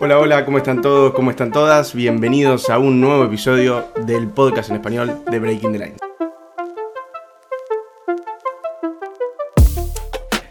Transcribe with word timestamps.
Hola, 0.00 0.20
hola, 0.20 0.44
¿cómo 0.44 0.58
están 0.58 0.80
todos? 0.80 1.12
¿Cómo 1.12 1.32
están 1.32 1.50
todas? 1.50 1.92
Bienvenidos 1.92 2.70
a 2.70 2.78
un 2.78 3.00
nuevo 3.00 3.24
episodio 3.24 3.88
del 4.06 4.28
podcast 4.28 4.70
en 4.70 4.76
español 4.76 5.24
de 5.28 5.40
Breaking 5.40 5.72
the 5.72 5.78
Line. 5.80 5.96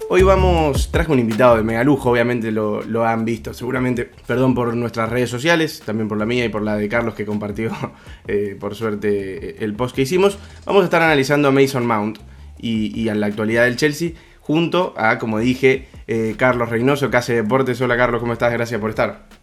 Hoy 0.10 0.22
vamos, 0.24 0.92
traje 0.92 1.14
un 1.14 1.20
invitado 1.20 1.56
de 1.56 1.64
mega 1.64 1.82
lujo, 1.86 2.12
obviamente 2.12 2.52
lo, 2.52 3.06
han 3.06 3.24
visto, 3.24 3.54
seguramente, 3.54 4.12
perdón 4.26 4.54
por 4.54 4.76
nuestras 4.76 5.10
redes 5.10 5.30
sociales, 5.30 5.82
también 5.86 6.10
por 6.10 6.18
la 6.18 6.26
mía 6.26 6.44
y 6.44 6.50
por 6.50 6.62
la 6.62 6.76
de 6.76 6.90
Carlos 6.90 7.16
que 7.16 7.26
compartió, 7.26 7.72
eh, 8.28 8.58
por 8.60 8.76
suerte, 8.76 9.64
el 9.64 9.76
post 9.76 9.96
que 9.96 10.02
hicimos. 10.02 10.38
Vamos 10.66 10.82
a 10.82 10.86
estar 10.86 11.02
analizando 11.02 11.48
a 11.48 11.52
Mason 11.52 11.86
Mount 11.86 12.20
y, 12.58 13.00
y 13.00 13.08
a 13.08 13.16
la 13.16 13.28
actualidad 13.28 13.64
del 13.64 13.78
Chelsea, 13.78 14.12
junto 14.42 14.94
a, 14.98 15.18
como 15.20 15.40
dije, 15.40 15.88
eh, 16.08 16.36
Carlos 16.38 16.68
Reynoso, 16.68 17.10
que 17.10 17.16
hace 17.16 17.34
deportes. 17.34 17.80
Hola 17.80 17.96
Carlos, 17.96 18.20
¿cómo 18.20 18.34
estás? 18.34 18.52
Gracias 18.52 18.82
por 18.82 18.90
estar. 18.90 19.37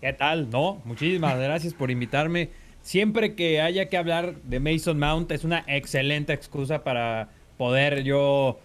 ¿Qué 0.00 0.12
tal? 0.12 0.48
No, 0.50 0.80
muchísimas 0.84 1.36
gracias 1.38 1.74
por 1.74 1.90
invitarme. 1.90 2.50
Siempre 2.82 3.34
que 3.34 3.60
haya 3.60 3.88
que 3.88 3.96
hablar 3.96 4.36
de 4.42 4.60
Mason 4.60 4.96
Mount 4.96 5.32
es 5.32 5.42
una 5.42 5.64
excelente 5.66 6.32
excusa 6.32 6.84
para 6.84 7.30
poder 7.56 8.04
yo 8.04 8.60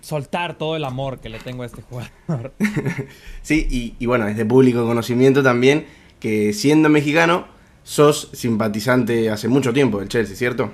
soltar 0.00 0.56
todo 0.56 0.76
el 0.76 0.84
amor 0.84 1.20
que 1.20 1.28
le 1.28 1.38
tengo 1.38 1.64
a 1.64 1.66
este 1.66 1.82
jugador. 1.82 2.54
sí, 3.42 3.94
y, 3.98 4.06
bueno, 4.06 4.26
es 4.26 4.38
de 4.38 4.46
público 4.46 4.86
conocimiento 4.86 5.42
también 5.42 5.84
que 6.18 6.54
siendo 6.54 6.88
mexicano 6.88 7.46
sos 7.82 8.30
simpatizante 8.32 9.28
hace 9.28 9.48
mucho 9.48 9.74
tiempo 9.74 10.00
del 10.00 10.08
Chelsea, 10.08 10.34
¿cierto? 10.34 10.72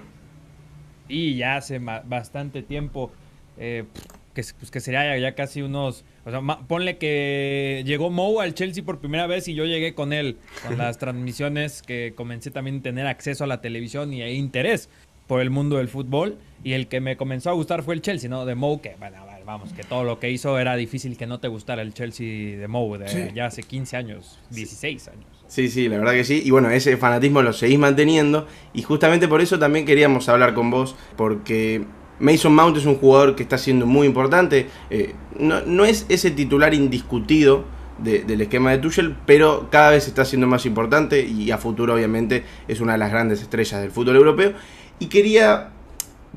Sí, 1.08 1.34
ya 1.36 1.56
hace 1.56 1.80
bastante 1.80 2.62
tiempo. 2.62 3.10
Eh, 3.58 3.84
que, 4.34 4.44
pues, 4.58 4.70
que 4.70 4.80
sería 4.80 5.18
ya 5.18 5.34
casi 5.34 5.62
unos 5.62 6.04
o 6.24 6.30
sea, 6.30 6.40
ponle 6.68 6.98
que 6.98 7.82
llegó 7.86 8.10
Mo 8.10 8.40
al 8.40 8.54
Chelsea 8.54 8.84
por 8.84 8.98
primera 8.98 9.26
vez 9.26 9.48
y 9.48 9.54
yo 9.54 9.64
llegué 9.64 9.94
con 9.94 10.12
él, 10.12 10.36
con 10.66 10.76
las 10.76 10.98
transmisiones 10.98 11.82
que 11.82 12.12
comencé 12.14 12.50
también 12.50 12.78
a 12.78 12.82
tener 12.82 13.06
acceso 13.06 13.44
a 13.44 13.46
la 13.46 13.60
televisión 13.60 14.12
y 14.12 14.22
interés 14.22 14.90
por 15.26 15.40
el 15.40 15.50
mundo 15.50 15.78
del 15.78 15.88
fútbol. 15.88 16.38
Y 16.62 16.74
el 16.74 16.88
que 16.88 17.00
me 17.00 17.16
comenzó 17.16 17.48
a 17.50 17.54
gustar 17.54 17.82
fue 17.82 17.94
el 17.94 18.02
Chelsea, 18.02 18.28
¿no? 18.28 18.44
De 18.44 18.54
Mo, 18.54 18.82
que, 18.82 18.96
bueno, 18.98 19.16
vamos, 19.46 19.72
que 19.72 19.82
todo 19.82 20.04
lo 20.04 20.20
que 20.20 20.30
hizo 20.30 20.58
era 20.58 20.76
difícil 20.76 21.16
que 21.16 21.26
no 21.26 21.40
te 21.40 21.48
gustara 21.48 21.80
el 21.80 21.94
Chelsea 21.94 22.58
de 22.58 22.68
Mo, 22.68 22.98
de 22.98 23.32
ya 23.34 23.46
hace 23.46 23.62
15 23.62 23.96
años, 23.96 24.38
16 24.50 25.08
años. 25.08 25.26
Sí, 25.46 25.68
sí, 25.68 25.88
la 25.88 25.98
verdad 25.98 26.12
que 26.12 26.24
sí. 26.24 26.42
Y 26.44 26.50
bueno, 26.50 26.70
ese 26.70 26.96
fanatismo 26.96 27.42
lo 27.42 27.52
seguís 27.52 27.78
manteniendo. 27.78 28.46
Y 28.74 28.82
justamente 28.82 29.26
por 29.26 29.40
eso 29.40 29.58
también 29.58 29.86
queríamos 29.86 30.28
hablar 30.28 30.52
con 30.52 30.70
vos, 30.70 30.94
porque 31.16 31.84
Mason 32.20 32.54
Mount 32.54 32.76
es 32.76 32.86
un 32.86 32.96
jugador 32.96 33.34
que 33.34 33.42
está 33.42 33.58
siendo 33.58 33.86
muy 33.86 34.06
importante. 34.06 34.68
Eh, 34.90 35.14
no, 35.38 35.84
es 35.84 36.06
ese 36.08 36.30
titular 36.30 36.74
indiscutido 36.74 37.64
del 37.98 38.40
esquema 38.40 38.70
de 38.70 38.78
Tuchel, 38.78 39.14
pero 39.26 39.68
cada 39.70 39.90
vez 39.90 40.06
está 40.06 40.24
siendo 40.24 40.46
más 40.46 40.64
importante 40.64 41.22
y 41.22 41.50
a 41.50 41.58
futuro 41.58 41.94
obviamente 41.94 42.44
es 42.66 42.80
una 42.80 42.92
de 42.92 42.98
las 42.98 43.10
grandes 43.10 43.42
estrellas 43.42 43.80
del 43.80 43.90
fútbol 43.90 44.16
europeo. 44.16 44.52
Y 44.98 45.06
quería 45.06 45.70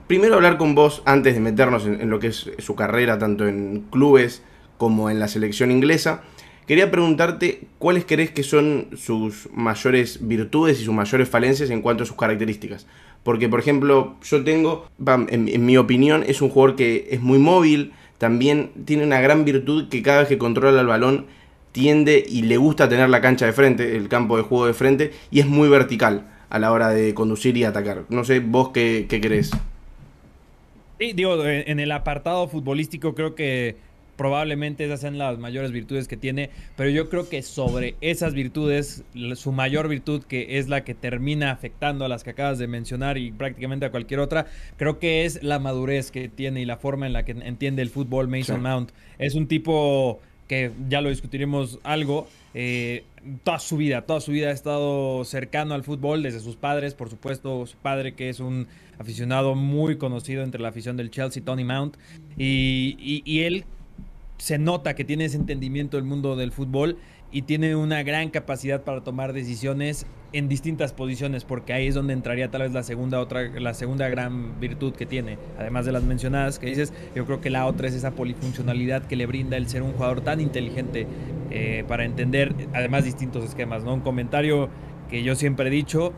primero 0.07 0.35
hablar 0.35 0.57
con 0.57 0.75
vos 0.75 1.01
antes 1.05 1.35
de 1.35 1.39
meternos 1.39 1.85
en, 1.85 2.09
lo 2.09 2.19
que 2.19 2.27
es 2.27 2.49
su 2.59 2.75
carrera, 2.75 3.17
tanto 3.17 3.47
en 3.47 3.85
clubes 3.91 4.41
como 4.77 5.09
en 5.09 5.19
la 5.19 5.27
selección 5.27 5.71
inglesa. 5.71 6.23
Quería 6.67 6.91
preguntarte 6.91 7.67
cuáles 7.77 8.05
crees 8.05 8.31
que 8.31 8.43
son 8.43 8.87
sus 8.95 9.49
mayores 9.53 10.25
virtudes 10.25 10.79
y 10.79 10.85
sus 10.85 10.93
mayores 10.93 11.27
falencias 11.27 11.69
en 11.69 11.81
cuanto 11.81 12.03
a 12.03 12.05
sus 12.05 12.15
características. 12.15 12.87
Porque, 13.23 13.47
por 13.47 13.59
ejemplo, 13.59 14.15
yo 14.23 14.43
tengo, 14.43 14.87
en, 15.29 15.65
mi 15.65 15.77
opinión, 15.77 16.23
es 16.27 16.41
un 16.41 16.49
jugador 16.49 16.75
que 16.75 17.07
es 17.11 17.21
muy 17.21 17.39
móvil, 17.39 17.93
también 18.17 18.71
tiene 18.85 19.03
una 19.03 19.21
gran 19.21 19.45
virtud 19.45 19.89
que 19.89 20.01
cada 20.01 20.19
vez 20.19 20.27
que 20.27 20.37
controla 20.37 20.81
el 20.81 20.87
balón 20.87 21.25
tiende 21.71 22.23
y 22.27 22.43
le 22.43 22.57
gusta 22.57 22.89
tener 22.89 23.09
la 23.09 23.21
cancha 23.21 23.45
de 23.45 23.53
frente, 23.53 23.95
el 23.95 24.09
campo 24.09 24.37
de 24.37 24.43
juego 24.43 24.67
de 24.67 24.73
frente, 24.73 25.11
y 25.31 25.39
es 25.39 25.47
muy 25.47 25.69
vertical 25.69 26.27
a 26.49 26.59
la 26.59 26.71
hora 26.71 26.89
de 26.89 27.13
conducir 27.13 27.55
y 27.57 27.63
atacar. 27.63 28.03
No 28.09 28.25
sé, 28.25 28.39
vos 28.39 28.69
qué, 28.69 29.07
qué 29.09 29.21
crees. 29.21 29.51
Sí, 30.99 31.13
digo, 31.13 31.43
en 31.45 31.79
el 31.79 31.91
apartado 31.91 32.47
futbolístico 32.47 33.15
creo 33.15 33.35
que 33.35 33.77
probablemente 34.15 34.85
esas 34.85 35.01
sean 35.01 35.17
las 35.17 35.37
mayores 35.39 35.71
virtudes 35.71 36.07
que 36.07 36.17
tiene, 36.17 36.49
pero 36.75 36.89
yo 36.89 37.09
creo 37.09 37.29
que 37.29 37.41
sobre 37.41 37.95
esas 38.01 38.33
virtudes, 38.33 39.03
su 39.35 39.51
mayor 39.51 39.87
virtud, 39.87 40.23
que 40.23 40.57
es 40.59 40.69
la 40.69 40.83
que 40.83 40.93
termina 40.93 41.51
afectando 41.51 42.05
a 42.05 42.07
las 42.07 42.23
que 42.23 42.31
acabas 42.31 42.59
de 42.59 42.67
mencionar 42.67 43.17
y 43.17 43.31
prácticamente 43.31 43.85
a 43.85 43.91
cualquier 43.91 44.19
otra, 44.19 44.45
creo 44.77 44.99
que 44.99 45.25
es 45.25 45.43
la 45.43 45.59
madurez 45.59 46.11
que 46.11 46.29
tiene 46.29 46.61
y 46.61 46.65
la 46.65 46.77
forma 46.77 47.07
en 47.07 47.13
la 47.13 47.23
que 47.23 47.31
entiende 47.31 47.81
el 47.81 47.89
fútbol 47.89 48.27
Mason 48.27 48.61
Mount. 48.61 48.91
Es 49.17 49.35
un 49.35 49.47
tipo 49.47 50.19
que 50.47 50.71
ya 50.89 51.01
lo 51.01 51.09
discutiremos 51.09 51.79
algo. 51.83 52.27
Eh, 52.53 53.05
toda 53.43 53.59
su 53.59 53.77
vida, 53.77 54.03
toda 54.03 54.19
su 54.19 54.31
vida 54.31 54.49
ha 54.49 54.51
estado 54.51 55.23
cercano 55.25 55.73
al 55.73 55.83
fútbol, 55.83 56.23
desde 56.23 56.39
sus 56.39 56.55
padres, 56.55 56.93
por 56.93 57.09
supuesto, 57.09 57.65
su 57.65 57.77
padre 57.77 58.13
que 58.13 58.29
es 58.29 58.39
un 58.39 58.67
aficionado 58.99 59.55
muy 59.55 59.97
conocido 59.97 60.43
entre 60.43 60.61
la 60.61 60.69
afición 60.69 60.97
del 60.97 61.09
Chelsea, 61.09 61.43
Tony 61.43 61.63
Mount, 61.63 61.95
y, 62.37 63.23
y 63.25 63.41
él 63.41 63.65
se 64.43 64.57
nota 64.57 64.93
que 64.93 65.05
tiene 65.05 65.23
ese 65.23 65.37
entendimiento 65.37 65.95
del 65.95 66.03
mundo 66.05 66.35
del 66.35 66.51
fútbol 66.51 66.97
y 67.31 67.43
tiene 67.43 67.77
una 67.77 68.03
gran 68.03 68.29
capacidad 68.29 68.83
para 68.83 69.01
tomar 69.01 69.31
decisiones 69.31 70.05
en 70.33 70.49
distintas 70.49 70.91
posiciones, 70.91 71.45
porque 71.45 71.71
ahí 71.71 71.87
es 71.87 71.95
donde 71.95 72.11
entraría 72.11 72.51
tal 72.51 72.63
vez 72.63 72.73
la 72.73 72.83
segunda 72.83 73.21
otra 73.21 73.43
la 73.43 73.73
segunda 73.73 74.09
gran 74.09 74.59
virtud 74.59 74.95
que 74.95 75.05
tiene, 75.05 75.37
además 75.57 75.85
de 75.85 75.93
las 75.93 76.03
mencionadas 76.03 76.59
que 76.59 76.65
dices, 76.65 76.91
yo 77.15 77.25
creo 77.25 77.39
que 77.39 77.49
la 77.49 77.65
otra 77.65 77.87
es 77.87 77.93
esa 77.93 78.11
polifuncionalidad 78.11 79.05
que 79.05 79.15
le 79.15 79.27
brinda 79.27 79.55
el 79.55 79.69
ser 79.69 79.81
un 79.81 79.93
jugador 79.93 80.19
tan 80.19 80.41
inteligente 80.41 81.07
eh, 81.49 81.85
para 81.87 82.03
entender 82.03 82.53
además 82.73 83.05
distintos 83.05 83.45
esquemas, 83.45 83.85
¿no? 83.85 83.93
Un 83.93 84.01
comentario 84.01 84.67
que 85.09 85.23
yo 85.23 85.35
siempre 85.35 85.69
he 85.69 85.71
dicho, 85.71 86.11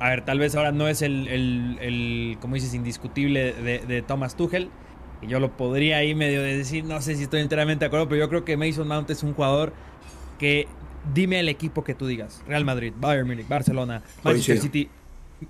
a 0.00 0.08
ver, 0.08 0.24
tal 0.24 0.38
vez 0.38 0.56
ahora 0.56 0.72
no 0.72 0.88
es 0.88 1.02
el, 1.02 1.28
el, 1.28 2.38
como 2.40 2.54
dices, 2.54 2.72
indiscutible 2.72 3.52
de, 3.52 3.80
de 3.80 4.00
Thomas 4.00 4.34
Tuchel, 4.34 4.70
yo 5.28 5.40
lo 5.40 5.56
podría 5.56 5.98
ahí 5.98 6.14
medio 6.14 6.42
de 6.42 6.56
decir, 6.56 6.84
no 6.84 7.00
sé 7.00 7.16
si 7.16 7.24
estoy 7.24 7.40
enteramente 7.40 7.84
de 7.84 7.86
acuerdo, 7.86 8.08
pero 8.08 8.20
yo 8.20 8.28
creo 8.28 8.44
que 8.44 8.56
Mason 8.56 8.88
Mount 8.88 9.10
es 9.10 9.22
un 9.22 9.34
jugador 9.34 9.72
que 10.38 10.66
dime 11.14 11.40
el 11.40 11.48
equipo 11.48 11.84
que 11.84 11.94
tú 11.94 12.06
digas, 12.06 12.42
Real 12.46 12.64
Madrid, 12.64 12.92
Bayern 12.98 13.26
Munich, 13.26 13.48
Barcelona, 13.48 14.02
Manchester 14.22 14.58
City, 14.58 14.88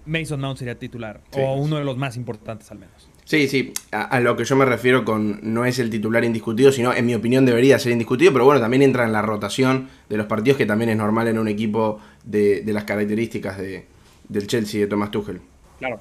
Mason 0.05 0.41
Mount 0.41 0.59
sería 0.59 0.79
titular 0.79 1.21
o 1.33 1.55
uno 1.55 1.77
de 1.77 1.85
los 1.85 1.97
más 1.97 2.17
importantes 2.17 2.71
al 2.71 2.79
menos. 2.79 3.09
Sí, 3.25 3.49
sí, 3.49 3.73
a, 3.91 4.21
lo 4.21 4.37
que 4.37 4.45
yo 4.45 4.55
me 4.55 4.65
refiero 4.65 5.05
con 5.05 5.41
no 5.43 5.65
es 5.65 5.81
el 5.81 5.91
titular 5.91 6.25
indiscutido, 6.25 6.71
sino 6.71 6.95
en 6.95 7.07
mi 7.07 7.15
opinión 7.15 7.45
debería 7.45 7.77
ser 7.81 7.91
indiscutido, 7.91 8.33
pero 8.33 8.45
bueno, 8.45 8.61
también 8.61 8.83
entra 8.83 9.05
en 9.05 9.13
la 9.13 9.21
rotación 9.21 9.89
de 10.09 10.17
los 10.17 10.27
partidos, 10.27 10.59
que 10.59 10.65
también 10.65 10.91
es 10.91 10.97
normal 10.97 11.27
en 11.27 11.39
un 11.39 11.49
equipo 11.49 11.99
de, 12.23 12.63
las 12.67 12.85
características 12.85 13.59
de, 13.59 13.87
del 14.29 14.47
Chelsea 14.47 14.81
de 14.81 14.87
Thomas 14.87 15.11
Tuchel. 15.11 15.41
Claro, 15.81 15.99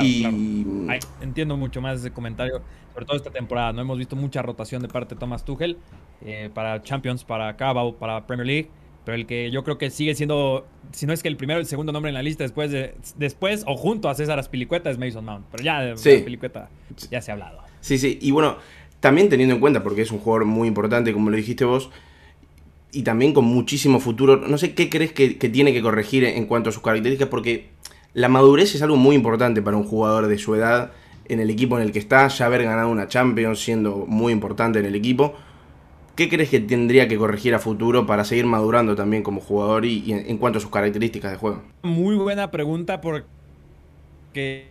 y... 0.00 0.24
entiendo 1.20 1.56
mucho 1.56 1.80
más 1.80 2.00
ese 2.00 2.12
comentario, 2.12 2.62
sobre 2.92 3.06
todo 3.06 3.16
esta 3.16 3.30
temporada. 3.30 3.72
No 3.72 3.82
hemos 3.82 3.98
visto 3.98 4.16
mucha 4.16 4.42
rotación 4.42 4.82
de 4.82 4.88
parte 4.88 5.14
de 5.14 5.20
Thomas 5.20 5.44
Tuchel 5.44 5.76
eh, 6.24 6.50
para 6.52 6.82
Champions, 6.82 7.24
para 7.24 7.56
Cabo, 7.56 7.96
para 7.96 8.26
Premier 8.26 8.46
League. 8.46 8.70
Pero 9.04 9.16
el 9.16 9.26
que 9.26 9.50
yo 9.50 9.64
creo 9.64 9.78
que 9.78 9.90
sigue 9.90 10.14
siendo, 10.14 10.64
si 10.92 11.06
no 11.06 11.12
es 11.12 11.22
que 11.22 11.28
el 11.28 11.36
primero 11.36 11.58
el 11.58 11.66
segundo 11.66 11.92
nombre 11.92 12.10
en 12.10 12.14
la 12.14 12.22
lista 12.22 12.44
después 12.44 12.70
de, 12.70 12.94
después 13.16 13.64
o 13.66 13.76
junto 13.76 14.08
a 14.08 14.14
César 14.14 14.38
Aspilicueta 14.38 14.90
es 14.90 14.98
Mason 14.98 15.24
Mount. 15.24 15.46
Pero 15.50 15.64
ya 15.64 15.80
de 15.80 15.92
Aspilicueta 15.92 16.68
ya 17.10 17.20
se 17.20 17.32
ha 17.32 17.34
hablado. 17.34 17.62
Sí, 17.80 17.98
sí. 17.98 18.18
Y 18.22 18.30
bueno, 18.30 18.58
también 19.00 19.28
teniendo 19.28 19.56
en 19.56 19.60
cuenta, 19.60 19.82
porque 19.82 20.02
es 20.02 20.12
un 20.12 20.20
jugador 20.20 20.44
muy 20.44 20.68
importante, 20.68 21.12
como 21.12 21.30
lo 21.30 21.36
dijiste 21.36 21.64
vos, 21.64 21.90
y 22.92 23.02
también 23.02 23.32
con 23.32 23.44
muchísimo 23.44 23.98
futuro. 23.98 24.36
No 24.36 24.56
sé 24.56 24.74
qué 24.74 24.88
crees 24.88 25.12
que, 25.12 25.36
que, 25.36 25.48
tiene 25.48 25.72
que 25.72 25.82
corregir 25.82 26.22
en 26.24 26.46
cuanto 26.46 26.70
a 26.70 26.72
sus 26.72 26.82
características, 26.82 27.28
porque 27.28 27.70
la 28.14 28.28
madurez 28.28 28.74
es 28.74 28.82
algo 28.82 28.96
muy 28.96 29.16
importante 29.16 29.62
para 29.62 29.76
un 29.76 29.84
jugador 29.84 30.26
de 30.26 30.38
su 30.38 30.54
edad 30.54 30.92
en 31.26 31.40
el 31.40 31.50
equipo 31.50 31.78
en 31.78 31.84
el 31.84 31.92
que 31.92 31.98
está, 31.98 32.28
ya 32.28 32.46
haber 32.46 32.64
ganado 32.64 32.90
una 32.90 33.08
Champions 33.08 33.60
siendo 33.60 34.04
muy 34.06 34.32
importante 34.32 34.80
en 34.80 34.86
el 34.86 34.94
equipo. 34.94 35.34
¿Qué 36.14 36.28
crees 36.28 36.50
que 36.50 36.60
tendría 36.60 37.08
que 37.08 37.16
corregir 37.16 37.54
a 37.54 37.58
futuro 37.58 38.04
para 38.04 38.24
seguir 38.24 38.44
madurando 38.44 38.94
también 38.94 39.22
como 39.22 39.40
jugador 39.40 39.86
y, 39.86 40.12
en, 40.12 40.36
cuanto 40.36 40.58
a 40.58 40.60
sus 40.60 40.70
características 40.70 41.30
de 41.30 41.38
juego? 41.38 41.62
Muy 41.82 42.16
buena 42.16 42.50
pregunta 42.50 43.00
porque 43.00 44.68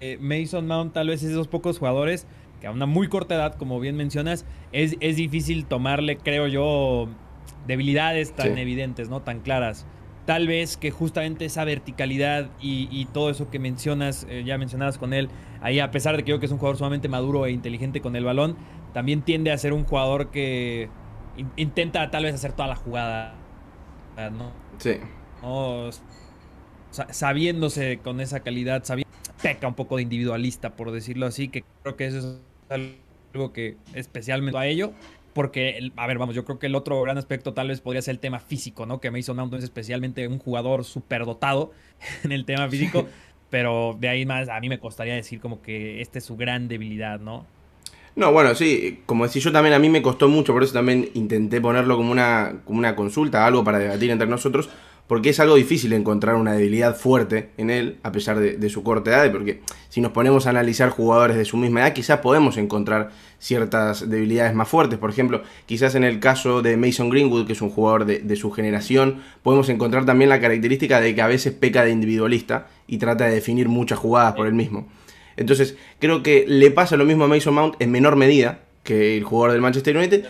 eh, 0.00 0.18
Mason 0.20 0.66
Mount 0.66 0.94
tal 0.94 1.08
vez 1.08 1.22
es 1.22 1.28
de 1.28 1.34
esos 1.34 1.48
pocos 1.48 1.78
jugadores 1.78 2.26
que 2.62 2.66
a 2.66 2.70
una 2.70 2.86
muy 2.86 3.08
corta 3.08 3.34
edad, 3.34 3.56
como 3.56 3.78
bien 3.78 3.94
mencionas, 3.94 4.46
es, 4.72 4.96
es 5.00 5.16
difícil 5.16 5.66
tomarle, 5.66 6.16
creo 6.16 6.46
yo, 6.46 7.08
debilidades 7.66 8.32
tan 8.32 8.56
evidentes, 8.56 9.10
¿no? 9.10 9.20
Tan 9.20 9.40
claras 9.40 9.84
tal 10.26 10.46
vez 10.46 10.76
que 10.76 10.90
justamente 10.90 11.44
esa 11.44 11.64
verticalidad 11.64 12.50
y, 12.60 13.06
todo 13.12 13.30
eso 13.30 13.50
que 13.50 13.58
mencionas, 13.58 14.26
eh, 14.28 14.42
ya 14.44 14.58
mencionabas 14.58 14.98
con 14.98 15.12
él, 15.12 15.28
ahí 15.60 15.80
a 15.80 15.90
pesar 15.90 16.16
de 16.16 16.24
que 16.24 16.30
yo 16.30 16.40
que 16.40 16.46
es 16.46 16.52
un 16.52 16.58
jugador 16.58 16.76
sumamente 16.76 17.08
maduro 17.08 17.46
e 17.46 17.52
inteligente 17.52 18.00
con 18.00 18.16
el 18.16 18.24
balón, 18.24 18.56
también 18.92 19.22
tiende 19.22 19.52
a 19.52 19.58
ser 19.58 19.72
un 19.72 19.84
jugador 19.84 20.30
que 20.30 20.88
intenta 21.56 22.10
tal 22.10 22.24
vez 22.24 22.34
hacer 22.34 22.52
toda 22.52 22.68
la 22.68 22.76
jugada, 22.76 23.34
¿no? 24.16 24.52
Sí. 24.78 24.96
sabiéndose 26.90 27.98
con 27.98 28.20
esa 28.20 28.40
calidad, 28.40 28.84
sabiendo, 28.84 29.12
peca 29.42 29.68
un 29.68 29.74
poco 29.74 29.96
de 29.96 30.02
individualista, 30.02 30.76
por 30.76 30.90
decirlo 30.90 31.26
así, 31.26 31.48
que 31.48 31.64
creo 31.82 31.96
que 31.96 32.06
eso 32.06 32.18
es 32.18 32.40
algo 33.34 33.52
que 33.52 33.76
especialmente 33.94 34.56
a 34.56 34.66
ello 34.66 34.92
porque, 35.34 35.90
a 35.96 36.06
ver, 36.06 36.16
vamos, 36.16 36.34
yo 36.34 36.44
creo 36.44 36.58
que 36.58 36.66
el 36.66 36.74
otro 36.74 37.02
gran 37.02 37.18
aspecto 37.18 37.52
tal 37.52 37.68
vez 37.68 37.80
podría 37.80 38.00
ser 38.00 38.12
el 38.12 38.20
tema 38.20 38.38
físico, 38.38 38.86
¿no? 38.86 39.00
Que 39.00 39.10
Mason 39.10 39.36
Mount 39.36 39.52
es 39.54 39.64
especialmente 39.64 40.26
un 40.28 40.38
jugador 40.38 40.84
superdotado 40.84 41.72
en 42.24 42.32
el 42.32 42.44
tema 42.44 42.68
físico, 42.68 43.06
pero 43.50 43.96
de 43.98 44.08
ahí 44.08 44.24
más 44.24 44.48
a 44.48 44.58
mí 44.60 44.68
me 44.68 44.78
costaría 44.78 45.14
decir 45.14 45.40
como 45.40 45.60
que 45.60 46.00
esta 46.00 46.18
es 46.18 46.24
su 46.24 46.36
gran 46.36 46.68
debilidad, 46.68 47.20
¿no? 47.20 47.44
No, 48.16 48.30
bueno, 48.32 48.54
sí, 48.54 49.00
como 49.06 49.24
decía 49.24 49.42
yo 49.42 49.50
también 49.50 49.74
a 49.74 49.80
mí 49.80 49.88
me 49.88 50.00
costó 50.00 50.28
mucho, 50.28 50.52
por 50.52 50.62
eso 50.62 50.72
también 50.72 51.10
intenté 51.14 51.60
ponerlo 51.60 51.96
como 51.96 52.12
una, 52.12 52.60
como 52.64 52.78
una 52.78 52.94
consulta, 52.94 53.44
algo 53.44 53.64
para 53.64 53.80
debatir 53.80 54.10
entre 54.12 54.28
nosotros, 54.28 54.68
porque 55.06 55.30
es 55.30 55.40
algo 55.40 55.56
difícil 55.56 55.92
encontrar 55.92 56.36
una 56.36 56.52
debilidad 56.52 56.96
fuerte 56.96 57.50
en 57.58 57.70
él, 57.70 57.98
a 58.02 58.10
pesar 58.10 58.38
de, 58.38 58.68
su 58.70 58.82
corta 58.82 59.10
edad, 59.10 59.30
porque 59.32 59.60
si 59.90 60.00
nos 60.00 60.12
ponemos 60.12 60.46
a 60.46 60.50
analizar 60.50 60.88
jugadores 60.88 61.36
de 61.36 61.44
su 61.44 61.56
misma 61.56 61.80
edad, 61.80 61.92
quizás 61.92 62.20
podemos 62.20 62.56
encontrar 62.56 63.10
ciertas 63.38 64.08
debilidades 64.08 64.54
más 64.54 64.68
fuertes. 64.68 64.98
Por 64.98 65.10
ejemplo, 65.10 65.42
quizás 65.66 65.94
en 65.94 66.04
el 66.04 66.20
caso 66.20 66.62
de 66.62 66.76
Mason 66.76 67.10
Greenwood, 67.10 67.46
que 67.46 67.52
es 67.52 67.60
un 67.60 67.70
jugador 67.70 68.06
de, 68.06 68.20
de 68.20 68.36
su 68.36 68.50
generación, 68.50 69.22
podemos 69.42 69.68
encontrar 69.68 70.06
también 70.06 70.30
la 70.30 70.40
característica 70.40 71.00
de 71.00 71.14
que 71.14 71.22
a 71.22 71.26
veces 71.26 71.52
peca 71.52 71.84
de 71.84 71.90
individualista 71.90 72.68
y 72.86 72.96
trata 72.96 73.26
de 73.26 73.34
definir 73.34 73.68
muchas 73.68 73.98
jugadas 73.98 74.34
por 74.34 74.46
él 74.46 74.54
mismo. 74.54 74.88
Entonces, 75.36 75.76
creo 75.98 76.22
que 76.22 76.44
le 76.48 76.70
pasa 76.70 76.96
lo 76.96 77.04
mismo 77.04 77.24
a 77.24 77.28
Mason 77.28 77.54
Mount 77.54 77.74
en 77.80 77.90
menor 77.90 78.16
medida 78.16 78.60
que 78.82 79.16
el 79.16 79.24
jugador 79.24 79.52
del 79.52 79.60
Manchester 79.60 79.96
United. 79.96 80.26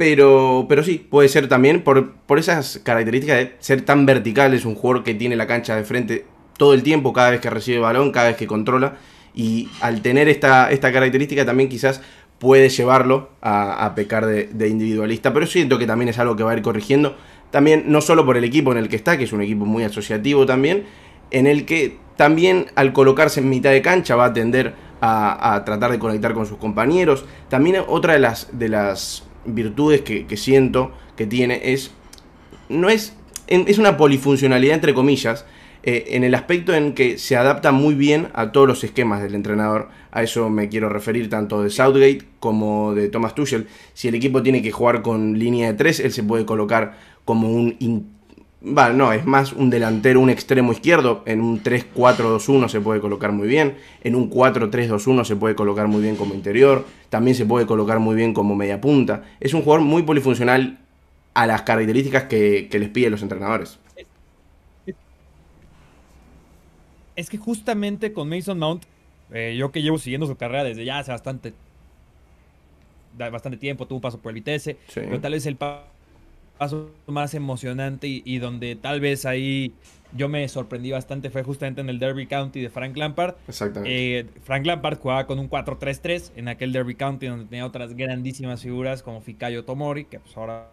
Pero, 0.00 0.64
pero 0.66 0.82
sí, 0.82 1.06
puede 1.10 1.28
ser 1.28 1.46
también 1.46 1.82
por, 1.82 2.12
por 2.12 2.38
esas 2.38 2.80
características 2.82 3.36
de 3.36 3.52
ser 3.58 3.82
tan 3.82 4.06
vertical. 4.06 4.54
Es 4.54 4.64
un 4.64 4.74
jugador 4.74 5.04
que 5.04 5.12
tiene 5.12 5.36
la 5.36 5.46
cancha 5.46 5.76
de 5.76 5.84
frente 5.84 6.24
todo 6.56 6.72
el 6.72 6.82
tiempo, 6.82 7.12
cada 7.12 7.28
vez 7.28 7.42
que 7.42 7.50
recibe 7.50 7.80
balón, 7.80 8.10
cada 8.10 8.28
vez 8.28 8.38
que 8.38 8.46
controla. 8.46 8.96
Y 9.34 9.68
al 9.82 10.00
tener 10.00 10.26
esta, 10.30 10.70
esta 10.70 10.90
característica 10.90 11.44
también 11.44 11.68
quizás 11.68 12.00
puede 12.38 12.70
llevarlo 12.70 13.28
a, 13.42 13.92
pecar 13.94 14.24
de, 14.24 14.68
individualista. 14.68 15.34
Pero 15.34 15.46
siento 15.46 15.76
que 15.76 15.86
también 15.86 16.08
es 16.08 16.18
algo 16.18 16.34
que 16.34 16.44
va 16.44 16.52
a 16.52 16.56
ir 16.56 16.62
corrigiendo. 16.62 17.14
También 17.50 17.84
no 17.88 18.00
solo 18.00 18.24
por 18.24 18.38
el 18.38 18.44
equipo 18.44 18.72
en 18.72 18.78
el 18.78 18.88
que 18.88 18.96
está, 18.96 19.18
que 19.18 19.24
es 19.24 19.34
un 19.34 19.42
equipo 19.42 19.66
muy 19.66 19.84
asociativo 19.84 20.46
también, 20.46 20.84
en 21.30 21.46
el 21.46 21.66
que 21.66 21.98
también 22.16 22.68
al 22.74 22.94
colocarse 22.94 23.40
en 23.40 23.50
mitad 23.50 23.70
de 23.70 23.82
cancha 23.82 24.16
va 24.16 24.24
a 24.24 24.32
tender 24.32 24.72
a, 25.02 25.62
tratar 25.66 25.90
de 25.90 25.98
conectar 25.98 26.32
con 26.32 26.46
sus 26.46 26.56
compañeros. 26.56 27.26
También 27.50 27.82
otra 27.86 28.14
de 28.14 28.20
las, 28.20 28.48
de 28.58 28.70
las 28.70 29.24
virtudes 29.44 30.02
que, 30.02 30.36
siento 30.36 30.92
que 31.16 31.26
tiene 31.26 31.72
es, 31.72 31.92
no 32.68 32.88
es, 32.88 33.14
es 33.46 33.78
una 33.78 33.96
polifuncionalidad 33.96 34.74
entre 34.74 34.94
comillas, 34.94 35.44
eh, 35.82 36.08
en 36.08 36.24
el 36.24 36.34
aspecto 36.34 36.74
en 36.74 36.92
que 36.92 37.16
se 37.16 37.36
adapta 37.36 37.72
muy 37.72 37.94
bien 37.94 38.28
a 38.34 38.52
todos 38.52 38.68
los 38.68 38.84
esquemas 38.84 39.22
del 39.22 39.34
entrenador. 39.34 39.88
A 40.10 40.22
eso 40.22 40.50
me 40.50 40.68
quiero 40.68 40.88
referir 40.88 41.30
tanto 41.30 41.62
de 41.62 41.70
Southgate 41.70 42.26
como 42.38 42.94
de 42.94 43.08
Thomas 43.08 43.34
Tuchel. 43.34 43.66
Si 43.94 44.08
el 44.08 44.14
equipo 44.14 44.42
tiene 44.42 44.60
que 44.60 44.72
jugar 44.72 45.00
con 45.00 45.38
línea 45.38 45.68
de 45.68 45.74
3, 45.74 46.00
él 46.00 46.12
se 46.12 46.22
puede 46.22 46.44
colocar 46.44 46.98
como 47.24 47.50
un 47.50 48.19
Vale, 48.62 48.94
no, 48.94 49.10
es 49.12 49.24
más 49.24 49.54
un 49.54 49.70
delantero, 49.70 50.20
un 50.20 50.28
extremo 50.28 50.72
izquierdo. 50.72 51.22
En 51.24 51.40
un 51.40 51.62
3-4-2-1 51.62 52.68
se 52.68 52.80
puede 52.80 53.00
colocar 53.00 53.32
muy 53.32 53.48
bien. 53.48 53.78
En 54.04 54.14
un 54.14 54.30
4-3-2-1 54.30 55.24
se 55.24 55.36
puede 55.36 55.54
colocar 55.54 55.88
muy 55.88 56.02
bien 56.02 56.16
como 56.16 56.34
interior. 56.34 56.84
También 57.08 57.34
se 57.34 57.46
puede 57.46 57.64
colocar 57.64 58.00
muy 58.00 58.14
bien 58.14 58.34
como 58.34 58.54
media 58.54 58.80
punta. 58.80 59.22
Es 59.40 59.54
un 59.54 59.62
jugador 59.62 59.84
muy 59.86 60.02
polifuncional 60.02 60.78
a 61.32 61.46
las 61.46 61.62
características 61.62 62.24
que, 62.24 62.68
les 62.70 62.88
piden 62.90 63.12
los 63.12 63.22
entrenadores. 63.22 63.78
Es 67.16 67.30
que 67.30 67.38
justamente 67.38 68.12
con 68.12 68.28
Mason 68.28 68.58
Mount, 68.58 68.84
eh, 69.32 69.56
yo 69.58 69.72
que 69.72 69.80
llevo 69.80 69.98
siguiendo 69.98 70.26
su 70.26 70.36
carrera 70.36 70.64
desde 70.64 70.84
ya 70.84 70.98
hace 70.98 71.12
bastante, 71.12 71.54
bastante 73.16 73.56
tiempo, 73.56 73.86
tuvo 73.86 73.96
un 73.96 74.02
paso 74.02 74.18
por 74.18 74.30
el 74.30 74.34
Vitesse, 74.34 74.76
pero 74.94 75.20
tal 75.20 75.32
vez 75.32 75.46
el 75.46 75.56
paso 75.56 75.99
más 77.06 77.34
emocionante 77.34 78.22
y, 78.24 78.38
donde 78.38 78.76
tal 78.76 79.00
vez 79.00 79.24
ahí 79.26 79.72
yo 80.12 80.28
me 80.28 80.46
sorprendí 80.48 80.90
bastante 80.90 81.30
fue 81.30 81.42
justamente 81.42 81.80
en 81.80 81.88
el 81.88 81.98
Derby 81.98 82.26
County 82.26 82.60
de 82.60 82.70
Frank 82.70 82.96
Lampard. 82.96 83.34
Exactamente. 83.48 84.18
Eh, 84.18 84.26
Frank 84.42 84.66
Lampard 84.66 84.98
jugaba 84.98 85.26
con 85.26 85.38
un 85.38 85.48
4-3-3 85.48 86.32
en 86.36 86.48
aquel 86.48 86.72
Derby 86.72 86.94
County 86.94 87.26
donde 87.26 87.46
tenía 87.46 87.64
otras 87.64 87.94
grandísimas 87.94 88.62
figuras 88.62 89.02
como 89.02 89.20
Fikayo 89.20 89.64
Tomori, 89.64 90.04
que 90.04 90.18
pues 90.18 90.36
ahora 90.36 90.70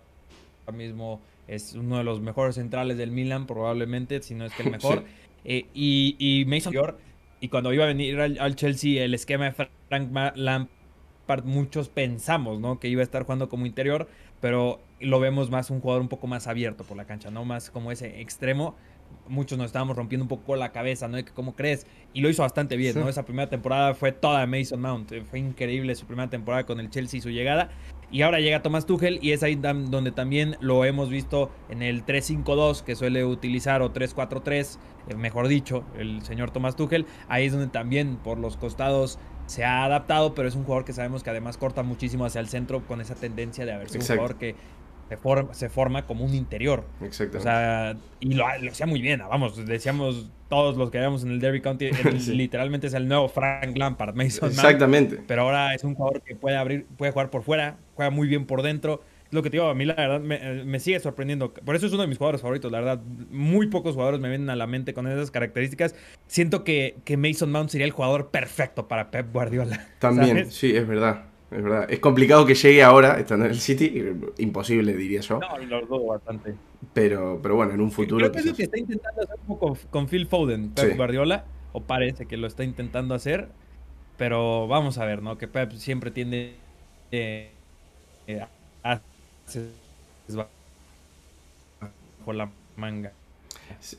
mismo 0.74 1.22
es 1.48 1.74
uno 1.74 1.98
de 1.98 2.04
los 2.04 2.20
mejores 2.20 2.56
centrales 2.56 2.98
del 2.98 3.12
Milan 3.12 3.48
probablemente, 3.48 4.22
si 4.22 4.36
no 4.36 4.46
es 4.46 4.54
que 4.54 4.64
el 4.64 4.72
mejor. 4.72 5.04
Eh, 5.46 5.66
y, 5.74 6.16
y, 6.20 6.46
Mason 6.46 6.74
York, 6.74 6.98
y 7.40 7.48
cuando 7.48 7.72
iba 7.74 7.86
a 7.86 7.88
venir 7.88 8.20
al, 8.20 8.56
Chelsea 8.56 9.04
el 9.04 9.14
esquema 9.14 9.46
de 9.46 9.52
Frank 9.52 10.36
Lampard, 10.36 11.46
muchos 11.46 11.90
pensamos 11.90 12.60
¿no? 12.60 12.80
que 12.80 12.88
iba 12.88 13.02
a 13.02 13.04
estar 13.04 13.24
jugando 13.24 13.48
como 13.48 13.66
interior, 13.66 14.08
pero 14.42 14.80
lo 15.00 15.20
vemos 15.20 15.50
más 15.50 15.70
un 15.70 15.80
jugador 15.80 16.02
un 16.02 16.10
poco 16.10 16.28
más 16.28 16.48
abierto 16.48 16.84
por 16.84 16.98
la 16.98 17.06
cancha, 17.06 17.30
no 17.30 17.46
más 17.46 17.70
como 17.70 17.92
ese 17.92 18.22
extremo. 18.22 18.76
Muchos 19.30 19.58
nos 19.58 19.68
estábamos 19.68 19.96
rompiendo 19.96 20.24
un 20.24 20.30
poco 20.30 20.56
la 20.56 20.72
cabeza, 20.72 21.08
¿no? 21.08 21.18
¿Cómo 21.34 21.56
crees? 21.56 21.86
Y 22.14 22.22
lo 22.22 22.30
hizo 22.30 22.42
bastante 22.44 22.78
bien, 22.78 23.00
¿no? 23.00 23.10
Esa 23.10 23.26
primera 23.26 23.50
temporada 23.50 23.94
fue 23.94 24.12
toda 24.12 24.46
Mason 24.48 24.82
Mount. 24.82 25.12
Eh, 25.12 25.24
fue 25.24 25.40
increíble 25.40 25.96
su 25.96 26.06
primera 26.06 26.30
temporada 26.30 26.66
con 26.66 26.80
el 26.80 26.90
Chelsea 26.90 27.20
y 27.20 27.22
su 27.22 27.30
llegada. 27.30 27.70
Y 28.10 28.22
ahora 28.22 28.40
llega 28.40 28.62
Thomas 28.62 28.86
Tuchel 28.86 29.20
y 29.22 29.34
es 29.34 29.44
ahí 29.44 29.56
donde 29.56 30.12
también 30.12 30.56
lo 30.62 30.86
hemos 30.86 31.10
visto 31.10 31.52
en 31.70 31.82
el 31.82 32.06
3-5-2 32.06 32.84
que 32.84 32.96
suele 32.96 33.26
utilizar 33.26 33.82
o 33.82 33.92
3-4-3, 33.92 34.78
eh, 35.10 35.16
mejor 35.16 35.50
dicho, 35.50 35.84
el 35.98 36.22
señor 36.22 36.52
Thomas 36.52 36.76
Tuchel. 36.76 37.06
Ahí 37.28 37.46
es 37.46 37.52
donde 37.52 37.68
también 37.68 38.16
por 38.16 38.38
los 38.38 38.56
costados 38.56 39.20
se 39.46 39.66
ha 39.66 39.84
adaptado, 39.84 40.36
pero 40.36 40.48
es 40.48 40.56
un 40.56 40.64
jugador 40.64 40.86
que 40.86 40.94
sabemos 40.94 41.24
que 41.24 41.30
además 41.30 41.58
corta 41.58 41.84
muchísimo 41.84 42.26
hacia 42.26 42.40
el 42.40 42.48
centro 42.48 42.86
con 42.86 43.02
esa 43.02 43.16
tendencia 43.16 43.66
de 43.66 43.74
haber 43.74 43.90
sido 43.90 44.02
un 44.02 44.08
jugador 44.08 44.36
que 44.36 44.56
se 45.10 45.18
forma, 45.18 45.54
se 45.54 45.70
forma 45.70 46.06
como 46.06 46.26
un 46.26 46.34
interior. 46.34 46.84
Exacto. 47.02 47.38
O 47.38 47.42
sea, 47.42 47.96
y 48.20 48.34
lo, 48.34 48.46
hacía 48.46 48.86
muy 48.86 49.02
bien, 49.02 49.20
vamos, 49.20 49.66
decíamos 49.66 50.30
todos 50.50 50.78
los 50.78 50.90
que 50.92 50.98
veíamos 50.98 51.24
en 51.24 51.32
el 51.32 51.40
Derby 51.40 51.62
County, 51.62 51.90
literalmente 52.28 52.88
es 52.88 52.94
el 52.94 53.08
nuevo 53.08 53.28
Frank 53.28 53.78
Lampard, 53.78 54.16
Mason 54.16 54.50
Exactamente. 54.50 55.22
pero 55.28 55.44
ahora 55.44 55.74
es 55.74 55.84
un 55.84 55.96
jugador 55.96 56.22
que 56.22 56.36
puede 56.36 56.58
abrir, 56.58 56.86
puede 56.98 57.12
jugar 57.12 57.30
por 57.30 57.44
fuera, 57.44 57.78
juega 57.96 58.10
muy 58.12 58.28
bien 58.28 58.46
por 58.46 58.62
dentro. 58.62 59.02
Lo 59.30 59.44
que 59.44 59.50
te 59.50 59.58
digo, 59.58 59.68
a 59.68 59.76
mí 59.76 59.84
la 59.84 59.94
verdad 59.96 60.22
me, 60.22 60.80
sigue 60.80 61.00
sorprendiendo. 61.02 61.54
Por 61.54 61.76
eso 61.76 61.86
es 61.86 61.92
uno 61.92 62.04
de 62.04 62.08
mis 62.08 62.18
jugadores 62.18 62.42
favoritos, 62.42 62.72
la 62.72 62.80
verdad. 62.80 63.02
Muy 63.30 63.68
pocos 63.68 63.94
jugadores 63.94 64.22
me 64.22 64.30
vienen 64.30 64.50
a 64.50 64.56
la 64.56 64.68
mente 64.68 64.94
con 64.94 65.06
esas 65.06 65.32
características. 65.32 65.96
Siento 66.28 66.64
que, 66.64 66.96
que 67.04 67.18
Mason 67.18 67.52
Mount 67.52 67.70
sería 67.70 67.86
el 67.86 67.92
jugador 67.92 68.30
perfecto 68.30 68.88
para 68.88 69.12
Pep 69.12 69.34
Guardiola. 69.34 69.86
También, 70.00 70.50
sí, 70.50 70.74
es 70.74 70.88
verdad. 70.88 71.26
Es 71.50 71.64
verdad. 71.64 71.86
Es 71.90 72.00
complicado 72.00 72.46
que 72.46 72.56
llegue 72.56 72.84
ahora, 72.84 73.20
estando 73.20 73.46
en 73.46 73.52
el 73.52 73.60
City. 73.60 74.04
Imposible, 74.38 74.94
diría 74.94 75.22
yo. 75.22 75.40
No, 75.40 75.58
lo 75.58 75.86
dudo 75.86 76.06
bastante. 76.08 76.56
Pero, 76.94 77.40
pero 77.42 77.56
bueno, 77.56 77.74
en 77.74 77.82
un 77.82 77.92
futuro. 77.92 78.32
Creo 78.32 78.44
que 78.44 78.54
que 78.54 78.64
está 78.64 78.78
intentando 78.78 79.22
hacer 79.22 79.36
un 79.40 79.48
poco 79.48 79.78
con 79.90 80.08
Phil 80.08 80.28
Foden, 80.28 80.72
Pep 80.72 80.98
Guardiola. 80.98 81.46
O 81.74 81.82
parece 81.82 82.26
que 82.26 82.38
lo 82.38 82.48
está 82.48 82.64
intentando 82.64 83.16
hacer. 83.16 83.50
Pero 84.18 84.68
vamos 84.68 84.98
a 84.98 85.06
ver, 85.06 85.22
¿no? 85.22 85.38
Que 85.38 85.48
Pep 85.48 85.72
siempre 85.74 86.12
tiende 86.12 86.56
eh, 87.12 87.52
eh, 88.26 88.46
a 88.84 89.02
por 92.26 92.36
la 92.36 92.52
manga. 92.76 93.14
Sí, 93.80 93.98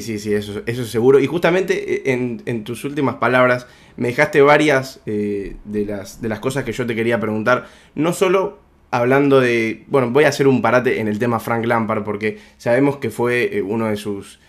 sí, 0.00 0.18
sí, 0.18 0.34
eso, 0.34 0.62
eso 0.66 0.84
seguro. 0.84 1.20
Y 1.20 1.26
justamente 1.26 2.10
eh, 2.10 2.40
en, 2.44 2.64
tus 2.64 2.84
últimas 2.84 3.16
palabras 3.16 3.66
me 3.96 4.08
dejaste 4.08 4.40
varias 4.42 5.00
eh, 5.06 5.56
de, 5.64 5.84
las, 5.84 6.20
de 6.22 6.28
las 6.28 6.40
cosas 6.40 6.64
que 6.64 6.72
yo 6.72 6.86
te 6.86 6.94
quería 6.94 7.18
preguntar. 7.20 7.66
No 7.94 8.12
solo 8.12 8.60
hablando 8.90 9.40
de... 9.40 9.84
Bueno, 9.88 10.10
voy 10.10 10.24
a 10.24 10.28
hacer 10.28 10.46
un 10.48 10.62
parate 10.62 11.00
en 11.00 11.08
el 11.08 11.18
tema 11.18 11.40
Frank 11.40 11.64
Lampard 11.64 12.04
porque 12.04 12.38
sabemos 12.56 12.98
que 12.98 13.10
fue 13.10 13.56
eh, 13.56 13.62
uno 13.62 13.86
de 13.86 13.96
sus 13.96 14.40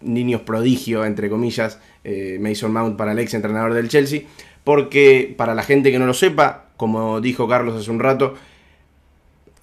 niños 0.00 0.40
prodigio, 0.40 1.04
entre 1.04 1.28
comillas, 1.28 1.78
Mason 2.40 2.72
Mount 2.72 2.96
para 2.96 3.12
el 3.12 3.18
ex 3.18 3.34
entrenador 3.34 3.74
del 3.74 3.88
Chelsea. 3.88 4.22
Porque 4.64 5.34
para 5.36 5.54
la 5.54 5.62
gente 5.62 5.90
que 5.90 5.98
no 5.98 6.06
lo 6.06 6.14
sepa, 6.14 6.70
como 6.78 7.20
dijo 7.20 7.46
Carlos 7.46 7.78
hace 7.78 7.90
un 7.90 7.98
rato, 7.98 8.36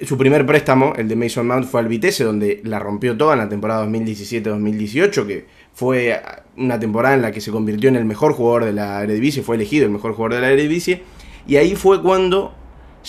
su 0.01 0.17
primer 0.17 0.45
préstamo, 0.45 0.93
el 0.97 1.07
de 1.07 1.15
Mason 1.15 1.47
Mount, 1.47 1.65
fue 1.65 1.79
al 1.79 1.87
Vitesse, 1.87 2.23
donde 2.23 2.61
la 2.63 2.79
rompió 2.79 3.15
toda 3.15 3.33
en 3.33 3.39
la 3.39 3.49
temporada 3.49 3.85
2017-2018, 3.87 5.25
que 5.25 5.45
fue 5.73 6.19
una 6.57 6.79
temporada 6.79 7.15
en 7.15 7.21
la 7.21 7.31
que 7.31 7.39
se 7.39 7.51
convirtió 7.51 7.89
en 7.89 7.95
el 7.95 8.05
mejor 8.05 8.33
jugador 8.33 8.65
de 8.65 8.73
la 8.73 9.03
Eredivisie, 9.03 9.41
fue 9.41 9.55
elegido 9.55 9.85
el 9.85 9.91
mejor 9.91 10.13
jugador 10.13 10.35
de 10.35 10.41
la 10.41 10.47
Eredivisie, 10.51 11.03
y 11.47 11.55
ahí 11.55 11.75
fue 11.75 12.01
cuando 12.01 12.53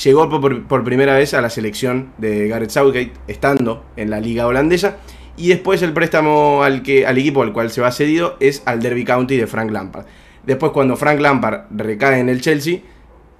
llegó 0.04 0.28
por, 0.28 0.84
primera 0.84 1.16
vez 1.16 1.34
a 1.34 1.40
la 1.40 1.50
selección 1.50 2.12
de 2.18 2.46
Gareth 2.46 2.70
Southgate, 2.70 3.12
estando 3.26 3.84
en 3.96 4.10
la 4.10 4.20
liga 4.20 4.46
holandesa, 4.46 4.98
y 5.36 5.48
después 5.48 5.82
el 5.82 5.92
préstamo 5.92 6.62
al, 6.62 6.82
que, 6.82 7.04
al 7.04 7.18
equipo 7.18 7.42
al 7.42 7.52
cual 7.52 7.70
se 7.70 7.80
va 7.80 7.90
cedido 7.90 8.36
es 8.40 8.62
al 8.64 8.80
Derby 8.80 9.04
County 9.04 9.36
de 9.36 9.46
Frank 9.46 9.70
Lampard. 9.70 10.06
Después 10.46 10.70
cuando 10.70 10.96
Frank 10.96 11.20
Lampard 11.20 11.64
recae 11.70 12.20
en 12.20 12.28
el 12.28 12.40
Chelsea, 12.40 12.78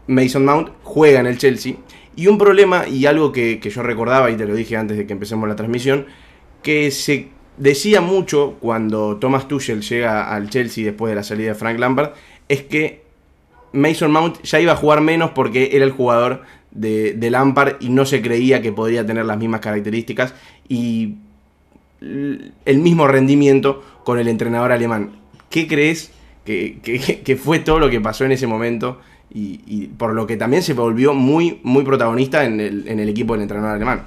Mason 0.09 0.45
Mount 0.45 0.71
juega 0.83 1.21
en 1.21 1.27
el 1.27 1.39
Chelsea 1.39 1.75
y 2.17 2.27
un 2.27 2.39
problema, 2.39 2.89
y 2.89 3.07
algo 3.07 3.31
que, 3.33 3.61
yo 3.61 3.83
recordaba, 3.83 4.31
y 4.31 4.37
te 4.37 4.47
lo 4.47 4.55
dije 4.55 4.77
antes 4.77 4.97
de 4.97 5.07
que 5.07 5.13
empecemos 5.13 5.49
la 5.49 5.57
transmisión, 5.57 6.07
que 6.63 6.91
se 6.91 7.29
decía 7.59 8.01
mucho 8.01 8.57
cuando 8.61 9.17
Thomas 9.17 9.49
Tuchel 9.49 9.83
llega 9.83 10.35
al 10.35 10.51
Chelsea 10.51 10.85
después 10.85 11.11
de 11.11 11.17
la 11.17 11.23
salida 11.23 11.49
de 11.49 11.55
Frank 11.55 11.79
Lampard, 11.79 12.13
es 12.49 12.63
que 12.63 13.03
Mason 13.73 14.11
Mount 14.11 14.43
ya 14.43 14.61
iba 14.61 14.73
a 14.73 14.77
jugar 14.77 15.01
menos 15.01 15.31
porque 15.31 15.71
era 15.73 15.85
el 15.85 15.91
jugador 15.91 16.43
de, 16.71 17.13
de 17.13 17.31
Lampard 17.31 17.77
y 17.81 17.91
no 17.91 18.07
se 18.07 18.23
creía 18.23 18.63
que 18.63 18.73
podría 18.73 19.05
tener 19.05 19.27
las 19.27 19.39
mismas 19.39 19.61
características 19.61 20.35
y 20.69 21.17
el 22.01 22.79
mismo 22.79 23.07
rendimiento 23.07 23.83
con 24.05 24.19
el 24.19 24.29
entrenador 24.29 24.73
alemán. 24.73 25.13
¿Qué 25.51 25.67
crees 25.67 26.11
que, 26.45 27.39
fue 27.43 27.59
todo 27.59 27.79
lo 27.79 27.91
que 27.91 28.01
pasó 28.01 28.25
en 28.25 28.33
ese 28.33 28.47
momento 28.47 29.01
y, 29.31 29.89
por 29.99 30.15
lo 30.15 30.27
que 30.27 30.37
también 30.37 30.63
se 30.63 30.73
volvió 30.73 31.13
muy, 31.13 31.61
muy 31.63 31.85
protagonista 31.85 32.45
en 32.45 32.61
el, 32.61 32.89
en 32.89 33.01
el 33.01 33.09
equipo 33.09 33.35
del 33.35 33.43
entrenador 33.43 33.77
alemán? 33.77 34.07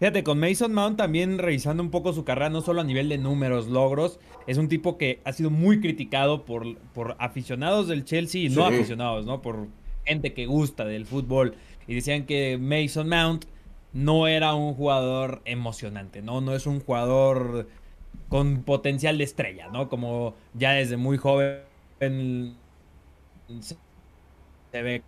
Fíjate, 0.00 0.24
con 0.24 0.40
Mason 0.40 0.74
Mount 0.74 0.98
también 0.98 1.38
revisando 1.38 1.82
un 1.82 1.90
poco 1.90 2.12
su 2.12 2.24
carrera, 2.24 2.50
no 2.50 2.60
solo 2.60 2.80
a 2.80 2.84
nivel 2.84 3.08
de 3.08 3.16
números, 3.16 3.68
logros, 3.68 4.18
es 4.46 4.58
un 4.58 4.68
tipo 4.68 4.98
que 4.98 5.20
ha 5.24 5.32
sido 5.32 5.50
muy 5.50 5.80
criticado 5.80 6.44
por, 6.44 6.76
por 6.92 7.16
aficionados 7.18 7.88
del 7.88 8.04
Chelsea 8.04 8.42
y 8.42 8.48
no 8.48 8.66
aficionados, 8.66 9.24
¿no? 9.24 9.40
Por 9.40 9.68
gente 10.04 10.34
que 10.34 10.46
gusta 10.46 10.84
del 10.84 11.06
fútbol. 11.06 11.54
Y 11.86 11.94
decían 11.94 12.26
que 12.26 12.58
Mason 12.58 13.08
Mount 13.08 13.44
no 13.92 14.26
era 14.26 14.54
un 14.54 14.74
jugador 14.74 15.40
emocionante, 15.44 16.20
¿no? 16.20 16.40
No 16.40 16.54
es 16.54 16.66
un 16.66 16.80
jugador 16.80 17.68
con 18.28 18.62
potencial 18.62 19.16
de 19.16 19.24
estrella, 19.24 19.68
¿no? 19.72 19.88
Como 19.88 20.34
ya 20.54 20.72
desde 20.72 20.96
muy 20.96 21.16
joven 21.16 22.56
se 23.60 23.76
ve 24.82 25.02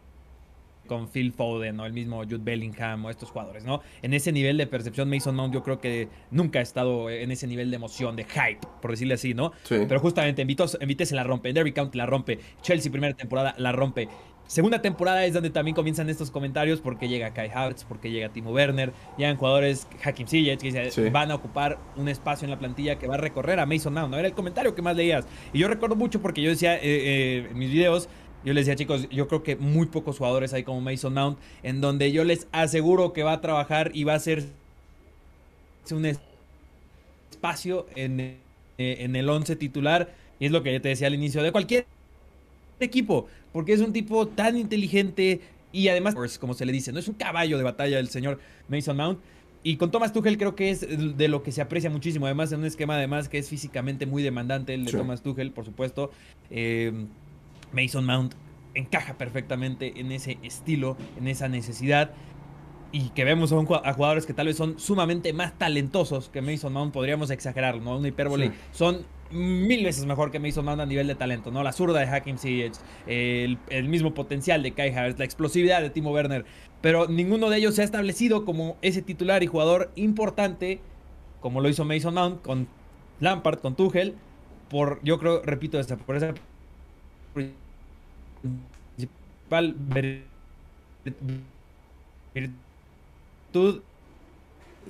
con 0.87 1.08
Phil 1.08 1.32
Foden 1.32 1.78
o 1.80 1.87
el 1.87 1.92
mismo 1.92 2.23
Jude 2.23 2.38
Bellingham 2.38 3.04
o 3.04 3.11
estos 3.11 3.30
jugadores, 3.30 3.64
¿no? 3.64 3.82
En 4.02 4.14
ese 4.14 4.32
nivel 4.32 4.56
de 4.56 4.66
percepción, 4.66 5.11
Mason 5.11 5.35
Mount 5.35 5.52
yo 5.52 5.62
creo 5.62 5.80
que 5.80 6.08
nunca 6.30 6.61
ha 6.61 6.62
estado 6.62 7.11
en 7.11 7.30
ese 7.30 7.46
nivel 7.46 7.70
de 7.70 7.76
emoción, 7.76 8.16
de 8.16 8.25
hype, 8.25 8.61
por 8.80 8.92
decirle 8.92 9.14
así, 9.14 9.35
¿no? 9.35 9.52
Pero 9.68 10.00
justamente 10.00 10.42
en 10.42 10.49
Vitesse 10.49 11.12
la 11.12 11.25
rompe, 11.25 11.49
en 11.49 11.54
Derby 11.54 11.73
County 11.73 11.99
la 11.99 12.06
rompe, 12.06 12.38
Chelsea 12.62 12.90
primera 12.90 13.14
temporada 13.14 13.54
la 13.58 13.73
rompe. 13.73 14.08
Segunda 14.46 14.80
temporada 14.80 15.25
es 15.25 15.35
donde 15.35 15.50
también 15.50 15.75
comienzan 15.75 16.08
estos 16.08 16.30
comentarios 16.30 16.80
porque 16.80 17.08
llega 17.08 17.35
Kai 17.35 17.50
Havertz, 17.52 17.82
porque 17.82 18.12
llega 18.12 18.28
Timo 18.28 18.52
Werner, 18.52 18.92
llegan 19.18 19.37
jugadores 19.37 19.88
Hakim 20.04 20.28
Ziyech 20.28 20.61
que 20.61 21.11
van 21.11 21.32
a 21.32 21.35
ocupar 21.35 21.78
un 21.96 22.08
espacio 22.08 22.46
en 22.46 22.52
la 22.52 22.58
plantilla 22.58 22.96
que 22.96 23.08
va 23.08 23.14
a 23.14 23.18
recorrer 23.18 23.58
a 23.58 23.66
Mason 23.66 23.92
Mount. 23.92 24.12
¿no? 24.12 24.18
Era 24.18 24.28
el 24.28 24.35
comentario 24.35 24.73
que 24.76 24.82
más 24.82 24.94
leías. 24.94 25.26
Y 25.52 25.58
yo 25.58 25.66
recuerdo 25.66 25.96
mucho 25.96 26.23
porque 26.23 26.42
yo 26.42 26.50
decía 26.50 26.76
eh, 26.76 26.80
eh, 26.85 27.49
en 27.50 27.58
mis 27.58 27.73
videos, 27.73 28.08
yo 28.45 28.52
les 28.52 28.66
decía 28.66 28.76
chicos, 28.76 29.09
yo 29.11 29.28
creo 29.28 29.43
que 29.43 29.57
muy 29.57 29.87
pocos 29.87 30.19
jugadores 30.19 30.52
hay 30.52 30.62
como 30.62 30.81
Mason 30.81 31.14
Mount 31.14 31.38
en 31.62 31.81
donde 31.81 32.12
yo 32.12 32.25
les 32.25 32.47
aseguro 32.52 33.12
que 33.12 33.23
va 33.23 33.33
a 33.33 33.40
trabajar 33.40 33.90
y 33.95 34.05
va 34.05 34.14
a 34.14 34.19
ser 34.21 34.45
un 35.90 36.07
espacio 37.31 37.87
en, 37.95 38.21
eh, 38.21 38.38
en 38.78 39.16
el 39.16 39.28
11 39.28 39.57
titular. 39.57 40.14
Y 40.38 40.47
es 40.47 40.52
lo 40.52 40.62
que 40.62 40.73
yo 40.73 40.81
te 40.81 40.88
decía 40.88 41.07
al 41.07 41.14
inicio 41.14 41.43
de 41.43 41.50
cualquier 41.50 41.87
equipo, 42.81 43.26
porque 43.52 43.73
es 43.73 43.81
un 43.81 43.93
tipo 43.93 44.28
tan 44.28 44.57
inteligente 44.57 45.40
y 45.73 45.88
además, 45.88 46.14
pues, 46.14 46.38
como 46.38 46.55
se 46.55 46.64
le 46.64 46.73
dice, 46.73 46.93
no 46.93 46.99
es 46.99 47.09
un 47.09 47.14
caballo 47.14 47.59
de 47.59 47.64
batalla 47.64 47.99
el 47.99 48.09
señor 48.09 48.38
Mason 48.69 48.97
Mount. 48.97 49.19
Y 49.62 49.76
con 49.76 49.90
Thomas 49.90 50.12
Tuchel 50.12 50.38
creo 50.38 50.55
que 50.55 50.71
es 50.71 50.87
de 51.19 51.28
lo 51.28 51.43
que 51.43 51.50
se 51.50 51.61
aprecia 51.61 51.90
muchísimo. 51.90 52.26
Además, 52.26 52.52
en 52.52 52.61
un 52.61 52.66
esquema 52.66 52.95
además 52.95 53.28
que 53.28 53.38
es 53.38 53.49
físicamente 53.49 54.07
muy 54.07 54.23
demandante 54.23 54.75
el 54.75 54.85
de 54.85 54.93
Thomas 54.93 55.23
Tuchel, 55.23 55.50
por 55.50 55.64
supuesto. 55.64 56.12
Eh, 56.50 56.93
Mason 57.76 58.04
Mount 58.04 58.35
encaja 58.75 59.14
perfectamente 59.14 60.00
en 60.00 60.12
ese 60.12 60.38
estilo, 60.42 60.97
en 61.18 61.28
esa 61.28 61.49
necesidad. 61.49 62.11
Y 62.92 63.11
que 63.11 63.25
vemos 63.25 63.52
a, 63.52 63.92
jugadores 63.92 64.26
que 64.26 64.33
tal 64.33 64.47
vez 64.47 64.56
son 64.56 64.78
sumamente 64.78 65.33
más 65.33 65.59
talentosos 65.59 66.28
que 66.30 66.40
Mason 66.40 66.73
Mount, 66.73 66.92
podríamos 66.92 67.30
exagerar, 67.30 67.80
¿no? 67.80 67.99
Una 67.99 68.09
hipérbole. 68.09 68.52
Son 68.73 69.04
mil 69.30 69.85
veces 69.85 70.06
mejor 70.06 70.30
que 70.30 70.38
Mason 70.38 70.64
Mount 70.64 70.80
a 70.80 70.87
nivel 70.87 71.06
de 71.09 71.14
talento, 71.16 71.50
¿no? 71.50 71.62
La 71.62 71.73
zurda 71.73 72.00
de 72.00 72.06
Hakim 72.06 72.38
Ziyech, 72.38 72.75
el, 73.06 73.59
el, 73.68 73.88
mismo 73.88 74.14
potencial 74.14 74.62
de 74.62 74.73
Kai 74.73 74.95
Havertz, 74.95 75.18
la 75.18 75.25
explosividad 75.25 75.83
de 75.83 75.90
Timo 75.90 76.12
Werner, 76.12 76.47
pero 76.80 77.09
ninguno 77.09 77.50
de 77.50 77.59
ellos 77.59 77.75
se 77.75 77.83
ha 77.83 77.85
establecido 77.85 78.45
como 78.45 78.76
ese 78.83 79.02
titular 79.02 79.42
y 79.42 79.49
jugador 79.49 79.90
importante, 79.97 80.80
como 81.40 81.61
lo 81.61 81.68
hizo 81.68 81.85
Mason 81.85 82.14
Mount 82.14 82.42
con 82.42 82.68
Lampard, 83.18 83.59
con 83.59 83.75
Tuchel, 83.75 84.14
por, 84.71 85.00
yo 85.02 85.18
creo, 85.18 85.42
repito, 85.42 85.80
esta, 85.80 85.97
por 85.97 86.16
esa 86.16 86.35
principal 88.97 89.75
virtud 92.35 93.81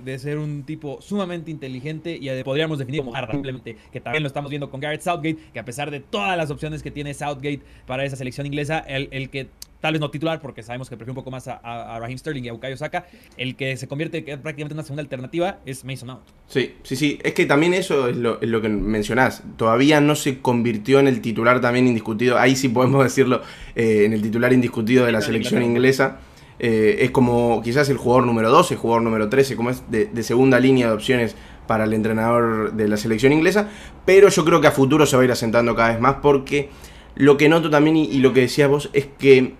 de 0.04 0.18
ser 0.18 0.38
un 0.38 0.64
tipo 0.64 1.00
sumamente 1.00 1.50
inteligente 1.50 2.18
y 2.20 2.42
podríamos 2.42 2.78
definir 2.78 3.02
como 3.02 3.16
simplemente, 3.30 3.76
que 3.92 4.00
también 4.00 4.22
lo 4.22 4.26
estamos 4.26 4.50
viendo 4.50 4.70
con 4.70 4.80
Garrett 4.80 5.00
Southgate, 5.00 5.38
que 5.52 5.58
a 5.58 5.64
pesar 5.64 5.90
de 5.90 6.00
todas 6.00 6.36
las 6.36 6.50
opciones 6.50 6.82
que 6.82 6.90
tiene 6.90 7.14
Southgate 7.14 7.62
para 7.86 8.04
esa 8.04 8.16
selección 8.16 8.46
inglesa, 8.46 8.78
el, 8.80 9.08
el 9.10 9.30
que 9.30 9.48
tal 9.80 9.92
vez 9.92 10.00
no 10.00 10.10
titular, 10.10 10.40
porque 10.40 10.62
sabemos 10.62 10.88
que 10.88 10.96
prefiere 10.96 11.12
un 11.12 11.16
poco 11.16 11.30
más 11.30 11.48
a, 11.48 11.98
Raheem 12.00 12.18
Sterling 12.18 12.44
y 12.44 12.48
a 12.48 12.52
Bukayo 12.52 12.76
Saka, 12.76 13.06
el 13.36 13.56
que 13.56 13.76
se 13.76 13.88
convierte 13.88 14.22
prácticamente 14.22 14.72
en 14.72 14.78
una 14.78 14.82
segunda 14.82 15.02
alternativa 15.02 15.58
es 15.66 15.84
Mason 15.84 16.08
Mount. 16.08 16.22
Sí, 16.48 16.74
sí, 16.82 16.96
sí, 16.96 17.18
es 17.22 17.34
que 17.34 17.46
también 17.46 17.74
eso 17.74 18.08
es 18.08 18.16
lo, 18.16 18.38
que 18.40 18.68
mencionás, 18.68 19.42
todavía 19.56 20.00
no 20.00 20.14
se 20.14 20.40
convirtió 20.40 21.00
en 21.00 21.08
el 21.08 21.20
titular 21.20 21.60
también 21.60 21.86
indiscutido, 21.86 22.38
ahí 22.38 22.56
sí 22.56 22.68
podemos 22.68 23.02
decirlo, 23.04 23.42
eh, 23.74 24.04
en 24.04 24.12
el 24.12 24.22
titular 24.22 24.52
indiscutido 24.52 25.06
de 25.06 25.12
la 25.12 25.20
selección 25.20 25.62
inglesa. 25.62 26.18
Eh, 26.58 27.04
es 27.04 27.10
como 27.10 27.60
quizás 27.62 27.88
el 27.90 27.98
jugador 27.98 28.24
número 28.24 28.50
12, 28.50 28.76
jugador 28.76 29.02
número 29.02 29.28
13, 29.28 29.56
como 29.56 29.70
es 29.70 29.82
de, 29.90 30.22
segunda 30.22 30.58
línea 30.58 30.88
de 30.88 30.94
opciones 30.94 31.36
para 31.66 31.84
el 31.84 31.92
entrenador 31.92 32.72
de 32.72 32.88
la 32.88 32.96
selección 32.96 33.32
inglesa, 33.32 33.68
pero 34.04 34.28
yo 34.28 34.44
creo 34.44 34.60
que 34.60 34.68
a 34.68 34.70
futuro 34.70 35.04
se 35.04 35.16
va 35.16 35.22
a 35.22 35.24
ir 35.26 35.32
asentando 35.32 35.74
cada 35.74 35.90
vez 35.90 36.00
más 36.00 36.16
porque 36.22 36.70
lo 37.14 37.36
que 37.36 37.48
noto 37.48 37.70
también 37.70 37.96
y, 37.96 38.18
lo 38.18 38.32
que 38.32 38.42
decías 38.42 38.68
vos 38.68 38.90
es 38.92 39.06
que 39.18 39.54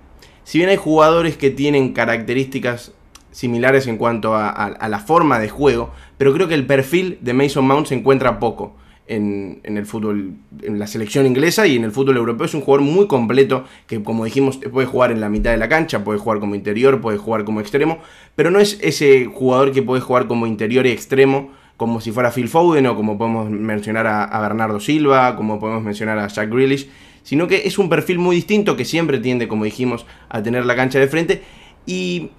si 0.47 0.59
bien 0.59 0.71
hay 0.71 0.77
jugadores 0.77 1.37
que 1.37 1.51
tienen 1.51 1.93
características 1.93 2.93
similares 3.33 3.89
en 3.89 3.99
cuanto 3.99 4.37
a 4.37 4.89
la 4.89 4.99
forma 5.01 5.41
de 5.41 5.49
juego, 5.49 5.91
pero 6.17 6.33
creo 6.33 6.47
que 6.47 6.55
el 6.55 6.67
perfil 6.67 7.19
de 7.21 7.35
Mason 7.35 7.67
Mount 7.67 7.89
se 7.89 7.97
encuentra 7.97 8.39
poco 8.39 8.77
en, 9.09 9.61
el 9.65 9.87
fútbol, 9.87 10.35
en 10.63 10.79
la 10.79 10.87
selección 10.87 11.27
inglesa 11.27 11.67
y 11.67 11.77
en 11.77 11.85
el 11.85 11.93
fútbol 11.93 12.17
europeo. 12.17 12.47
Es 12.47 12.55
un 12.55 12.61
jugador 12.61 12.87
muy 12.87 13.09
completo 13.09 13.65
que, 13.89 14.03
como 14.03 14.25
dijimos, 14.25 14.59
puede 14.73 14.87
jugar 14.87 15.11
en 15.11 15.21
la 15.21 15.29
mitad 15.29 15.51
de 15.51 15.57
la 15.57 15.69
cancha, 15.69 16.05
puede 16.05 16.19
jugar 16.19 16.39
como 16.39 16.55
interior, 16.55 17.01
puede 17.01 17.19
jugar 17.19 17.45
como 17.45 17.61
extremo, 17.61 17.99
pero 18.37 18.51
no 18.51 18.61
es 18.61 18.79
ese 18.83 19.27
jugador 19.27 19.73
que 19.73 19.83
puede 19.83 20.01
jugar 20.01 20.27
como 20.27 20.47
interior 20.47 20.87
y 20.87 20.91
extremo 20.91 21.51
como 21.77 22.01
si 22.01 22.11
fuera 22.11 22.31
Phil 22.31 22.49
Foden 22.49 22.87
o 22.87 22.97
como 22.97 23.19
podemos 23.19 23.51
mencionar 23.51 24.07
a, 24.07 24.41
Bernardo 24.41 24.81
Silva, 24.81 25.37
como 25.37 25.61
podemos 25.61 25.83
mencionar 25.83 26.19
a 26.19 26.27
Jack 26.27 26.51
Grealish, 26.51 26.89
sino 27.27 27.49
que 27.49 27.67
es 27.67 27.77
un 27.77 27.89
perfil 27.89 28.21
muy 28.21 28.37
distinto 28.37 28.77
que 28.77 28.85
siempre 28.85 29.19
tiende, 29.19 29.49
como 29.49 29.65
dijimos, 29.65 30.07
a 30.29 30.43
tener 30.45 30.65
la 30.65 30.77
cancha 30.77 31.01
de 31.01 31.09
frente 31.09 31.43
y 31.85 32.31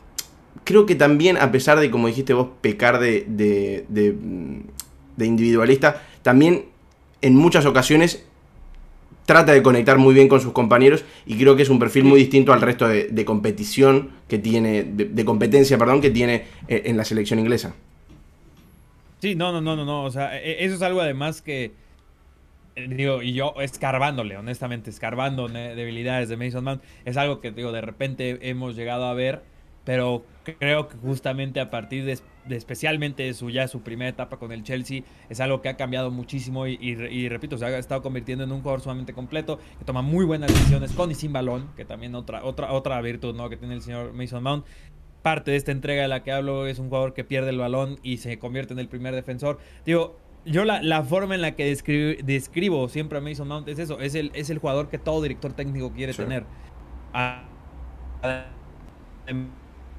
creo 0.64 0.86
que 0.86 0.96
también, 0.96 1.36
a 1.36 1.52
pesar 1.52 1.78
de, 1.78 1.92
como 1.92 2.08
dijiste 2.08 2.34
vos, 2.34 2.48
pecar 2.62 2.98
de, 3.00 3.26
de, 3.28 3.86
de 3.90 5.26
individualista, 5.26 6.04
también 6.22 6.66
en 7.22 7.36
muchas 7.36 7.66
ocasiones 7.66 8.24
trata 9.26 9.52
de 9.52 9.62
conectar 9.62 9.98
muy 9.98 10.14
bien 10.14 10.30
con 10.30 10.40
sus 10.40 10.54
compañeros 10.54 11.04
y 11.26 11.38
creo 11.38 11.58
que 11.58 11.64
es 11.64 11.70
un 11.70 11.80
perfil 11.80 12.06
muy 12.06 12.18
distinto 12.18 12.54
al 12.54 12.62
resto 12.62 12.88
de, 12.88 13.26
competición 13.26 14.12
que 14.30 14.40
tiene, 14.40 14.86
de, 14.86 15.26
competencia, 15.26 15.78
perdón, 15.78 16.00
que 16.00 16.12
tiene 16.12 16.46
eh, 16.70 16.84
en 16.86 16.96
la 16.96 17.04
selección 17.04 17.38
inglesa. 17.38 17.76
Sí, 19.20 19.36
no, 19.36 19.52
no, 19.52 19.60
no, 19.60 19.76
no, 19.76 19.84
no, 19.84 20.06
o 20.06 20.12
sea, 20.12 20.42
e, 20.42 20.64
eso 20.64 20.76
es 20.76 20.82
algo 20.82 21.02
además 21.02 21.42
que, 21.42 21.74
y 22.78 23.34
yo 23.34 23.54
escarbándole, 23.60 24.38
honestamente, 24.38 24.90
escarbando 24.90 25.48
debilidades 25.48 26.30
de 26.30 26.38
Mason 26.38 26.64
Mount, 26.64 26.84
es 27.06 27.18
algo 27.18 27.42
que, 27.42 27.52
digo, 27.52 27.72
de 27.72 27.82
repente 27.82 28.38
hemos 28.50 28.76
llegado 28.76 29.06
a 29.06 29.14
ver, 29.14 29.42
pero 29.84 30.26
creo 30.44 30.88
que 30.88 30.98
justamente 30.98 31.60
a 31.60 31.72
partir 31.72 32.06
de 32.06 32.20
especialmente 32.56 33.34
su 33.34 33.50
ya 33.50 33.68
su 33.68 33.82
primera 33.82 34.10
etapa 34.10 34.38
con 34.38 34.52
el 34.52 34.64
Chelsea, 34.64 35.04
es 35.30 35.40
algo 35.40 35.62
que 35.62 35.70
ha 35.70 35.78
cambiado 35.78 36.12
muchísimo 36.12 36.68
y, 36.68 37.30
repito, 37.30 37.58
se 37.58 37.66
ha 37.66 37.78
estado 37.78 38.02
convirtiendo 38.02 38.44
en 38.44 38.52
un 38.52 38.60
jugador 38.60 38.82
sumamente 38.82 39.14
completo, 39.14 39.60
que 39.80 39.86
toma 39.86 40.02
muy 40.02 40.26
buenas 40.26 40.54
decisiones 40.54 40.92
con 40.94 41.12
y 41.12 41.16
sin 41.16 41.34
balón, 41.34 41.70
que 41.76 41.86
también 41.86 42.16
otra, 42.16 42.44
otra, 42.44 42.72
otra 42.72 43.02
virtud 43.02 43.36
¿no? 43.36 43.50
que 43.50 43.58
tiene 43.58 43.74
el 43.74 43.82
señor 43.82 44.14
Mason 44.14 44.44
Mount. 44.44 44.66
Parte 45.24 45.52
de 45.52 45.58
esta 45.58 45.72
entrega 45.72 46.04
de 46.04 46.08
la 46.08 46.24
que 46.24 46.32
hablo 46.32 46.68
es 46.68 46.80
un 46.80 46.88
jugador 46.88 47.14
que 47.14 47.26
pierde 47.26 47.50
el 47.50 47.58
balón 47.58 48.00
y 48.02 48.18
se 48.18 48.40
convierte 48.40 48.74
en 48.74 48.80
el 48.80 48.88
primer 48.88 49.14
defensor. 49.14 49.60
Digo, 49.86 50.18
yo 50.50 50.66
la, 50.66 51.04
forma 51.04 51.36
en 51.36 51.42
la 51.42 51.56
que 51.56 51.66
describo, 52.24 52.90
siempre 52.90 53.18
a 53.18 53.22
Mason 53.22 53.48
Mount 53.48 53.68
es 53.68 53.80
eso, 53.80 54.00
es 54.00 54.16
el, 54.16 54.32
es 54.34 54.50
el 54.50 54.60
jugador 54.60 54.90
que 54.90 54.98
todo 54.98 55.22
director 55.22 55.54
técnico 55.54 55.92
quiere 55.92 56.14
tener. 56.14 56.46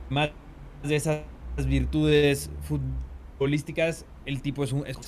más 0.09 0.31
de 0.83 0.97
esas 0.97 1.23
virtudes 1.67 2.51
futbolísticas, 2.63 4.07
el 4.27 4.43
tipo 4.43 4.65
es 4.65 4.73
un 4.73 4.85
es, 4.87 4.99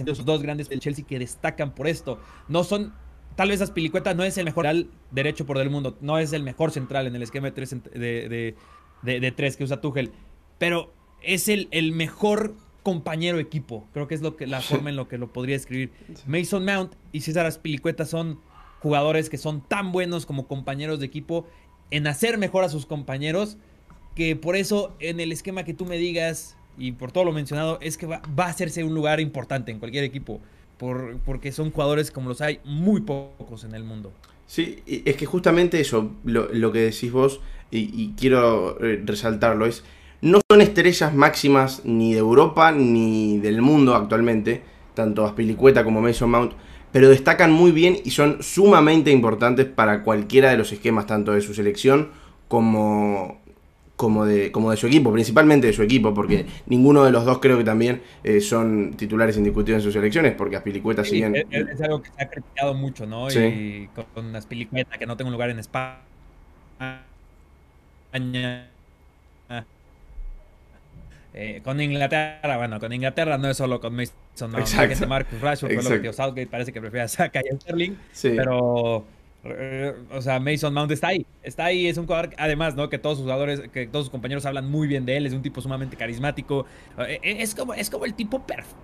esos 0.00 0.24
dos 0.24 0.42
grandes 0.42 0.68
del 0.68 0.80
Chelsea 0.80 1.04
que 1.06 1.18
destacan 1.18 1.74
por 1.74 1.86
esto. 1.86 2.18
No 2.48 2.64
son 2.64 2.92
tal 3.36 3.48
vez 3.48 3.60
Aspilicueta 3.60 4.14
no 4.14 4.24
es 4.24 4.38
el 4.38 4.44
mejor 4.44 4.66
derecho 5.10 5.46
por 5.46 5.58
del 5.58 5.70
mundo, 5.70 5.96
no 6.00 6.18
es 6.18 6.32
el 6.32 6.42
mejor 6.42 6.70
central 6.70 7.06
en 7.06 7.14
el 7.14 7.22
esquema 7.22 7.46
de 7.46 7.52
tres, 7.52 7.76
de, 7.94 8.54
de, 9.02 9.32
tres 9.32 9.56
que 9.56 9.64
usa 9.64 9.80
Tuchel, 9.80 10.10
pero 10.58 10.92
es 11.22 11.48
el, 11.48 11.68
el 11.70 11.92
mejor 11.92 12.54
compañero 12.82 13.38
equipo. 13.38 13.86
Creo 13.92 14.08
que 14.08 14.14
es 14.14 14.22
lo 14.22 14.36
que 14.36 14.46
la 14.46 14.60
forma 14.60 14.90
en 14.90 14.96
lo 14.96 15.08
que 15.08 15.18
lo 15.18 15.32
podría 15.32 15.56
escribir. 15.56 15.90
Mason 16.26 16.64
Mount 16.64 16.94
y 17.12 17.20
César 17.20 17.46
Aspilicueta 17.46 18.04
son 18.04 18.40
jugadores 18.80 19.28
que 19.28 19.38
son 19.38 19.60
tan 19.60 19.92
buenos 19.92 20.26
como 20.26 20.46
compañeros 20.46 21.00
de 21.00 21.06
equipo 21.06 21.46
en 21.90 22.06
hacer 22.06 22.38
mejor 22.38 22.64
a 22.64 22.68
sus 22.68 22.86
compañeros 22.86 23.58
que 24.14 24.36
por 24.36 24.56
eso 24.56 24.94
en 25.00 25.20
el 25.20 25.32
esquema 25.32 25.64
que 25.64 25.74
tú 25.74 25.86
me 25.86 25.98
digas 25.98 26.56
y 26.78 26.92
por 26.92 27.12
todo 27.12 27.24
lo 27.24 27.32
mencionado 27.32 27.78
es 27.80 27.96
que 27.98 28.06
va, 28.06 28.22
a 28.36 28.46
hacerse 28.46 28.84
un 28.84 28.94
lugar 28.94 29.20
importante 29.20 29.70
en 29.70 29.78
cualquier 29.78 30.04
equipo. 30.04 30.40
Por, 30.78 31.18
porque 31.20 31.52
son 31.52 31.70
jugadores 31.72 32.10
como 32.10 32.30
los 32.30 32.40
hay 32.40 32.60
muy 32.64 33.02
pocos 33.02 33.64
en 33.64 33.74
el 33.74 33.84
mundo. 33.84 34.12
Sí, 34.46 34.82
es 34.86 35.14
que 35.16 35.26
justamente 35.26 35.78
eso, 35.78 36.10
lo, 36.24 36.72
que 36.72 36.80
decís 36.80 37.12
vos, 37.12 37.40
y, 37.70 38.14
quiero 38.18 38.82
eh, 38.84 39.00
resaltarlo, 39.04 39.66
es, 39.66 39.84
no 40.22 40.40
son 40.50 40.60
estrellas 40.60 41.14
máximas 41.14 41.82
ni 41.84 42.12
de 42.12 42.18
Europa 42.18 42.72
ni 42.72 43.38
del 43.38 43.62
mundo 43.62 43.94
actualmente, 43.94 44.62
tanto 44.94 45.24
Aspilicueta 45.24 45.84
como 45.84 46.00
Mason 46.00 46.30
Mount, 46.30 46.52
pero 46.92 47.08
destacan 47.08 47.52
muy 47.52 47.72
bien 47.72 47.98
y 48.04 48.10
son 48.10 48.42
sumamente 48.42 49.10
importantes 49.10 49.66
para 49.66 50.02
cualquiera 50.02 50.50
de 50.50 50.56
los 50.56 50.72
esquemas, 50.72 51.06
tanto 51.06 51.32
de 51.32 51.40
su 51.40 51.54
selección 51.54 52.10
como, 52.48 53.40
como 53.96 54.26
de, 54.26 54.50
como 54.50 54.70
de 54.70 54.76
su 54.76 54.88
equipo, 54.88 55.12
principalmente 55.12 55.68
de 55.68 55.72
su 55.72 55.82
equipo, 55.82 56.12
porque 56.12 56.46
ninguno 56.66 57.04
de 57.04 57.12
los 57.12 57.24
dos 57.24 57.38
creo 57.38 57.56
que 57.56 57.64
también 57.64 58.02
eh, 58.24 58.40
son 58.40 58.94
titulares 58.96 59.36
indiscutibles 59.36 59.82
en 59.82 59.84
sus 59.84 59.92
selecciones, 59.92 60.34
porque 60.34 60.56
Aspilicueta 60.56 61.04
sí, 61.04 61.10
siguen... 61.10 61.36
Es, 61.36 61.80
algo 61.80 62.02
que 62.02 62.10
se 62.10 62.22
ha 62.22 62.28
criticado 62.28 62.74
mucho, 62.74 63.06
¿no? 63.06 63.30
Y 63.30 63.88
con, 64.14 64.34
Aspilicueta, 64.34 64.98
que 64.98 65.06
no 65.06 65.16
tengo 65.16 65.28
un 65.28 65.32
lugar 65.32 65.50
en 65.50 65.60
España. 65.60 66.00
Eh, 71.32 71.60
con 71.62 71.80
Inglaterra, 71.80 72.56
bueno, 72.56 72.80
con 72.80 72.92
Inglaterra 72.92 73.38
no 73.38 73.48
es 73.48 73.56
solo 73.56 73.80
con 73.80 73.94
Mason 73.94 74.52
Exacto. 74.58 75.06
Marcus 75.06 75.40
Rashford, 75.40 75.80
fue 75.80 75.96
lo 75.96 76.02
que 76.02 76.12
Southgate 76.12 76.48
parece 76.48 76.72
que 76.72 76.80
prefiere 76.80 77.04
a 77.04 77.08
Saka 77.08 77.40
y 77.44 77.54
a 77.54 77.60
Sterling, 77.60 77.92
sí. 78.10 78.32
pero 78.36 79.04
eh, 79.44 79.94
o 80.12 80.20
sea, 80.20 80.40
Mason 80.40 80.74
Mount 80.74 80.90
está 80.90 81.08
ahí. 81.08 81.24
Está 81.42 81.66
ahí, 81.66 81.86
es 81.86 81.96
un 81.98 82.06
jugador, 82.06 82.30
además, 82.36 82.74
¿no? 82.74 82.88
Que 82.88 82.98
todos 82.98 83.16
sus 83.16 83.24
jugadores, 83.24 83.60
que 83.72 83.86
todos 83.86 84.06
sus 84.06 84.10
compañeros 84.10 84.44
hablan 84.44 84.68
muy 84.68 84.88
bien 84.88 85.06
de 85.06 85.16
él, 85.16 85.26
es 85.26 85.32
un 85.32 85.42
tipo 85.42 85.60
sumamente 85.60 85.96
carismático. 85.96 86.66
Eh, 86.98 87.20
es 87.22 87.54
como, 87.54 87.74
es 87.74 87.88
como 87.90 88.04
el 88.04 88.14
tipo 88.14 88.44
perfecto. 88.44 88.76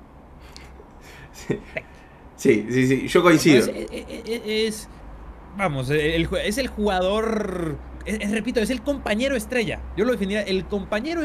Sí, 2.37 2.67
sí, 2.71 2.87
sí, 2.87 3.09
yo 3.09 3.23
coincido. 3.23 3.67
Es, 3.71 4.89
vamos, 5.57 5.89
es 5.89 6.59
el 6.59 6.67
jugador, 6.69 7.79
repito, 8.31 8.61
es 8.61 8.69
el 8.69 8.83
compañero 8.83 9.37
estrella. 9.37 9.81
Yo 9.97 10.05
lo 10.05 10.13
definiría, 10.13 10.43
el 10.43 10.67
compañero 10.67 11.23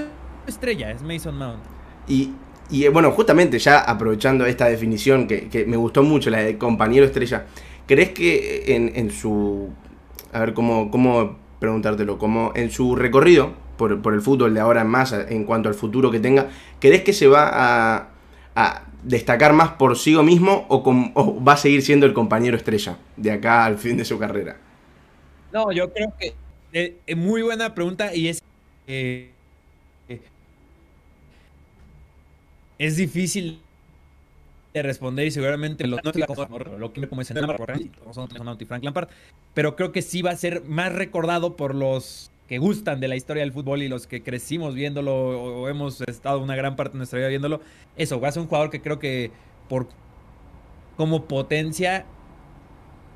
estrella 0.51 0.91
es 0.91 1.01
Mason 1.01 1.37
Mount. 1.37 1.63
Y, 2.07 2.31
y 2.69 2.87
bueno, 2.87 3.11
justamente 3.11 3.59
ya 3.59 3.79
aprovechando 3.79 4.45
esta 4.45 4.65
definición 4.67 5.27
que, 5.27 5.49
que 5.49 5.65
me 5.65 5.77
gustó 5.77 6.03
mucho, 6.03 6.29
la 6.29 6.39
de 6.39 6.57
compañero 6.57 7.05
estrella. 7.05 7.45
¿Crees 7.91 8.11
que 8.11 8.73
en, 8.75 9.11
su... 9.11 9.69
A 10.31 10.39
ver, 10.39 10.53
¿cómo, 10.53 10.89
cómo 10.91 11.37
preguntártelo? 11.59 12.17
Como 12.17 12.53
en 12.55 12.71
su 12.71 12.95
recorrido 12.95 13.53
por, 13.75 14.13
el 14.13 14.21
fútbol 14.21 14.53
de 14.53 14.61
ahora 14.61 14.81
en 14.81 14.87
más, 14.87 15.11
en 15.11 15.43
cuanto 15.43 15.67
al 15.67 15.75
futuro 15.75 16.09
que 16.09 16.21
tenga, 16.21 16.49
¿crees 16.79 17.03
que 17.03 17.11
se 17.11 17.27
va 17.27 18.07
a, 18.55 18.83
destacar 19.03 19.51
más 19.51 19.71
por 19.71 19.97
sí 19.97 20.15
mismo 20.15 20.67
o, 20.69 21.43
va 21.43 21.53
a 21.53 21.57
seguir 21.57 21.81
siendo 21.81 22.05
el 22.05 22.13
compañero 22.13 22.55
estrella 22.55 22.97
de 23.17 23.31
acá 23.31 23.65
al 23.65 23.77
fin 23.77 23.97
de 23.97 24.05
su 24.05 24.17
carrera? 24.17 24.55
No, 25.51 25.73
yo 25.73 25.91
creo 25.91 26.13
que 26.17 26.33
es 26.71 26.91
eh, 27.05 27.15
muy 27.15 27.41
buena 27.41 27.75
pregunta 27.75 28.15
y 28.15 28.29
es... 28.29 28.41
Eh, 28.87 29.31
es 32.81 32.97
difícil 32.97 33.61
de 34.73 34.81
responder 34.81 35.27
y 35.27 35.31
seguramente 35.31 35.85
lo, 35.85 35.97
no 35.97 36.11
lo 36.77 36.93
que 36.93 37.07
como 37.07 37.21
es 37.21 37.27
Frank 37.27 38.83
Lampard, 38.83 39.07
pero 39.53 39.75
creo 39.75 39.91
que 39.91 40.01
sí 40.01 40.23
va 40.23 40.31
a 40.31 40.35
ser 40.35 40.63
más 40.63 40.91
recordado 40.91 41.55
por 41.55 41.75
los 41.75 42.31
que 42.47 42.57
gustan 42.57 42.99
de 42.99 43.07
la 43.07 43.15
historia 43.15 43.41
del 43.43 43.51
fútbol 43.51 43.83
y 43.83 43.87
los 43.87 44.07
que 44.07 44.23
crecimos 44.23 44.73
viéndolo 44.73 45.13
o, 45.15 45.69
hemos 45.69 46.01
estado 46.01 46.39
una 46.39 46.55
gran 46.55 46.75
parte 46.75 46.93
de 46.93 46.97
nuestra 46.97 47.19
vida 47.19 47.27
viéndolo. 47.27 47.61
Eso, 47.97 48.19
va 48.19 48.29
a 48.29 48.31
ser 48.31 48.41
un 48.41 48.47
jugador 48.47 48.71
que 48.71 48.81
creo 48.81 48.97
que 48.97 49.29
por 49.69 49.87
como 50.97 51.25
potencia 51.25 52.05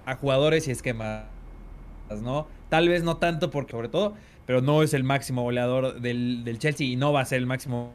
a 0.06 0.16
jugadores 0.16 0.68
y 0.68 0.72
esquemas, 0.72 1.26
¿no? 2.22 2.48
Tal 2.70 2.88
vez 2.88 3.04
no 3.04 3.18
tanto 3.18 3.50
porque 3.50 3.72
sobre 3.72 3.90
todo, 3.90 4.14
pero 4.46 4.62
no 4.62 4.84
es 4.84 4.94
el 4.94 5.04
máximo 5.04 5.42
goleador 5.42 6.02
del, 6.02 6.44
del 6.44 6.60
Chelsea 6.60 6.86
y 6.86 6.96
no 6.98 7.12
va 7.14 7.22
a 7.22 7.26
ser 7.26 7.40
el 7.40 7.48
máximo 7.48 7.94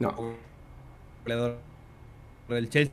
no. 0.00 0.53
Goleador 1.24 1.58
del 2.48 2.68
Chelsea. 2.70 2.92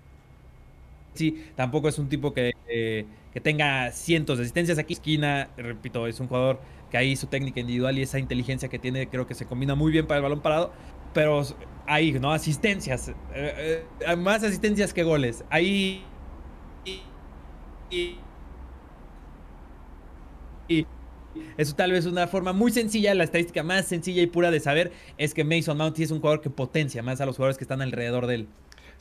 Tampoco 1.56 1.90
es 1.90 2.00
un 2.00 2.10
tipo 2.10 2.34
que, 2.34 2.54
eh, 2.68 3.06
que 3.34 3.42
tenga 3.42 3.92
cientos 3.92 4.38
de 4.38 4.44
asistencias 4.44 4.78
aquí. 4.78 4.94
Esquina, 4.94 5.50
repito, 5.58 6.08
es 6.08 6.20
un 6.20 6.28
jugador 6.28 6.62
que 6.90 6.98
ahí 6.98 7.16
su 7.16 7.28
técnica 7.28 7.60
individual 7.60 7.98
y 7.98 8.02
esa 8.02 8.20
inteligencia 8.20 8.70
que 8.70 8.80
tiene 8.80 9.08
creo 9.10 9.28
que 9.28 9.34
se 9.36 9.46
combina 9.46 9.76
muy 9.76 9.92
bien 9.92 10.08
para 10.08 10.18
el 10.20 10.24
balón 10.24 10.42
parado. 10.42 10.74
Pero 11.14 11.42
ahí, 11.86 12.14
¿no? 12.14 12.32
Asistencias. 12.32 13.10
Eh, 13.34 13.86
eh, 14.00 14.16
más 14.16 14.44
asistencias 14.44 14.94
que 14.94 15.04
goles. 15.04 15.44
Ahí... 15.50 16.04
Y, 20.68 20.88
eso 21.58 21.76
tal 21.76 21.92
vez 21.92 22.06
es 22.06 22.12
una 22.12 22.28
forma 22.28 22.54
muy 22.54 22.72
sencilla, 22.72 23.14
la 23.14 23.24
estadística 23.24 23.64
más 23.64 23.88
sencilla 23.88 24.22
y 24.22 24.28
pura 24.28 24.52
de 24.52 24.60
saber 24.60 24.92
es 25.18 25.34
que 25.34 25.44
Mason 25.44 25.78
Mount 25.78 26.00
es 26.00 26.12
un 26.12 26.20
jugador 26.20 26.42
que 26.42 26.50
potencia 26.50 27.04
más 27.04 27.22
a 27.22 27.26
los 27.26 27.36
jugadores 27.36 27.58
que 27.58 27.64
están 27.64 27.82
alrededor 27.82 28.28
de 28.28 28.36
él. 28.36 28.48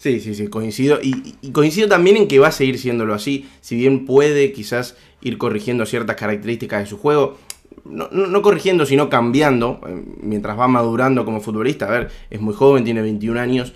Sí, 0.00 0.18
sí, 0.18 0.34
sí, 0.34 0.48
coincido. 0.48 0.98
Y, 1.02 1.52
coincido 1.52 1.86
también 1.86 2.16
en 2.16 2.26
que 2.26 2.38
va 2.38 2.48
a 2.48 2.52
seguir 2.52 2.78
siéndolo 2.78 3.12
así, 3.12 3.50
si 3.60 3.76
bien 3.76 4.06
puede 4.06 4.50
quizás 4.50 4.96
ir 5.20 5.36
corrigiendo 5.36 5.84
ciertas 5.84 6.16
características 6.16 6.80
de 6.80 6.86
su 6.86 6.96
juego. 6.96 7.36
No, 7.84 8.08
no, 8.10 8.40
corrigiendo, 8.40 8.86
sino 8.86 9.10
cambiando, 9.10 9.78
eh, 9.86 10.02
mientras 10.22 10.58
va 10.58 10.68
madurando 10.68 11.26
como 11.26 11.42
futbolista. 11.42 11.86
A 11.86 11.90
ver, 11.90 12.08
es 12.30 12.40
muy 12.40 12.54
joven, 12.54 12.82
tiene 12.82 13.02
21 13.02 13.38
años, 13.38 13.74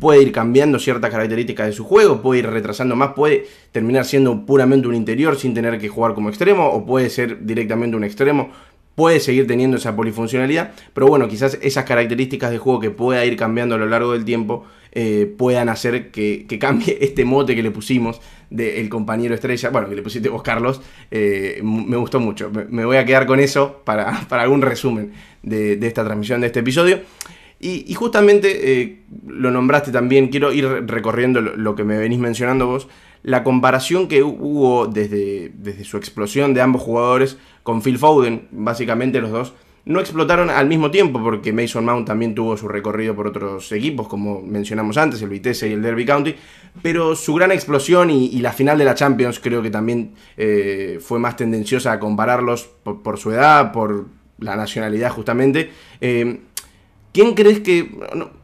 puede 0.00 0.22
ir 0.22 0.32
cambiando 0.32 0.78
ciertas 0.78 1.10
características 1.10 1.66
de 1.68 1.72
su 1.72 1.84
juego, 1.84 2.20
puede 2.22 2.40
ir 2.40 2.46
retrasando 2.50 2.96
más, 2.96 3.12
puede 3.14 3.46
terminar 3.72 4.04
siendo 4.04 4.44
puramente 4.44 4.88
un 4.88 4.94
interior 4.94 5.36
sin 5.36 5.54
tener 5.54 5.78
que 5.78 5.88
jugar 5.88 6.14
como 6.14 6.28
extremo, 6.28 6.68
o 6.68 6.84
puede 6.84 7.10
ser 7.10 7.44
directamente 7.44 7.96
un 7.96 8.04
extremo, 8.04 8.50
puede 8.94 9.20
seguir 9.20 9.46
teniendo 9.46 9.76
esa 9.76 9.94
polifuncionalidad, 9.94 10.72
pero 10.92 11.06
bueno, 11.06 11.28
quizás 11.28 11.56
esas 11.62 11.84
características 11.84 12.50
de 12.50 12.58
juego 12.58 12.80
que 12.80 12.90
pueda 12.90 13.24
ir 13.24 13.36
cambiando 13.36 13.76
a 13.76 13.78
lo 13.78 13.86
largo 13.86 14.12
del 14.12 14.24
tiempo 14.24 14.64
eh, 14.90 15.32
puedan 15.38 15.68
hacer 15.68 16.10
que, 16.10 16.46
cambie 16.58 16.98
este 17.00 17.24
mote 17.24 17.54
que 17.54 17.62
le 17.62 17.70
pusimos 17.70 18.20
del 18.50 18.88
compañero 18.88 19.34
estrella, 19.34 19.70
bueno, 19.70 19.88
que 19.88 19.94
le 19.94 20.02
pusiste 20.02 20.28
vos, 20.28 20.42
Carlos, 20.42 20.80
eh, 21.12 21.60
me 21.62 21.96
gustó 21.96 22.18
mucho. 22.18 22.50
Me, 22.50 22.84
voy 22.84 22.96
a 22.96 23.04
quedar 23.04 23.26
con 23.26 23.38
eso 23.38 23.82
para, 23.84 24.26
algún 24.30 24.62
resumen 24.62 25.12
de, 25.44 25.78
esta 25.86 26.04
transmisión, 26.04 26.40
de 26.40 26.48
este 26.48 26.60
episodio. 26.60 27.00
Y, 27.60 27.92
justamente 27.94 28.82
eh, 28.82 29.02
lo 29.26 29.50
nombraste 29.50 29.90
también, 29.90 30.28
quiero 30.28 30.52
ir 30.52 30.64
recorriendo 30.86 31.40
lo, 31.40 31.74
que 31.74 31.82
me 31.82 31.98
venís 31.98 32.20
mencionando 32.20 32.68
vos, 32.68 32.88
la 33.24 33.42
comparación 33.42 34.06
que 34.06 34.22
hubo 34.22 34.86
desde, 34.86 35.50
desde 35.54 35.84
su 35.84 35.96
explosión 35.96 36.54
de 36.54 36.60
ambos 36.60 36.82
jugadores 36.82 37.36
con 37.64 37.82
Phil 37.82 37.98
Foden, 37.98 38.46
básicamente 38.52 39.20
los 39.20 39.32
dos 39.32 39.54
no 39.88 40.00
explotaron 40.00 40.50
al 40.50 40.68
mismo 40.68 40.90
tiempo 40.90 41.18
porque 41.22 41.50
Mason 41.50 41.82
Mount 41.82 42.06
también 42.06 42.34
tuvo 42.34 42.58
su 42.58 42.68
recorrido 42.68 43.16
por 43.16 43.26
otros 43.26 43.72
equipos, 43.72 44.06
como 44.06 44.42
mencionamos 44.42 44.98
antes, 44.98 45.22
el 45.22 45.30
Vitesse 45.30 45.62
y 45.62 45.72
el 45.72 45.80
Derby 45.80 46.04
County, 46.04 46.34
pero 46.82 47.16
su 47.16 47.32
gran 47.32 47.52
explosión 47.52 48.10
y, 48.10 48.38
la 48.40 48.52
final 48.52 48.76
de 48.76 48.84
la 48.84 48.94
Champions 48.94 49.40
creo 49.40 49.62
que 49.62 49.70
también 49.70 50.12
eh, 50.36 50.98
fue 51.00 51.18
más 51.18 51.36
tendenciosa 51.36 51.92
a 51.92 51.98
compararlos 51.98 52.68
por, 52.84 53.18
su 53.18 53.32
edad, 53.32 53.72
por 53.72 54.08
la 54.38 54.56
nacionalidad 54.56 55.10
justamente. 55.10 55.70
Eh, 56.02 56.38
¿Quién 57.18 57.34
crees 57.34 57.58
que.? 57.58 57.90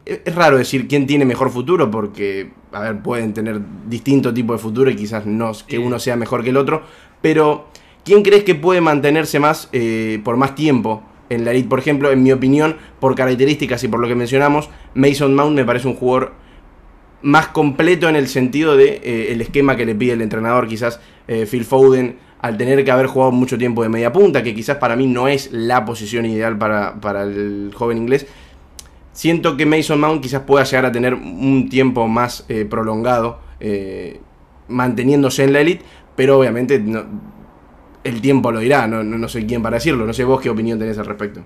es 0.03 0.35
raro 0.35 0.57
decir 0.57 0.89
quién 0.89 1.07
tiene 1.07 1.23
mejor 1.23 1.49
futuro, 1.49 1.89
porque, 1.89 2.51
a 2.73 2.81
ver, 2.81 3.01
pueden 3.01 3.33
tener 3.33 3.61
distinto 3.87 4.33
tipo 4.33 4.51
de 4.51 4.59
futuro 4.59 4.91
y 4.91 4.97
quizás 4.97 5.25
no 5.25 5.53
que 5.65 5.79
uno 5.79 5.97
sea 5.97 6.17
mejor 6.17 6.43
que 6.43 6.49
el 6.49 6.57
otro, 6.57 6.81
pero 7.21 7.69
¿quién 8.03 8.21
crees 8.21 8.43
que 8.43 8.53
puede 8.53 8.81
mantenerse 8.81 9.39
más 9.39 9.69
eh, 9.71 10.19
por 10.25 10.35
más 10.35 10.55
tiempo 10.55 11.03
en 11.29 11.45
la 11.45 11.51
elite. 11.51 11.69
Por 11.69 11.79
ejemplo, 11.79 12.11
en 12.11 12.21
mi 12.21 12.33
opinión, 12.33 12.75
por 12.99 13.15
características 13.15 13.81
y 13.85 13.87
por 13.87 14.01
lo 14.01 14.09
que 14.09 14.15
mencionamos, 14.15 14.69
Mason 14.93 15.33
Mount 15.33 15.55
me 15.55 15.63
parece 15.63 15.87
un 15.87 15.95
jugador 15.95 16.33
más 17.21 17.47
completo 17.47 18.09
en 18.09 18.17
el 18.17 18.27
sentido 18.27 18.75
de 18.75 18.99
eh, 19.05 19.27
el 19.31 19.39
esquema 19.39 19.77
que 19.77 19.85
le 19.85 19.95
pide 19.95 20.11
el 20.11 20.21
entrenador. 20.21 20.67
Quizás 20.67 20.99
eh, 21.29 21.47
Phil 21.49 21.63
Foden, 21.63 22.17
al 22.41 22.57
tener 22.57 22.83
que 22.83 22.91
haber 22.91 23.07
jugado 23.07 23.31
mucho 23.31 23.57
tiempo 23.57 23.83
de 23.83 23.89
media 23.89 24.11
punta, 24.11 24.43
que 24.43 24.53
quizás 24.53 24.77
para 24.79 24.97
mí 24.97 25.07
no 25.07 25.29
es 25.29 25.49
la 25.53 25.85
posición 25.85 26.25
ideal 26.25 26.57
para, 26.57 26.99
para 26.99 27.23
el 27.23 27.71
joven 27.73 27.99
inglés. 27.99 28.27
Siento 29.15 29.57
que 29.57 29.65
Mason 29.65 29.99
Mount 29.99 30.21
quizás 30.21 30.43
pueda 30.43 30.63
llegar 30.63 30.85
a 30.85 30.91
tener 30.91 31.15
un 31.15 31.67
tiempo 31.69 32.07
más 32.07 32.45
eh, 32.47 32.65
prolongado 32.65 33.39
manteniéndose 34.67 35.43
en 35.43 35.53
la 35.53 35.61
elite, 35.61 35.83
pero 36.15 36.37
obviamente 36.37 36.79
no, 36.79 37.05
el 38.05 38.21
tiempo 38.21 38.51
lo 38.51 38.59
dirá, 38.59 38.87
no, 38.87 39.03
no, 39.03 39.27
sé 39.27 39.45
quién 39.47 39.63
para 39.63 39.77
decirlo, 39.77 40.05
no 40.05 40.13
sé 40.13 40.23
vos 40.23 40.39
qué 40.39 40.49
opinión 40.49 40.77
tenés 40.77 40.97
al 40.99 41.07
respecto. 41.07 41.43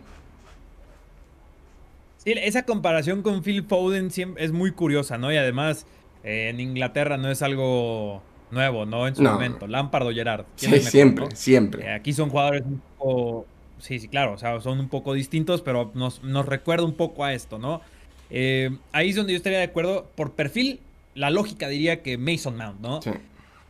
Sí, 2.18 2.34
esa 2.36 2.64
comparación 2.64 3.22
con 3.22 3.44
Phil 3.44 3.64
Foden 3.64 4.10
es 4.36 4.52
muy 4.52 4.72
curiosa, 4.72 5.18
¿no? 5.18 5.32
Y 5.32 5.38
además, 5.38 5.86
eh, 6.24 6.50
en 6.50 6.60
Inglaterra 6.60 7.16
no 7.16 7.32
es 7.32 7.42
algo 7.42 8.22
nuevo, 8.52 8.86
¿no? 8.86 9.08
En 9.08 9.16
su 9.16 9.24
momento, 9.24 9.68
Lampard 9.68 10.08
o 10.08 10.12
Gerard. 10.12 10.46
Sí, 10.56 10.80
siempre, 10.82 11.28
siempre. 11.34 11.86
Eh, 11.86 11.94
aquí 11.94 12.12
son 12.12 12.30
jugadores 12.30 12.64
un 12.66 12.82
poco 12.98 13.46
sí, 13.80 14.00
sí, 14.00 14.08
claro, 14.08 14.34
o 14.34 14.38
sea, 14.38 14.60
son 14.62 14.80
un 14.80 14.89
poco 14.89 15.13
distintos, 15.13 15.62
pero 15.62 15.92
nos, 15.94 16.24
nos 16.24 16.46
recuerda 16.46 16.86
un 16.86 16.94
poco 16.94 17.24
a 17.24 17.34
esto, 17.34 17.58
¿no? 17.58 17.82
Eh, 18.30 18.70
ahí 18.92 19.10
es 19.10 19.15
donde 19.15 19.34
yo 19.34 19.38
estaría 19.38 19.60
de 19.60 19.65
acuerdo. 19.65 20.08
Por 20.15 20.34
perfil, 20.34 20.80
la 21.15 21.30
lógica 21.30 21.68
diría 21.68 22.02
que 22.02 22.18
Mason 22.18 22.56
Mount, 22.58 22.80
¿no? 22.80 23.02
Sí. 23.02 23.12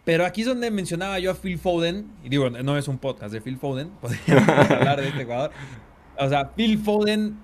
Pero 0.05 0.25
aquí 0.25 0.41
es 0.41 0.47
donde 0.47 0.71
mencionaba 0.71 1.19
yo 1.19 1.31
a 1.31 1.35
Phil 1.35 1.59
Foden, 1.59 2.07
y 2.23 2.29
digo, 2.29 2.49
no 2.49 2.77
es 2.77 2.87
un 2.87 2.97
podcast 2.97 3.31
de 3.31 3.41
Phil 3.41 3.57
Foden, 3.57 3.89
podríamos 4.01 4.71
hablar 4.71 5.01
de 5.01 5.09
este 5.09 5.23
jugador. 5.23 5.51
O 6.17 6.27
sea, 6.27 6.49
Phil 6.55 6.79
Foden, 6.79 7.37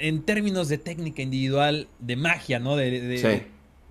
en 0.00 0.22
términos 0.22 0.68
de 0.68 0.78
técnica 0.78 1.22
individual, 1.22 1.88
de 2.00 2.16
magia, 2.16 2.58
¿no? 2.58 2.76
De, 2.76 3.18
sí. 3.18 3.46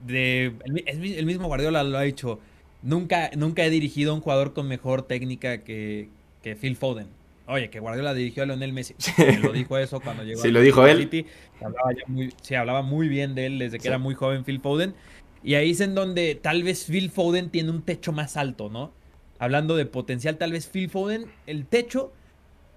de, 0.06 0.54
el, 0.88 1.26
mismo 1.26 1.48
Guardiola 1.48 1.84
lo 1.84 1.98
ha 1.98 2.02
dicho. 2.02 2.40
Nunca, 2.84 3.30
nunca 3.38 3.64
he 3.64 3.70
dirigido 3.70 4.12
a 4.12 4.16
un 4.16 4.22
jugador 4.22 4.54
con 4.54 4.68
mejor 4.68 5.04
técnica 5.04 5.60
que, 5.60 6.10
que 6.44 6.56
Phil 6.56 6.76
Foden. 6.76 7.08
Oye, 7.48 7.70
que 7.70 7.80
Guardiola 7.80 8.14
dirigió 8.14 8.44
a 8.44 8.46
Lionel 8.46 8.74
Messi. 8.74 8.96
lo 9.42 9.52
dijo 9.52 9.78
eso 9.78 10.00
cuando 10.00 10.24
llegó. 10.24 10.42
Sí, 10.42 10.52
lo 10.52 10.62
dijo 10.62 10.86
él. 10.86 11.00
City. 11.00 11.26
Hablaba 11.62 11.92
muy, 12.08 12.34
sí, 12.42 12.56
hablaba 12.56 12.82
muy 12.82 13.08
bien 13.08 13.36
de 13.36 13.48
él 13.48 13.60
desde 13.60 13.80
que 13.80 13.88
era 13.88 13.98
muy 13.98 14.16
joven 14.16 14.44
Phil 14.44 14.60
Foden. 14.60 14.94
Y 15.44 15.56
ahí 15.56 15.72
es 15.72 15.82
en 15.82 15.96
donde 15.96 16.36
tal 16.36 16.64
vez 16.64 16.86
Phil 16.86 17.10
Foden 17.10 17.50
tiene 17.50 17.72
un 17.72 17.82
techo 17.82 18.12
más 18.12 18.38
alto, 18.38 18.70
¿no? 18.70 18.94
Hablando 19.40 19.76
de 19.76 19.86
potencial, 19.86 20.38
tal 20.38 20.52
vez 20.52 20.68
Phil 20.68 20.90
Foden, 20.90 21.26
el 21.48 21.66
techo, 21.66 22.14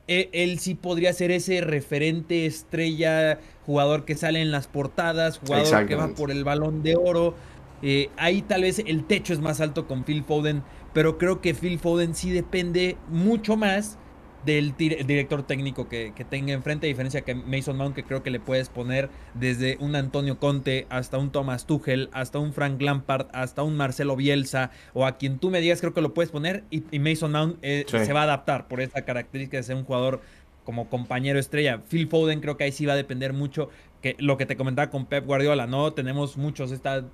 e, 0.08 0.30
él, 0.32 0.58
sí 0.58 0.74
podría 0.74 1.12
ser 1.12 1.30
ese 1.30 1.60
referente 1.60 2.46
estrella, 2.46 3.38
jugador 3.66 4.06
que 4.06 4.14
sale 4.14 4.40
en 4.40 4.50
las 4.50 4.66
portadas, 4.66 5.38
jugador 5.38 5.86
que 5.86 5.94
va 5.94 6.08
por 6.14 6.30
el 6.30 6.42
balón 6.42 6.82
de 6.82 6.96
oro. 6.96 7.34
Eh, 7.82 8.08
ahí 8.16 8.40
tal 8.40 8.62
vez 8.62 8.78
el 8.78 9.04
techo 9.04 9.34
es 9.34 9.40
más 9.40 9.60
alto 9.60 9.86
con 9.86 10.04
Phil 10.04 10.24
Foden, 10.24 10.62
pero 10.94 11.18
creo 11.18 11.42
que 11.42 11.52
Phil 11.52 11.78
Foden 11.78 12.14
sí 12.14 12.30
depende 12.30 12.96
mucho 13.08 13.56
más 13.56 13.98
del 14.44 14.76
director 14.76 15.42
técnico 15.44 15.88
que, 15.88 16.12
tenga 16.28 16.52
enfrente, 16.52 16.86
a 16.86 16.88
diferencia 16.88 17.22
que 17.22 17.34
Mason 17.34 17.76
Mount, 17.76 17.94
que 17.94 18.04
creo 18.04 18.22
que 18.22 18.30
le 18.30 18.40
puedes 18.40 18.68
poner 18.68 19.10
desde 19.34 19.76
un 19.80 19.96
Antonio 19.96 20.38
Conte 20.38 20.86
hasta 20.90 21.18
un 21.18 21.30
Thomas 21.30 21.66
Tuchel, 21.66 22.10
hasta 22.12 22.38
un 22.38 22.52
Frank 22.52 22.80
Lampard, 22.80 23.28
hasta 23.32 23.62
un 23.62 23.76
Marcelo 23.76 24.16
Bielsa, 24.16 24.70
o 24.92 25.06
a 25.06 25.16
quien 25.16 25.38
tú 25.38 25.50
me 25.50 25.60
digas, 25.60 25.80
creo 25.80 25.94
que 25.94 26.00
lo 26.00 26.14
puedes 26.14 26.30
poner, 26.30 26.64
y, 26.70 26.82
Mason 26.98 27.32
Mount 27.32 27.58
eh, 27.62 27.84
se 27.86 28.12
va 28.12 28.20
a 28.20 28.24
adaptar 28.24 28.68
por 28.68 28.80
esa 28.80 29.02
característica 29.02 29.56
de 29.56 29.62
ser 29.62 29.76
un 29.76 29.84
jugador 29.84 30.20
como 30.64 30.88
compañero 30.88 31.38
estrella. 31.38 31.82
Phil 31.88 32.08
Foden 32.08 32.40
creo 32.40 32.56
que 32.56 32.64
ahí 32.64 32.72
sí 32.72 32.86
va 32.86 32.94
a 32.94 32.96
depender 32.96 33.32
mucho 33.32 33.68
que 34.00 34.16
lo 34.18 34.36
que 34.36 34.46
te 34.46 34.56
comentaba 34.56 34.90
con 34.90 35.06
Pep 35.06 35.24
Guardiola, 35.26 35.66
¿no? 35.66 35.92
Tenemos 35.92 36.36
muchos 36.36 36.72
esta 36.72 37.04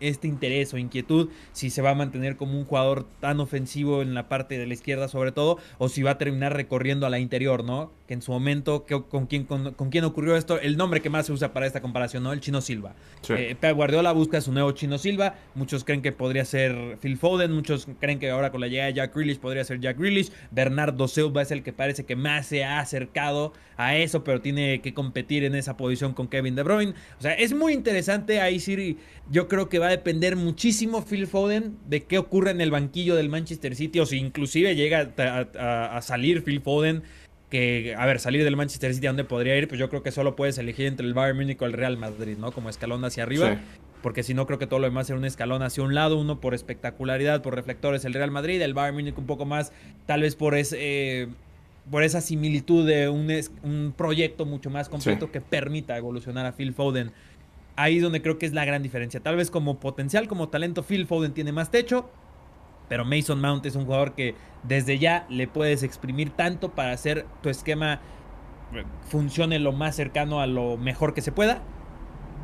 este 0.00 0.28
interés 0.28 0.72
o 0.74 0.78
inquietud 0.78 1.28
si 1.52 1.70
se 1.70 1.82
va 1.82 1.90
a 1.90 1.94
mantener 1.94 2.36
como 2.36 2.58
un 2.58 2.64
jugador 2.64 3.06
tan 3.20 3.40
ofensivo 3.40 4.02
en 4.02 4.14
la 4.14 4.28
parte 4.28 4.58
de 4.58 4.66
la 4.66 4.74
izquierda 4.74 5.08
sobre 5.08 5.32
todo 5.32 5.58
o 5.78 5.88
si 5.88 6.02
va 6.02 6.12
a 6.12 6.18
terminar 6.18 6.54
recorriendo 6.54 7.06
a 7.06 7.10
la 7.10 7.18
interior, 7.18 7.64
¿no? 7.64 7.92
Que 8.06 8.14
en 8.14 8.22
su 8.22 8.32
momento, 8.32 8.86
con, 9.08 9.26
quién, 9.26 9.44
con, 9.44 9.72
quién 9.90 10.04
ocurrió 10.04 10.36
esto, 10.36 10.60
el 10.60 10.76
nombre 10.76 11.00
que 11.00 11.10
más 11.10 11.26
se 11.26 11.32
usa 11.32 11.52
para 11.52 11.66
esta 11.66 11.80
comparación, 11.80 12.22
¿no? 12.22 12.32
El 12.32 12.40
Chino 12.40 12.60
Silva. 12.60 12.94
Eh, 13.28 13.56
Pep 13.58 13.76
Guardiola 13.76 14.12
busca 14.12 14.40
su 14.40 14.52
nuevo 14.52 14.72
Chino 14.72 14.98
Silva, 14.98 15.34
muchos 15.54 15.84
creen 15.84 16.02
que 16.02 16.12
podría 16.12 16.44
ser 16.44 16.98
Phil 17.00 17.16
Foden, 17.16 17.52
muchos 17.52 17.86
creen 18.00 18.18
que 18.18 18.30
ahora 18.30 18.50
con 18.50 18.60
la 18.60 18.68
llegada 18.68 18.88
de 18.88 18.94
Jack 18.94 19.14
Grealish 19.14 19.38
podría 19.38 19.64
ser 19.64 19.80
Jack 19.80 19.98
Grealish, 19.98 20.32
Bernardo 20.50 21.06
Silva 21.08 21.42
es 21.42 21.50
el 21.50 21.62
que 21.62 21.72
parece 21.72 22.04
que 22.04 22.16
más 22.16 22.46
se 22.46 22.64
ha 22.64 22.80
acercado 22.80 23.52
a 23.80 23.96
eso, 23.96 24.22
pero 24.24 24.42
tiene 24.42 24.82
que 24.82 24.92
competir 24.92 25.42
en 25.44 25.54
esa 25.54 25.76
posición 25.76 26.12
con 26.12 26.28
Kevin 26.28 26.54
De 26.54 26.62
Bruyne. 26.62 26.92
O 27.18 27.22
sea, 27.22 27.32
es 27.32 27.54
muy 27.54 27.72
interesante 27.72 28.40
ahí 28.40 28.60
sí, 28.60 28.98
yo 29.30 29.48
creo 29.48 29.70
que 29.70 29.78
va 29.78 29.86
a 29.86 29.90
depender 29.90 30.36
muchísimo 30.36 31.02
Phil 31.02 31.26
Foden 31.26 31.78
de 31.86 32.04
qué 32.04 32.18
ocurre 32.18 32.50
en 32.50 32.60
el 32.60 32.70
banquillo 32.70 33.16
del 33.16 33.30
Manchester 33.30 33.74
City 33.74 34.00
o 34.00 34.06
si 34.06 34.18
inclusive 34.18 34.76
llega 34.76 35.10
a, 35.58 36.02
salir 36.02 36.42
Phil 36.42 36.60
Foden. 36.60 37.02
Que, 37.48 37.96
a 37.98 38.06
ver, 38.06 38.20
salir 38.20 38.44
del 38.44 38.54
Manchester 38.54 38.94
City, 38.94 39.08
¿a 39.08 39.10
dónde 39.10 39.24
podría 39.24 39.56
ir? 39.56 39.66
Pues 39.66 39.80
yo 39.80 39.88
creo 39.88 40.04
que 40.04 40.12
solo 40.12 40.36
puedes 40.36 40.56
elegir 40.58 40.86
entre 40.86 41.04
el 41.04 41.14
Bayern 41.14 41.36
Múnich 41.36 41.60
o 41.60 41.66
el 41.66 41.72
Real 41.72 41.96
Madrid, 41.96 42.36
¿no? 42.38 42.52
Como 42.52 42.68
escalón 42.68 43.04
hacia 43.04 43.24
arriba. 43.24 43.58
Porque 44.02 44.22
si 44.22 44.34
no, 44.34 44.46
creo 44.46 44.60
que 44.60 44.68
todo 44.68 44.78
lo 44.78 44.86
demás 44.86 45.08
será 45.08 45.18
un 45.18 45.24
escalón 45.24 45.62
hacia 45.64 45.82
un 45.82 45.92
lado. 45.92 46.16
Uno 46.16 46.40
por 46.40 46.54
espectacularidad, 46.54 47.42
por 47.42 47.56
reflectores, 47.56 48.04
el 48.04 48.14
Real 48.14 48.30
Madrid. 48.30 48.62
El 48.62 48.72
Bayern 48.72 48.94
Múnich 48.94 49.18
un 49.18 49.26
poco 49.26 49.46
más, 49.46 49.72
tal 50.06 50.20
vez 50.20 50.36
por 50.36 50.54
ese. 50.54 50.76
Eh, 50.78 51.28
por 51.90 52.02
esa 52.02 52.20
similitud 52.20 52.86
de 52.86 53.08
un, 53.08 53.28
un 53.62 53.92
proyecto 53.96 54.46
mucho 54.46 54.70
más 54.70 54.88
completo 54.88 55.30
que 55.30 55.40
permita 55.40 55.96
evolucionar 55.96 56.46
a 56.46 56.52
Phil 56.52 56.72
Foden 56.72 57.12
ahí 57.76 57.96
es 57.96 58.02
donde 58.02 58.22
creo 58.22 58.38
que 58.38 58.46
es 58.46 58.52
la 58.52 58.64
gran 58.64 58.82
diferencia. 58.82 59.20
Tal 59.20 59.36
vez 59.36 59.50
como 59.50 59.80
potencial, 59.80 60.28
como 60.28 60.48
talento, 60.48 60.82
Phil 60.82 61.06
Foden 61.06 61.32
tiene 61.32 61.52
más 61.52 61.70
techo, 61.70 62.10
pero 62.88 63.04
Mason 63.04 63.40
Mount 63.40 63.64
es 63.66 63.76
un 63.76 63.84
jugador 63.84 64.14
que 64.14 64.34
desde 64.62 64.98
ya 64.98 65.26
le 65.28 65.48
puedes 65.48 65.82
exprimir 65.82 66.30
tanto 66.30 66.72
para 66.72 66.92
hacer 66.92 67.26
tu 67.42 67.48
esquema 67.48 68.00
eh, 68.74 68.84
funcione 69.08 69.58
lo 69.58 69.72
más 69.72 69.96
cercano 69.96 70.40
a 70.40 70.46
lo 70.46 70.76
mejor 70.76 71.14
que 71.14 71.22
se 71.22 71.32
pueda. 71.32 71.62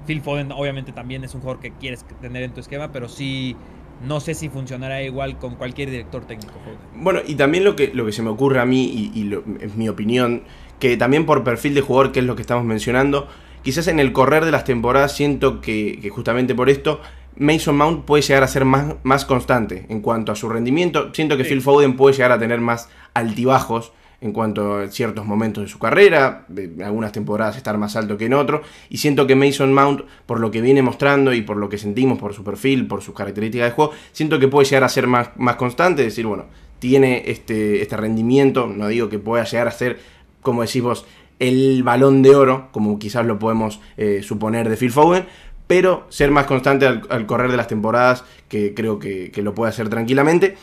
Phil 0.07 0.23
Foden 0.23 0.53
obviamente 0.53 0.93
también 0.93 1.25
es 1.25 1.35
un 1.35 1.41
jugador 1.41 1.61
que 1.61 1.73
quieres 1.73 2.05
tener 2.21 2.43
en 2.43 2.55
tu 2.55 2.61
esquema, 2.61 2.93
pero 2.93 3.09
sí 3.09 3.57
no 4.03 4.21
sé 4.21 4.35
si 4.35 4.49
funcionará 4.49 5.03
igual 5.03 5.39
con 5.39 5.57
cualquier 5.57 5.91
director 5.91 6.25
técnico. 6.25 6.55
Bueno, 6.95 7.21
y 7.27 7.35
también 7.35 7.65
lo 7.65 7.77
que, 7.77 7.91
lo 7.95 8.05
que 8.05 8.13
se 8.13 8.23
me 8.23 8.31
ocurre 8.31 8.61
a 8.61 8.67
mí, 8.67 9.11
y, 9.15 9.33
es 9.61 9.75
mi 9.77 9.89
opinión, 9.89 10.43
que 10.79 10.97
también 10.97 11.27
por 11.27 11.45
perfil 11.45 11.75
de 11.75 11.81
jugador, 11.81 12.13
que 12.13 12.21
es 12.21 12.27
lo 12.27 12.37
que 12.37 12.43
estamos 12.43 12.65
mencionando, 12.65 13.29
quizás 13.63 13.89
en 13.89 13.99
el 13.99 14.13
correr 14.13 14.45
de 14.45 14.51
las 14.51 14.65
temporadas 14.65 15.13
siento 15.17 15.61
que, 15.61 16.09
justamente 16.13 16.55
por 16.55 16.69
esto 16.69 17.01
Mason 17.39 17.77
Mount 17.77 18.05
puede 18.05 18.23
llegar 18.23 18.43
a 18.43 18.49
ser 18.49 18.65
más, 18.65 18.95
más 19.03 19.25
constante 19.25 19.85
en 19.89 20.01
cuanto 20.01 20.33
a 20.33 20.37
su 20.37 20.49
rendimiento. 20.49 21.13
Siento 21.13 21.37
que 21.37 21.45
Phil 21.45 21.61
Foden 21.61 21.97
puede 21.97 22.15
llegar 22.15 22.33
a 22.33 22.39
tener 22.39 22.61
más 22.61 22.89
altibajos 23.13 23.93
en 24.21 24.33
cuanto 24.33 24.77
a 24.77 24.89
ciertos 24.89 25.27
momentos 25.27 25.65
de 25.65 25.69
su 25.69 25.79
carrera, 25.79 26.47
en 26.57 26.83
algunas 26.83 27.13
temporadas 27.13 27.57
estar 27.57 27.77
más 27.79 27.97
alto 27.97 28.17
que 28.17 28.27
en 28.27 28.35
otro, 28.35 28.63
y 28.89 28.99
siento 28.99 29.27
que 29.27 29.37
Mason 29.37 29.73
Mount, 29.73 30.03
por 30.27 30.41
lo 30.41 30.51
que 30.51 30.61
viene 30.61 30.83
mostrando 30.83 31.35
y 31.35 31.43
por 31.43 31.57
lo 31.57 31.69
que 31.69 31.79
sentimos, 31.79 32.19
por 32.19 32.35
su 32.35 32.43
perfil, 32.45 32.87
por 32.87 33.03
sus 33.03 33.15
características 33.15 33.71
de 33.71 33.75
juego, 33.75 33.93
siento 34.13 34.39
que 34.39 34.49
puede 34.49 34.67
llegar 34.67 34.85
a 34.85 34.89
ser 34.89 35.07
más, 35.07 35.31
más 35.37 35.57
constante, 35.57 36.03
decir, 36.03 36.27
bueno, 36.27 36.47
tiene 36.79 37.25
este, 37.27 37.83
este 37.83 37.97
rendimiento, 37.97 38.67
no 38.67 38.89
digo 38.89 39.09
que 39.09 39.19
pueda 39.19 39.45
llegar 39.45 39.69
a 39.69 39.73
ser, 39.73 39.99
como 40.43 40.63
decís 40.63 40.83
vos, 40.83 41.07
el 41.39 41.83
balón 41.83 42.23
de 42.23 42.35
oro, 42.35 42.69
como 42.73 42.99
quizás 42.99 43.27
lo 43.27 43.39
podemos 43.39 43.81
eh, 43.97 44.23
suponer 44.23 44.69
de 44.69 44.77
Phil 44.77 44.91
Foden, 44.91 45.27
pero 45.67 46.07
ser 46.09 46.31
más 46.31 46.47
constante 46.47 46.87
al, 46.87 47.27
correr 47.27 47.51
de 47.51 47.57
las 47.57 47.69
temporadas, 47.69 48.25
que 48.49 48.73
creo 48.75 48.99
que, 48.99 49.33
lo 49.37 49.55
puede 49.55 49.71
hacer 49.71 49.89
tranquilamente. 49.89 50.57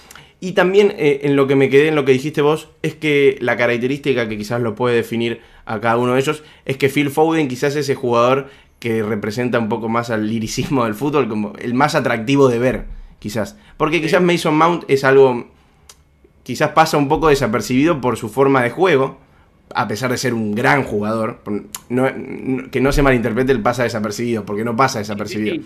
Y 0.44 0.52
también 0.52 0.94
eh, 0.98 1.22
en 1.24 1.38
lo 1.38 1.48
que 1.48 1.56
me 1.56 1.70
quedé, 1.70 1.88
en 1.88 1.96
lo 1.96 2.04
que 2.04 2.12
dijiste 2.12 2.42
vos, 2.42 2.68
es 2.82 2.96
que 2.96 3.38
la 3.40 3.56
característica 3.56 4.28
que 4.28 4.38
quizás 4.38 4.60
lo 4.60 4.76
puede 4.76 4.98
definir 4.98 5.40
a 5.64 5.80
cada 5.80 5.96
uno 5.96 6.16
de 6.16 6.20
ellos 6.20 6.44
es 6.66 6.76
que 6.76 6.90
Phil 6.90 7.12
Foden 7.12 7.48
quizás 7.48 7.78
es 7.78 7.86
ese 7.86 7.96
jugador 7.96 8.50
que 8.80 9.04
representa 9.04 9.58
un 9.58 9.70
poco 9.70 9.88
más 9.88 10.10
al 10.10 10.28
liricismo 10.28 10.84
del 10.84 10.96
fútbol, 10.96 11.30
como 11.30 11.54
el 11.60 11.74
más 11.74 11.96
atractivo 11.96 12.50
de 12.50 12.60
ver, 12.60 12.86
quizás. 13.20 13.56
Porque 13.78 14.02
quizás 14.02 14.22
Mason 14.22 14.58
Mount 14.58 14.84
es 14.90 15.06
algo, 15.06 15.48
quizás 16.44 16.72
pasa 16.72 16.98
un 16.98 17.08
poco 17.08 17.30
desapercibido 17.30 18.02
por 18.02 18.18
su 18.18 18.28
forma 18.28 18.64
de 18.64 18.70
juego, 18.70 19.20
a 19.74 19.88
pesar 19.88 20.12
de 20.12 20.18
ser 20.18 20.34
un 20.34 20.56
gran 20.56 20.84
jugador, 20.84 21.42
que 22.70 22.82
no 22.82 22.92
se 22.92 23.02
malinterprete 23.02 23.54
el 23.54 23.62
pasa 23.62 23.84
desapercibido, 23.84 24.46
porque 24.46 24.66
no 24.66 24.76
pasa 24.76 25.00
desapercibido. 25.00 25.64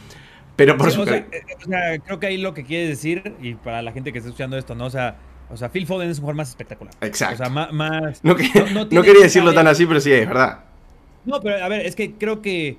Pero 0.57 0.75
por 0.75 0.91
supuesto. 0.91 1.15
Eh, 1.15 2.01
creo 2.03 2.19
que 2.19 2.27
ahí 2.27 2.37
lo 2.37 2.53
que 2.53 2.65
quiere 2.65 2.89
decir, 2.89 3.35
y 3.41 3.53
para 3.53 3.81
la 3.81 3.93
gente 3.93 4.11
que 4.11 4.17
está 4.17 4.27
escuchando 4.29 4.57
esto, 4.57 4.75
¿no? 4.75 4.87
O 4.87 4.89
sea, 4.89 5.15
o 5.49 5.55
sea 5.55 5.69
Phil 5.69 5.87
Foden 5.87 6.09
es 6.09 6.17
un 6.17 6.23
jugador 6.23 6.35
más 6.35 6.49
espectacular. 6.49 6.93
Exacto. 6.99 7.35
O 7.35 7.37
sea, 7.37 7.49
más. 7.71 8.23
No, 8.23 8.35
quería 8.35 9.21
decirlo 9.21 9.53
tan 9.53 9.67
así, 9.67 9.85
pero 9.85 10.01
sí, 10.01 10.11
es 10.11 10.27
verdad. 10.27 10.65
No, 11.23 11.39
pero 11.39 11.63
a 11.63 11.67
ver, 11.69 11.85
es 11.85 11.95
que 11.95 12.13
creo 12.13 12.41
que 12.41 12.77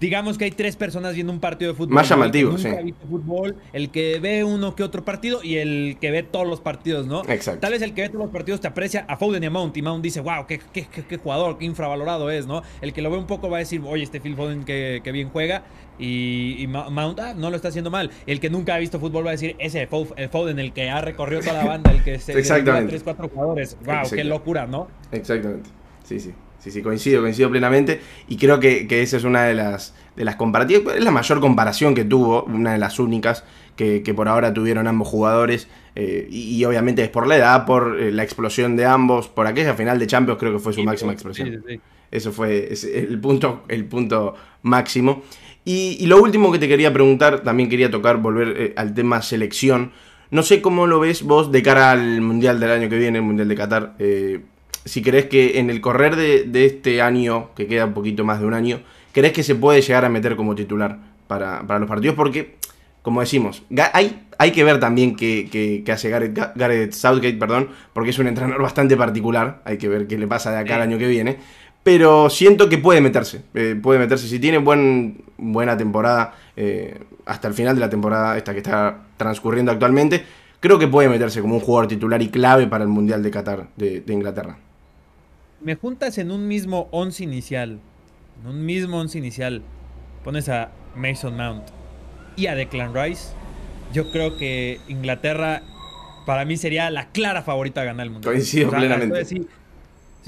digamos 0.00 0.36
que 0.36 0.44
hay 0.44 0.50
tres 0.50 0.76
personas 0.76 1.14
viendo 1.14 1.32
un 1.32 1.40
partido 1.40 1.72
de 1.72 1.76
fútbol. 1.76 1.94
Más 1.94 2.08
llamativo, 2.08 2.54
el 2.54 2.62
que 2.62 2.68
nunca 2.68 2.82
sí. 2.82 2.94
fútbol, 3.08 3.56
el 3.72 3.90
que 3.90 4.18
ve 4.20 4.44
uno 4.44 4.74
que 4.74 4.82
otro 4.82 5.04
partido 5.04 5.42
y 5.42 5.56
el 5.56 5.96
que 6.00 6.10
ve 6.10 6.22
todos 6.22 6.46
los 6.46 6.60
partidos, 6.60 7.06
¿no? 7.06 7.22
Exacto. 7.28 7.60
Tal 7.60 7.72
vez 7.72 7.82
el 7.82 7.94
que 7.94 8.02
ve 8.02 8.08
todos 8.08 8.24
los 8.24 8.32
partidos 8.32 8.60
te 8.60 8.68
aprecia 8.68 9.06
a 9.08 9.16
Foden 9.16 9.42
y 9.42 9.46
a 9.46 9.50
Mount 9.50 9.76
y 9.76 9.82
Mount 9.82 10.02
dice, 10.02 10.20
wow, 10.20 10.46
qué, 10.46 10.60
qué, 10.72 10.86
qué, 10.86 11.16
jugador, 11.16 11.58
qué 11.58 11.64
infravalorado 11.64 12.30
es, 12.30 12.46
¿no? 12.46 12.62
El 12.80 12.92
que 12.92 13.00
lo 13.00 13.10
ve 13.10 13.16
un 13.16 13.26
poco 13.26 13.48
va 13.48 13.56
a 13.56 13.60
decir, 13.60 13.80
oye, 13.86 14.02
este 14.02 14.20
Phil 14.20 14.36
Foden 14.36 14.64
que, 14.64 15.00
bien 15.12 15.30
juega 15.30 15.64
y, 15.98 16.66
Mount 16.68 17.18
ah, 17.20 17.34
no 17.34 17.50
lo 17.50 17.56
está 17.56 17.68
haciendo 17.68 17.90
mal. 17.90 18.10
El 18.26 18.40
que 18.40 18.50
nunca 18.50 18.74
ha 18.74 18.78
visto 18.78 19.00
fútbol 19.00 19.24
va 19.24 19.30
a 19.30 19.32
decir, 19.32 19.56
ese 19.58 19.86
Foden, 19.86 20.58
el 20.58 20.72
que 20.72 20.90
ha 20.90 21.00
recorrido 21.00 21.40
toda 21.40 21.54
la 21.54 21.64
banda, 21.64 21.90
el 21.90 22.04
que 22.04 22.18
se 22.18 22.38
Exactamente. 22.38 22.90
tres, 22.90 23.02
cuatro 23.02 23.28
jugadores. 23.28 23.76
Wow, 23.84 24.10
qué 24.14 24.24
locura, 24.24 24.66
¿no? 24.66 24.88
Exactamente. 25.12 25.70
Sí, 26.04 26.20
sí. 26.20 26.32
Sí, 26.58 26.72
sí, 26.72 26.82
coincido, 26.82 27.22
coincido 27.22 27.50
plenamente. 27.50 28.00
Y 28.28 28.36
creo 28.36 28.58
que, 28.58 28.86
esa 29.02 29.16
es 29.16 29.24
una 29.24 29.44
de 29.44 29.54
las, 29.54 29.94
de 30.16 30.24
las 30.24 30.36
comparativas. 30.36 30.96
Es 30.96 31.04
la 31.04 31.10
mayor 31.10 31.40
comparación 31.40 31.94
que 31.94 32.04
tuvo, 32.04 32.42
una 32.44 32.72
de 32.72 32.78
las 32.78 32.98
únicas 32.98 33.44
que, 33.76 34.02
por 34.14 34.28
ahora 34.28 34.52
tuvieron 34.52 34.88
ambos 34.88 35.08
jugadores. 35.08 35.68
Eh, 35.94 36.28
y, 36.30 36.64
obviamente 36.64 37.02
es 37.02 37.08
por 37.08 37.26
la 37.26 37.36
edad, 37.36 37.64
por 37.64 38.00
eh, 38.00 38.12
la 38.12 38.22
explosión 38.22 38.76
de 38.76 38.86
ambos, 38.86 39.28
por 39.28 39.46
aquella 39.46 39.74
final 39.74 39.98
de 39.98 40.06
Champions, 40.06 40.38
creo 40.38 40.52
que 40.52 40.58
fue 40.58 40.72
su 40.72 40.82
máxima 40.82 41.12
expresión. 41.12 41.64
Eso 42.10 42.32
fue 42.32 42.72
el, 42.94 43.20
punto, 43.20 43.64
el 43.68 43.84
punto 43.84 44.34
máximo. 44.62 45.22
Y, 45.64 46.06
lo 46.06 46.20
último 46.20 46.50
que 46.50 46.58
te 46.58 46.66
quería 46.66 46.92
preguntar, 46.92 47.42
también 47.42 47.68
quería 47.68 47.90
tocar, 47.90 48.16
volver 48.16 48.54
eh, 48.56 48.72
al 48.76 48.94
tema 48.94 49.22
selección. 49.22 49.92
No 50.30 50.42
sé 50.42 50.60
cómo 50.60 50.86
lo 50.86 50.98
ves 50.98 51.22
vos 51.22 51.52
de 51.52 51.62
cara 51.62 51.92
al 51.92 52.20
Mundial 52.20 52.58
del 52.58 52.70
año 52.70 52.88
que 52.88 52.98
viene, 52.98 53.18
el 53.18 53.24
Mundial 53.24 53.48
de 53.48 53.54
Qatar 53.54 53.94
si 54.84 55.02
crees 55.02 55.26
que 55.26 55.58
en 55.58 55.70
el 55.70 55.80
correr 55.80 56.16
de, 56.16 56.64
este 56.64 57.02
año, 57.02 57.50
que 57.54 57.66
queda 57.66 57.86
un 57.86 57.94
poquito 57.94 58.24
más 58.24 58.40
de 58.40 58.46
un 58.46 58.54
año, 58.54 58.80
crees 59.12 59.32
que 59.32 59.42
se 59.42 59.54
puede 59.54 59.80
llegar 59.82 60.04
a 60.04 60.08
meter 60.08 60.36
como 60.36 60.54
titular 60.54 60.98
para, 61.26 61.62
los 61.78 61.88
partidos, 61.88 62.16
porque, 62.16 62.56
como 63.02 63.20
decimos, 63.20 63.62
hay, 63.92 64.26
hay 64.38 64.52
que 64.52 64.64
ver 64.64 64.80
también 64.80 65.16
qué, 65.16 65.84
hace 65.92 66.08
Gareth, 66.10 66.92
Southgate, 66.92 67.34
perdón, 67.34 67.70
porque 67.92 68.10
es 68.10 68.18
un 68.18 68.28
entrenador 68.28 68.62
bastante 68.62 68.96
particular, 68.96 69.60
hay 69.64 69.78
que 69.78 69.88
ver 69.88 70.06
qué 70.06 70.16
le 70.16 70.26
pasa 70.26 70.50
de 70.50 70.58
acá 70.58 70.76
al 70.76 70.82
año 70.82 70.98
que 70.98 71.06
viene, 71.06 71.36
pero 71.82 72.28
siento 72.28 72.68
que 72.68 72.78
puede 72.78 73.00
meterse, 73.00 73.42
eh, 73.54 73.78
puede 73.80 73.98
meterse, 73.98 74.28
si 74.28 74.38
tiene 74.38 74.58
buen, 74.58 75.22
buena 75.36 75.76
temporada 75.76 76.34
eh, 76.56 76.98
hasta 77.24 77.48
el 77.48 77.54
final 77.54 77.74
de 77.74 77.80
la 77.80 77.90
temporada, 77.90 78.36
esta 78.36 78.52
que 78.52 78.58
está 78.58 78.98
transcurriendo 79.16 79.70
actualmente, 79.70 80.24
creo 80.60 80.78
que 80.78 80.88
puede 80.88 81.08
meterse 81.08 81.40
como 81.40 81.54
un 81.54 81.60
jugador 81.60 81.88
titular 81.88 82.20
y 82.22 82.28
clave 82.28 82.66
para 82.66 82.84
el 82.84 82.90
Mundial 82.90 83.22
de 83.22 83.30
Qatar 83.30 83.68
de, 83.76 84.02
Inglaterra. 84.08 84.56
Me 85.60 85.74
juntas 85.74 86.18
en 86.18 86.30
un 86.30 86.46
mismo 86.46 86.88
once 86.90 87.24
inicial, 87.24 87.80
en 88.40 88.48
un 88.48 88.64
mismo 88.64 88.98
once 88.98 89.18
inicial, 89.18 89.62
pones 90.24 90.48
a 90.48 90.70
Mason 90.94 91.36
Mount 91.36 91.64
y 92.36 92.46
a 92.46 92.54
Declan 92.54 92.94
Rice, 92.94 93.32
yo 93.92 94.10
creo 94.10 94.36
que 94.36 94.80
Inglaterra 94.88 95.62
para 96.26 96.44
mí 96.44 96.56
sería 96.56 96.90
la 96.90 97.08
clara 97.08 97.42
favorita 97.42 97.80
a 97.80 97.84
ganar 97.84 98.06
el 98.06 98.12
Mundial. 98.12 98.34
Coincido 98.34 98.70
plenamente. 98.70 99.46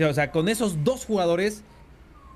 o 0.02 0.14
sea, 0.14 0.30
con 0.30 0.48
esos 0.48 0.82
dos 0.82 1.04
jugadores 1.04 1.62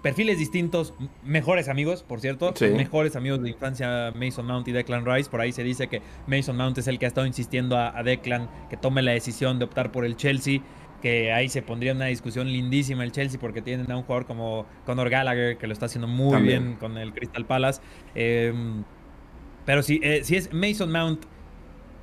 perfiles 0.03 0.39
distintos, 0.39 0.93
mejores 1.25 1.69
amigos, 1.69 2.03
por 2.03 2.21
cierto, 2.21 2.53
mejores 2.61 3.17
amigos 3.17 3.43
de 3.43 3.49
infancia, 3.49 4.13
Mason 4.15 4.45
Mount 4.45 4.69
y 4.69 4.73
Declan 4.73 5.07
Rice. 5.07 5.31
Por 5.31 5.41
ahí 5.41 5.51
se 5.51 5.63
dice 5.63 5.89
que 5.89 6.03
Mason 6.27 6.59
Mount 6.59 6.77
es 6.77 6.89
el 6.89 6.99
que 6.99 7.07
ha 7.07 7.09
estado 7.09 7.27
insistiendo 7.27 7.79
a, 7.79 8.03
Declan 8.03 8.51
que 8.69 8.77
tome 8.77 9.01
la 9.01 9.13
decisión 9.13 9.59
de 9.59 9.65
optar 9.65 9.93
por 9.93 10.05
el 10.05 10.19
Chelsea. 10.19 10.61
Que 11.05 11.35
ahí 11.35 11.51
se 11.51 11.61
pondría 11.61 11.93
una 11.93 12.07
discusión 12.07 12.49
lindísima 12.49 13.05
el 13.05 13.13
Chelsea 13.13 13.39
porque 13.39 13.61
tienen 13.61 13.93
a 13.93 13.97
un 13.99 14.05
jugador 14.05 14.25
como 14.25 14.65
Conor 14.87 15.11
Gallagher 15.11 15.59
que 15.59 15.67
lo 15.67 15.75
está 15.75 15.85
haciendo 15.85 16.09
muy 16.09 16.41
bien 16.41 16.77
con 16.81 16.97
el 16.97 17.13
Crystal 17.13 17.45
Palace. 17.45 17.83
Em, 18.15 18.85
pero 19.67 19.83
si, 19.83 20.01
eh, 20.03 20.25
si 20.25 20.37
es 20.37 20.51
Mason 20.55 20.91
Mount 20.91 21.27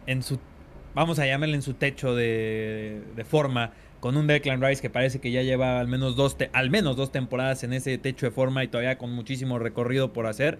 en 0.06 0.22
su, 0.22 0.40
vamos 0.94 1.18
a 1.18 1.26
llamarle 1.26 1.56
en 1.56 1.64
su 1.64 1.74
techo 1.74 2.14
de, 2.14 3.02
de 3.16 3.26
forma, 3.26 3.72
con 4.00 4.18
un 4.18 4.28
Declan 4.28 4.62
Rice 4.62 4.84
que 4.84 4.92
parece 4.92 5.20
que 5.20 5.32
ya 5.32 5.42
lleva 5.42 5.80
al 5.80 5.88
menos 5.88 6.16
dos, 6.16 6.38
al 6.54 6.70
menos 6.70 6.96
dos 6.96 7.12
temporadas 7.12 7.64
en 7.64 7.74
ese 7.74 7.98
techo 7.98 8.28
de 8.28 8.32
forma 8.32 8.64
y 8.64 8.68
todavía 8.68 9.00
con 9.00 9.12
muchísimo 9.14 9.58
recorrido 9.58 10.14
por 10.14 10.28
hacer. 10.28 10.60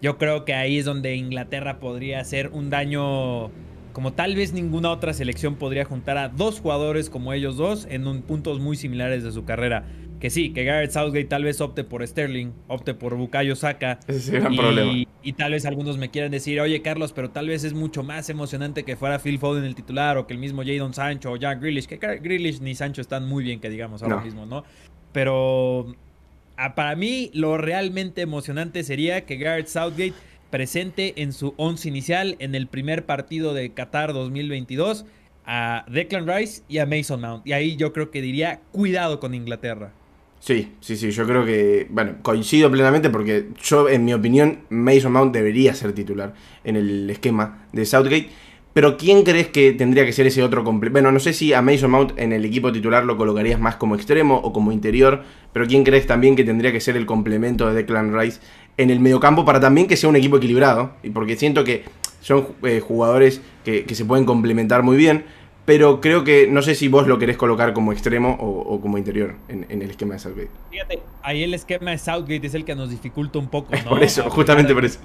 Yo 0.00 0.16
creo 0.16 0.46
que 0.46 0.54
ahí 0.54 0.78
es 0.78 0.86
donde 0.86 1.16
Inglaterra 1.16 1.80
podría 1.80 2.20
hacer 2.20 2.48
un 2.48 2.70
daño 2.70 3.50
como 3.94 4.12
tal 4.12 4.34
vez 4.36 4.52
ninguna 4.52 4.90
otra 4.90 5.14
selección 5.14 5.54
podría 5.54 5.86
juntar 5.86 6.18
a 6.18 6.28
dos 6.28 6.60
jugadores 6.60 7.08
como 7.08 7.32
ellos 7.32 7.56
dos 7.56 7.86
en 7.88 8.06
un, 8.06 8.20
puntos 8.20 8.60
muy 8.60 8.76
similares 8.76 9.22
de 9.22 9.32
su 9.32 9.46
carrera 9.46 9.86
que 10.24 10.30
sí, 10.30 10.54
que 10.54 10.64
Garrett 10.64 10.90
Southgate 10.90 11.26
tal 11.26 11.44
vez 11.44 11.60
opte 11.60 11.84
por 11.84 12.06
Sterling, 12.06 12.52
opte 12.66 12.94
por 12.94 13.14
Bukayo 13.14 13.56
Saka. 13.56 13.98
Ese 14.06 14.38
es 14.38 14.44
y, 14.50 14.56
problema. 14.56 14.92
Y 15.22 15.32
tal 15.34 15.52
vez 15.52 15.66
algunos 15.66 15.98
me 15.98 16.10
quieran 16.10 16.30
decir, 16.30 16.58
oye 16.62 16.80
Carlos, 16.80 17.12
pero 17.12 17.28
tal 17.30 17.48
vez 17.48 17.62
es 17.62 17.74
mucho 17.74 18.02
más 18.02 18.30
emocionante 18.30 18.84
que 18.84 18.96
fuera 18.96 19.18
Phil 19.18 19.38
Foden 19.38 19.64
el 19.64 19.74
titular 19.74 20.16
o 20.16 20.26
que 20.26 20.32
el 20.32 20.38
mismo 20.38 20.62
Jadon 20.64 20.94
Sancho 20.94 21.32
o 21.32 21.36
Jack 21.36 21.60
Grealish, 21.60 21.86
que 21.86 21.98
Grealish 21.98 22.60
ni 22.60 22.74
Sancho 22.74 23.02
están 23.02 23.28
muy 23.28 23.44
bien, 23.44 23.60
que 23.60 23.68
digamos 23.68 24.02
ahora 24.02 24.22
mismo, 24.22 24.46
¿no? 24.46 24.64
Pero 25.12 25.94
ah, 26.56 26.74
para 26.74 26.96
mí 26.96 27.30
lo 27.34 27.58
realmente 27.58 28.22
emocionante 28.22 28.82
sería 28.82 29.26
que 29.26 29.36
Garrett 29.36 29.66
Southgate 29.66 30.14
presente 30.50 31.14
en 31.22 31.32
su 31.32 31.54
once 31.56 31.88
inicial 31.88 32.36
en 32.38 32.54
el 32.54 32.66
primer 32.66 33.06
partido 33.06 33.54
de 33.54 33.72
Qatar 33.72 34.12
2022 34.12 35.06
a 35.46 35.84
Declan 35.88 36.26
Rice 36.26 36.62
y 36.68 36.78
a 36.78 36.86
Mason 36.86 37.20
Mount. 37.20 37.46
Y 37.46 37.52
ahí 37.52 37.76
yo 37.76 37.92
creo 37.92 38.10
que 38.10 38.22
diría, 38.22 38.60
cuidado 38.72 39.20
con 39.20 39.34
Inglaterra. 39.34 39.92
Sí, 40.40 40.72
sí, 40.80 40.96
sí, 40.96 41.10
yo 41.10 41.26
creo 41.26 41.46
que, 41.46 41.86
bueno, 41.88 42.16
coincido 42.20 42.70
plenamente 42.70 43.08
porque 43.08 43.48
yo, 43.62 43.88
en 43.88 44.04
mi 44.04 44.12
opinión, 44.12 44.60
Mason 44.68 45.10
Mount 45.10 45.32
debería 45.32 45.74
ser 45.74 45.94
titular 45.94 46.34
en 46.64 46.76
el 46.76 47.08
esquema 47.08 47.66
de 47.72 47.86
Southgate. 47.86 48.28
Pero 48.74 48.96
¿quién 48.96 49.22
crees 49.22 49.48
que 49.48 49.72
tendría 49.72 50.04
que 50.04 50.12
ser 50.12 50.26
ese 50.26 50.42
otro 50.42 50.64
complemento? 50.64 50.94
Bueno, 50.94 51.12
no 51.12 51.20
sé 51.20 51.32
si 51.32 51.52
a 51.52 51.62
Mason 51.62 51.90
Mount 51.92 52.18
en 52.18 52.32
el 52.32 52.44
equipo 52.44 52.72
titular 52.72 53.04
lo 53.04 53.16
colocarías 53.16 53.60
más 53.60 53.76
como 53.76 53.94
extremo 53.94 54.36
o 54.36 54.52
como 54.52 54.72
interior, 54.72 55.22
pero 55.52 55.66
¿quién 55.66 55.84
crees 55.84 56.08
también 56.08 56.34
que 56.34 56.42
tendría 56.42 56.72
que 56.72 56.80
ser 56.80 56.96
el 56.96 57.06
complemento 57.06 57.68
de 57.68 57.74
Declan 57.74 58.18
Rice 58.18 58.40
en 58.76 58.90
el 58.90 58.98
mediocampo 58.98 59.44
para 59.44 59.60
también 59.60 59.86
que 59.86 59.96
sea 59.96 60.10
un 60.10 60.16
equipo 60.16 60.38
equilibrado? 60.38 60.94
Y 61.04 61.10
porque 61.10 61.36
siento 61.36 61.62
que 61.62 61.84
son 62.20 62.48
eh, 62.64 62.80
jugadores 62.80 63.40
que, 63.64 63.84
que 63.84 63.94
se 63.94 64.04
pueden 64.04 64.24
complementar 64.24 64.82
muy 64.82 64.96
bien 64.96 65.24
pero 65.64 66.00
creo 66.00 66.24
que 66.24 66.46
no 66.46 66.62
sé 66.62 66.74
si 66.74 66.88
vos 66.88 67.06
lo 67.06 67.18
querés 67.18 67.36
colocar 67.36 67.72
como 67.72 67.92
extremo 67.92 68.36
o, 68.38 68.80
como 68.80 68.98
interior 68.98 69.36
en, 69.48 69.66
el 69.70 69.90
esquema 69.90 70.14
de 70.14 70.20
Southgate. 70.20 70.50
Fíjate, 70.70 71.02
ahí 71.22 71.42
el 71.42 71.54
esquema 71.54 71.92
de 71.92 71.98
Southgate 71.98 72.46
es 72.46 72.54
el 72.54 72.64
que 72.64 72.74
nos 72.74 72.90
dificulta 72.90 73.38
un 73.38 73.48
poco, 73.48 73.72
¿no? 73.74 73.90
por 73.90 74.02
eso, 74.02 74.28
justamente 74.28 74.74
por 74.74 74.84
eso. 74.84 74.98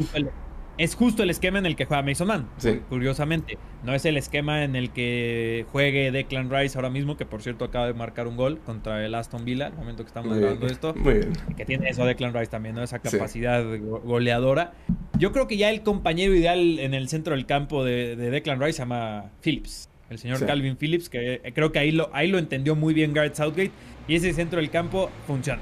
Es 0.79 0.95
justo 0.95 1.23
el 1.23 1.29
esquema 1.29 1.59
en 1.59 1.65
el 1.65 1.75
que 1.75 1.83
juega 1.83 2.01
Mason 2.01 2.27
Man, 2.27 2.47
curiosamente. 2.87 3.57
No 3.83 3.93
es 3.93 4.05
el 4.05 4.15
esquema 4.15 4.63
en 4.63 4.77
el 4.77 4.91
que 4.91 5.65
juegue 5.73 6.09
Declan 6.11 6.49
Rice 6.49 6.77
ahora 6.77 6.89
mismo, 6.89 7.17
que 7.17 7.25
por 7.25 7.41
cierto 7.41 7.65
acaba 7.65 7.85
de 7.87 7.93
marcar 7.93 8.27
un 8.27 8.37
gol 8.37 8.59
contra 8.59 9.05
el 9.05 9.13
Aston 9.13 9.43
Villa, 9.43 9.67
el 9.67 9.73
momento 9.73 10.03
que 10.03 10.07
estamos 10.07 10.33
hablando 10.33 10.65
de 10.65 10.71
esto. 10.71 10.93
Muy 10.95 11.15
bien. 11.15 11.33
Que 11.57 11.65
tiene 11.65 11.89
eso 11.89 12.05
Declan 12.05 12.33
Rice 12.33 12.47
también, 12.47 12.75
¿no? 12.75 12.83
Esa 12.83 12.99
capacidad 12.99 13.61
goleadora. 13.81 14.71
Yo 15.17 15.33
creo 15.33 15.47
que 15.47 15.57
ya 15.57 15.69
el 15.69 15.83
compañero 15.83 16.33
ideal 16.33 16.79
en 16.79 16.93
el 16.93 17.09
centro 17.09 17.35
del 17.35 17.45
campo 17.45 17.83
de, 17.83 18.15
de 18.15 18.31
Declan 18.31 18.61
Rice 18.61 18.73
se 18.73 18.79
llama 18.83 19.31
Phillips 19.43 19.89
el 20.09 20.17
señor 20.17 20.43
Calvin 20.43 20.75
Phillips, 20.75 21.07
que 21.07 21.35
eh, 21.43 21.51
creo 21.53 21.71
que 21.71 21.77
ahí 21.77 21.91
lo, 21.91 22.09
ahí 22.13 22.29
lo 22.29 22.39
entendió 22.39 22.75
muy 22.75 22.95
bien 22.95 23.13
Garrett 23.13 23.35
Southgate, 23.35 23.71
y 24.07 24.15
ese 24.15 24.33
centro 24.33 24.59
del 24.59 24.71
campo 24.71 25.11
funciona. 25.27 25.61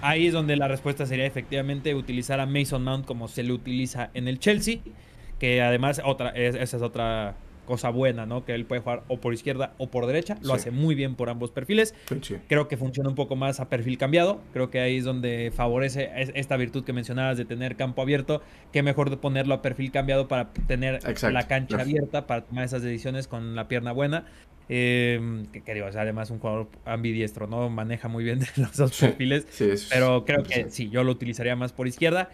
Ahí 0.00 0.26
es 0.26 0.32
donde 0.32 0.56
la 0.56 0.68
respuesta 0.68 1.06
sería 1.06 1.26
efectivamente 1.26 1.94
utilizar 1.94 2.40
a 2.40 2.46
Mason 2.46 2.82
Mount 2.84 3.06
como 3.06 3.28
se 3.28 3.42
le 3.42 3.52
utiliza 3.52 4.10
en 4.14 4.28
el 4.28 4.38
Chelsea, 4.38 4.78
que 5.38 5.62
además 5.62 6.00
otra, 6.04 6.30
esa 6.30 6.76
es 6.76 6.82
otra 6.82 7.36
cosa 7.68 7.90
buena, 7.90 8.24
¿no? 8.24 8.46
Que 8.46 8.54
él 8.54 8.64
puede 8.64 8.80
jugar 8.80 9.02
o 9.08 9.20
por 9.20 9.34
izquierda 9.34 9.74
o 9.76 9.90
por 9.90 10.06
derecha. 10.06 10.38
Lo 10.42 10.54
hace 10.54 10.70
muy 10.70 10.94
bien 10.94 11.16
por 11.16 11.28
ambos 11.28 11.50
perfiles. 11.50 11.94
Creo 12.48 12.66
que 12.66 12.78
funciona 12.78 13.10
un 13.10 13.14
poco 13.14 13.36
más 13.36 13.60
a 13.60 13.68
perfil 13.68 13.98
cambiado. 13.98 14.40
Creo 14.54 14.70
que 14.70 14.80
ahí 14.80 14.96
es 14.96 15.04
donde 15.04 15.52
favorece 15.54 16.10
esta 16.34 16.56
virtud 16.56 16.84
que 16.84 16.94
mencionabas 16.94 17.36
de 17.36 17.44
tener 17.44 17.76
campo 17.76 18.00
abierto. 18.00 18.40
Que 18.72 18.82
mejor 18.82 19.10
de 19.10 19.18
ponerlo 19.18 19.52
a 19.52 19.60
perfil 19.60 19.92
cambiado 19.92 20.28
para 20.28 20.50
tener 20.66 21.00
la 21.30 21.46
cancha 21.46 21.78
abierta, 21.78 22.26
para 22.26 22.42
tomar 22.42 22.64
esas 22.64 22.80
decisiones 22.80 23.28
con 23.28 23.54
la 23.54 23.68
pierna 23.68 23.92
buena. 23.92 24.24
Eh, 24.68 25.44
que, 25.52 25.74
digo, 25.74 25.86
además 25.86 26.30
un 26.30 26.38
jugador 26.38 26.68
ambidiestro, 26.84 27.46
¿no? 27.46 27.70
Maneja 27.70 28.08
muy 28.08 28.24
bien 28.24 28.40
los 28.56 28.76
dos 28.76 28.98
perfiles. 28.98 29.46
pero 29.90 30.24
creo 30.24 30.42
que 30.42 30.70
sí, 30.70 30.90
yo 30.90 31.04
lo 31.04 31.12
utilizaría 31.12 31.56
más 31.56 31.72
por 31.72 31.86
izquierda. 31.88 32.30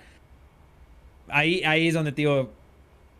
Ahí, 1.28 1.62
ahí 1.64 1.88
es 1.88 1.94
donde 1.94 2.12
te 2.12 2.22
digo, 2.22 2.50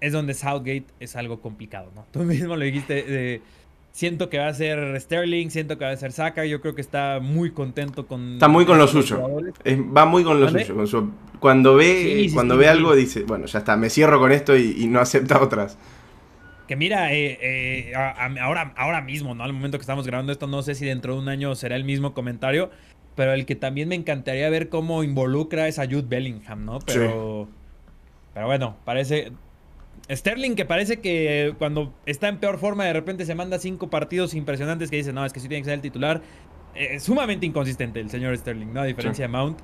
es 0.01 0.13
donde 0.13 0.35
Southgate 0.35 0.87
es 1.01 1.17
algo 1.17 1.41
complicado, 1.41 1.91
¿no? 1.95 2.07
Tú 2.13 2.21
mismo 2.21 2.57
lo 2.57 2.65
dijiste, 2.65 3.41
siento 3.95 4.29
que 4.29 4.39
va 4.39 4.49
a 4.49 4.55
ser 4.55 5.01
Sterling, 5.01 5.51
siento 5.51 5.79
que 5.79 5.85
va 5.85 5.93
a 5.93 5.97
ser 5.97 6.11
Saka, 6.11 6.45
yo 6.45 6.61
creo 6.61 6.75
que 6.75 6.81
está 6.81 7.21
muy 7.23 7.53
contento 7.53 8.07
con... 8.07 8.35
Está 8.35 8.49
muy 8.49 8.67
con 8.67 8.77
lo 8.77 8.89
suyo, 8.89 9.25
va 9.97 10.05
muy 10.05 10.25
con 10.25 10.41
lo 10.41 10.49
suyo. 10.51 11.11
cuando 11.39 11.77
ve, 11.77 12.29
cuando 12.35 12.57
ve 12.57 12.69
algo 12.69 12.95
dice, 12.97 13.23
bueno, 13.23 13.47
ya 13.47 13.61
está, 13.61 13.77
me 13.77 13.89
cierro 13.89 14.19
con 14.19 14.33
esto 14.33 14.57
y, 14.57 14.89
no 14.89 15.01
acepta 15.01 15.41
otras. 15.41 15.79
Que 16.67 16.77
mira, 16.77 17.13
eh, 17.13 17.39
eh, 17.43 17.93
ahora, 17.95 18.73
ahora 18.77 19.01
mismo, 19.03 19.35
¿no? 19.35 19.45
Al 19.45 19.53
momento 19.53 19.79
que 19.79 19.83
estamos 19.83 20.07
grabando 20.07 20.33
esto, 20.33 20.47
no 20.47 20.63
sé 20.63 20.75
si 20.75 20.87
dentro 20.87 21.15
de 21.15 21.21
un 21.21 21.29
año 21.29 21.55
será 21.55 21.77
el 21.77 21.85
mismo 21.85 22.15
comentario, 22.15 22.71
pero 23.15 23.33
el 23.33 23.45
que 23.45 23.55
también 23.55 23.89
me 23.89 23.95
encantaría 23.95 24.49
ver 24.49 24.69
cómo 24.69 25.03
involucra 25.05 25.69
es 25.69 25.79
a 25.79 25.85
Jude 25.85 26.07
Bellingham, 26.09 26.65
¿no? 26.65 26.79
Pero... 26.81 27.49
Pero 28.33 28.47
bueno, 28.47 28.77
parece, 28.85 29.31
Sterling 30.11 30.55
que 30.55 30.65
parece 30.65 31.01
que 31.01 31.55
cuando 31.59 31.95
está 32.05 32.29
en 32.29 32.39
peor 32.39 32.59
forma 32.59 32.85
de 32.85 32.93
repente 32.93 33.25
se 33.25 33.35
manda 33.35 33.59
cinco 33.59 33.89
partidos 33.89 34.35
impresionantes 34.35 34.91
que 34.91 34.97
dice, 34.97 35.13
no, 35.13 35.25
es 35.25 35.33
que 35.33 35.41
sí 35.41 35.49
tiene 35.49 35.63
que 35.63 35.67
ser 35.67 35.75
el 35.75 35.81
titular. 35.81 36.21
Es 36.75 37.05
sumamente 37.05 37.47
inconsistente 37.47 38.01
el 38.01 38.11
señor 38.11 38.37
Sterling, 38.37 38.73
¿no? 38.73 38.81
A 38.81 38.85
diferencia 38.85 39.25
de 39.25 39.29
Mount. 39.29 39.61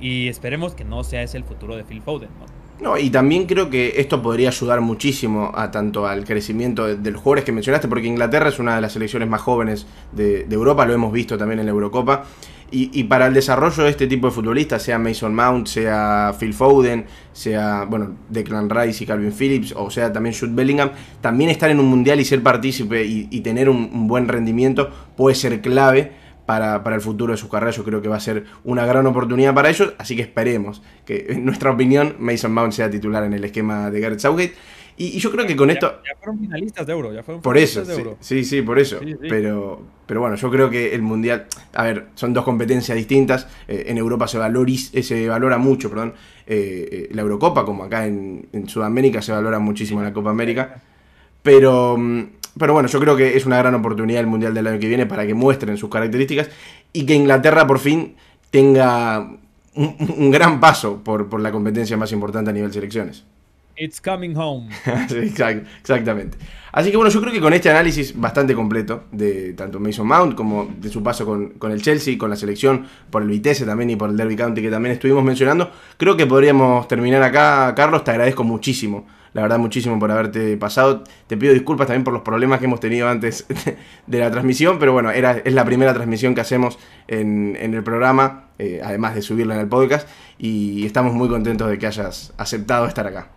Y 0.00 0.28
esperemos 0.28 0.74
que 0.74 0.84
no 0.84 1.04
sea 1.04 1.22
ese 1.22 1.36
el 1.36 1.44
futuro 1.44 1.76
de 1.76 1.84
Phil 1.84 2.00
Foden, 2.00 2.30
¿no? 2.38 2.46
No, 2.82 2.98
y 2.98 3.10
también 3.10 3.46
creo 3.46 3.70
que 3.70 3.94
esto 3.98 4.20
podría 4.20 4.48
ayudar 4.48 4.80
muchísimo 4.80 5.52
a 5.54 5.70
tanto 5.70 6.08
al 6.08 6.24
crecimiento 6.24 6.96
de, 6.96 7.10
los 7.12 7.22
jugadores 7.22 7.44
que 7.44 7.52
mencionaste, 7.52 7.86
porque 7.86 8.08
Inglaterra 8.08 8.48
es 8.48 8.58
una 8.58 8.74
de 8.74 8.80
las 8.80 8.92
selecciones 8.92 9.28
más 9.28 9.40
jóvenes 9.40 9.86
de, 10.10 10.44
Europa, 10.50 10.84
lo 10.84 10.92
hemos 10.92 11.12
visto 11.12 11.38
también 11.38 11.60
en 11.60 11.66
la 11.66 11.70
Eurocopa. 11.70 12.24
Y, 12.74 13.04
para 13.04 13.26
el 13.26 13.34
desarrollo 13.34 13.84
de 13.84 13.90
este 13.90 14.06
tipo 14.06 14.28
de 14.28 14.32
futbolistas, 14.32 14.82
sea 14.82 14.98
Mason 14.98 15.34
Mount, 15.34 15.66
sea 15.66 16.34
Phil 16.40 16.54
Foden, 16.54 17.04
sea 17.32 17.84
bueno 17.84 18.16
Declan 18.30 18.70
Rice 18.70 19.04
y 19.04 19.06
Calvin 19.06 19.30
Phillips, 19.30 19.74
o 19.76 19.90
sea 19.90 20.10
también 20.10 20.34
Jude 20.34 20.52
Bellingham, 20.54 20.90
también 21.20 21.50
estar 21.50 21.70
en 21.70 21.78
un 21.78 21.86
mundial 21.86 22.18
y 22.18 22.24
ser 22.24 22.42
partícipe 22.42 23.04
y, 23.04 23.40
tener 23.42 23.68
un, 23.68 24.08
buen 24.08 24.26
rendimiento 24.26 24.90
puede 25.16 25.36
ser 25.36 25.60
clave 25.60 26.12
para, 26.46 26.82
para, 26.82 26.96
el 26.96 27.02
futuro 27.02 27.32
de 27.32 27.36
su 27.36 27.48
carrera. 27.48 27.72
Yo 27.72 27.84
creo 27.84 28.02
que 28.02 28.08
va 28.08 28.16
a 28.16 28.20
ser 28.20 28.44
una 28.64 28.86
gran 28.86 29.06
oportunidad 29.06 29.54
para 29.54 29.70
ellos, 29.70 29.94
así 29.98 30.16
que 30.16 30.22
esperemos 30.22 30.82
que, 31.04 31.26
en 31.30 31.44
nuestra 31.46 31.70
opinión, 31.70 32.16
Mason 32.18 32.52
Mount 32.52 32.72
sea 32.72 32.90
titular 32.90 33.24
en 33.24 33.32
el 33.32 33.44
esquema 33.44 33.90
de 33.90 34.00
Gareth 34.00 34.20
Southgate. 34.20 34.54
Y, 34.96 35.18
yo 35.18 35.30
creo 35.30 35.46
que 35.46 35.56
con 35.56 35.70
esto... 35.70 36.00
Ya 36.04 36.16
fueron 36.18 36.38
finalistas 36.38 36.86
de 36.86 36.92
Euro, 36.92 37.12
ya 37.12 37.22
fueron 37.22 37.40
por 37.42 37.56
eso, 37.56 37.82
sí, 38.20 38.44
sí, 38.44 38.62
por 38.62 38.78
eso. 38.78 39.00
Pero, 39.20 39.82
pero 40.06 40.20
bueno, 40.20 40.36
yo 40.36 40.50
creo 40.50 40.68
que 40.68 40.94
el 40.94 41.02
Mundial, 41.02 41.46
a 41.72 41.84
ver, 41.84 42.08
son 42.14 42.34
dos 42.34 42.44
competencias 42.44 42.96
distintas. 42.96 43.48
Eh, 43.68 43.84
en 43.86 43.96
Europa 43.96 44.28
se, 44.28 44.38
valoris, 44.38 44.90
eh, 44.94 45.02
se 45.02 45.28
valora 45.28 45.56
mucho, 45.56 45.88
perdón, 45.88 46.14
eh, 46.46 47.08
la 47.12 47.22
Eurocopa, 47.22 47.64
como 47.64 47.84
acá 47.84 48.06
en, 48.06 48.48
en, 48.52 48.68
Sudamérica 48.68 49.22
se 49.22 49.32
valora 49.32 49.58
muchísimo 49.58 50.02
la 50.02 50.12
Copa 50.12 50.30
América. 50.30 50.82
Pero, 51.42 51.96
mm, 51.96 52.22
pero 52.58 52.72
bueno, 52.72 52.88
yo 52.88 53.00
creo 53.00 53.16
que 53.16 53.36
es 53.36 53.46
una 53.46 53.58
gran 53.58 53.74
oportunidad 53.74 54.20
el 54.20 54.26
Mundial 54.26 54.54
del 54.54 54.66
año 54.66 54.78
que 54.78 54.88
viene 54.88 55.06
para 55.06 55.26
que 55.26 55.34
muestren 55.34 55.76
sus 55.76 55.90
características 55.90 56.50
y 56.92 57.06
que 57.06 57.14
Inglaterra 57.14 57.66
por 57.66 57.78
fin 57.78 58.14
tenga 58.50 59.30
un, 59.74 60.30
gran 60.30 60.60
paso 60.60 61.00
por, 61.02 61.28
por, 61.28 61.40
la 61.40 61.50
competencia 61.50 61.96
más 61.96 62.12
importante 62.12 62.50
a 62.50 62.52
nivel 62.52 62.72
selecciones. 62.72 63.24
It's 63.76 64.00
coming 64.00 64.34
home. 64.36 64.68
exactamente. 65.82 66.38
Así 66.72 66.90
que 66.90 66.96
bueno, 66.96 67.10
yo 67.10 67.20
creo 67.20 67.32
que 67.32 67.40
con 67.40 67.52
este 67.52 67.70
análisis 67.70 68.18
bastante 68.18 68.54
completo 68.54 69.04
de 69.12 69.52
tanto 69.52 69.78
Mason 69.78 70.06
Mount 70.06 70.34
como 70.34 70.70
de 70.78 70.88
su 70.88 71.02
paso 71.02 71.26
con, 71.26 71.72
el 71.72 71.82
Chelsea, 71.82 72.16
con 72.16 72.30
la 72.30 72.36
selección, 72.36 72.86
por 73.10 73.22
el 73.22 73.28
Vitesse 73.28 73.66
también 73.66 73.90
y 73.90 73.96
por 73.96 74.10
el 74.10 74.16
Derby 74.16 74.36
County 74.36 74.62
que 74.62 74.70
también 74.70 74.94
estuvimos 74.94 75.22
mencionando, 75.22 75.70
creo 75.96 76.16
que 76.16 76.26
podríamos 76.26 76.88
terminar 76.88 77.22
acá. 77.22 77.74
Carlos, 77.74 78.04
te 78.04 78.10
agradezco 78.10 78.44
muchísimo 78.44 79.06
la 79.34 79.42
verdad 79.42 79.58
muchísimo 79.58 79.98
por 79.98 80.10
haberte 80.10 80.56
pasado. 80.56 81.04
Te 81.26 81.36
pido 81.36 81.54
disculpas 81.54 81.86
también 81.86 82.04
por 82.04 82.12
los 82.12 82.22
problemas 82.22 82.58
que 82.58 82.66
hemos 82.66 82.80
tenido 82.80 83.08
antes 83.08 83.46
de 84.06 84.18
la 84.18 84.30
transmisión, 84.30 84.78
pero 84.78 84.92
bueno, 84.92 85.10
era, 85.10 85.38
es 85.38 85.54
la 85.54 85.64
primera 85.64 85.94
transmisión 85.94 86.34
que 86.34 86.40
hacemos 86.40 86.78
en, 87.08 87.56
el 87.56 87.82
programa, 87.82 88.48
eh, 88.58 88.80
además 88.84 89.14
de 89.14 89.22
subirla 89.22 89.54
en 89.54 89.60
el 89.60 89.68
podcast, 89.68 90.08
y 90.38 90.84
estamos 90.84 91.14
muy 91.14 91.28
contentos 91.28 91.68
de 91.68 91.78
que 91.78 91.86
hayas 91.86 92.32
aceptado 92.36 92.86
estar 92.86 93.06
acá. 93.06 93.28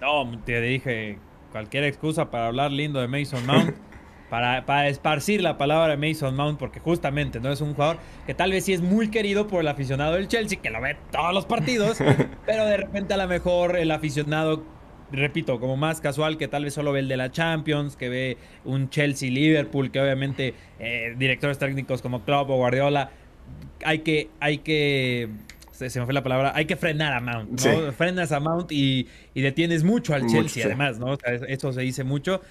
No, 0.00 0.30
te 0.44 0.60
dije 0.60 1.18
cualquier 1.52 1.84
excusa 1.84 2.30
para 2.30 2.46
hablar 2.46 2.72
lindo 2.72 3.00
de 3.00 3.08
Mason 3.08 3.44
Mount. 3.46 3.74
para, 4.30 4.64
para, 4.64 4.88
esparcir 4.88 5.42
la 5.42 5.58
palabra 5.58 5.96
de 5.96 6.08
Mason 6.08 6.34
Mount, 6.36 6.58
porque 6.58 6.78
justamente 6.78 7.40
no 7.40 7.50
es 7.50 7.60
un 7.60 7.74
jugador 7.74 7.98
que 8.26 8.32
tal 8.32 8.52
vez 8.52 8.64
sí 8.64 8.72
es 8.72 8.80
muy 8.80 9.08
querido 9.08 9.48
por 9.48 9.60
el 9.60 9.68
aficionado 9.68 10.14
del 10.14 10.28
Chelsea, 10.28 10.60
que 10.62 10.70
lo 10.70 10.80
ve 10.80 10.96
todos 11.10 11.34
los 11.34 11.46
partidos, 11.46 11.98
pero 12.46 12.64
de 12.64 12.76
repente 12.76 13.12
a 13.12 13.16
lo 13.16 13.26
mejor 13.26 13.76
el 13.76 13.90
aficionado, 13.90 14.62
repito, 15.10 15.58
como 15.58 15.76
más 15.76 16.00
casual, 16.00 16.38
que 16.38 16.46
tal 16.46 16.64
vez 16.64 16.74
solo 16.74 16.92
ve 16.92 17.00
el 17.00 17.08
de 17.08 17.16
la 17.16 17.32
Champions, 17.32 17.96
que 17.96 18.08
ve 18.08 18.38
un 18.64 18.88
Chelsea-Liverpool, 18.88 19.90
que 19.90 20.00
obviamente 20.00 20.54
eh, 20.78 21.14
directores 21.18 21.58
técnicos 21.58 22.00
como 22.00 22.22
Klopp 22.22 22.50
o 22.50 22.56
Guardiola, 22.56 23.10
hay 23.84 23.98
que, 24.00 24.30
hay 24.38 24.58
que 24.58 25.28
se, 25.88 26.00
me 26.00 26.04
fue 26.04 26.14
la 26.14 26.22
palabra, 26.22 26.52
hay 26.54 26.66
que 26.66 26.76
frenar 26.76 27.14
a 27.14 27.20
Mount, 27.20 27.60
¿no? 27.64 27.92
Frenas 27.92 28.32
a 28.32 28.40
Mount 28.40 28.70
y, 28.72 29.06
detienes 29.34 29.84
mucho 29.84 30.14
al 30.14 30.26
Chelsea, 30.26 30.66
además, 30.66 30.98
¿no? 30.98 31.16
eso 31.48 31.72
se 31.72 31.80
dice 31.80 32.04
mucho. 32.04 32.42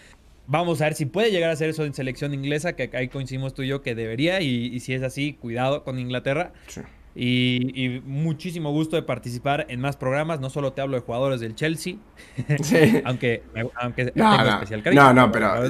Vamos 0.47 0.81
a 0.81 0.85
ver 0.85 0.95
si 0.95 1.05
puede 1.05 1.29
llegar 1.29 1.51
a 1.51 1.53
hacer 1.53 1.69
eso 1.69 1.85
en 1.85 1.93
selección 1.93 2.33
inglesa, 2.33 2.73
que 2.73 2.89
ahí 2.93 3.07
coincidimos 3.07 3.53
tú 3.53 3.61
y 3.61 3.67
yo 3.67 3.83
que 3.83 3.93
debería, 3.93 4.41
y, 4.41 4.79
si 4.79 4.93
es 4.93 5.03
así, 5.03 5.33
cuidado 5.33 5.83
con 5.83 5.99
Inglaterra. 5.99 6.53
Y, 7.15 8.01
muchísimo 8.05 8.71
gusto 8.71 8.95
de 8.95 9.03
participar 9.03 9.67
en 9.69 9.79
más 9.79 9.95
programas. 9.95 10.39
No 10.39 10.49
solo 10.49 10.73
te 10.73 10.81
hablo 10.81 10.95
de 10.95 11.01
jugadores 11.01 11.39
del 11.39 11.53
Chelsea, 11.53 11.95
aunque, 13.05 13.43
aunque 13.75 14.05
no, 14.15 14.31
tengo 14.31 14.43
no, 14.43 14.53
especial 14.53 14.81
cariño. 14.81 15.03
No, 15.03 15.13
no, 15.13 15.31
pero 15.31 15.69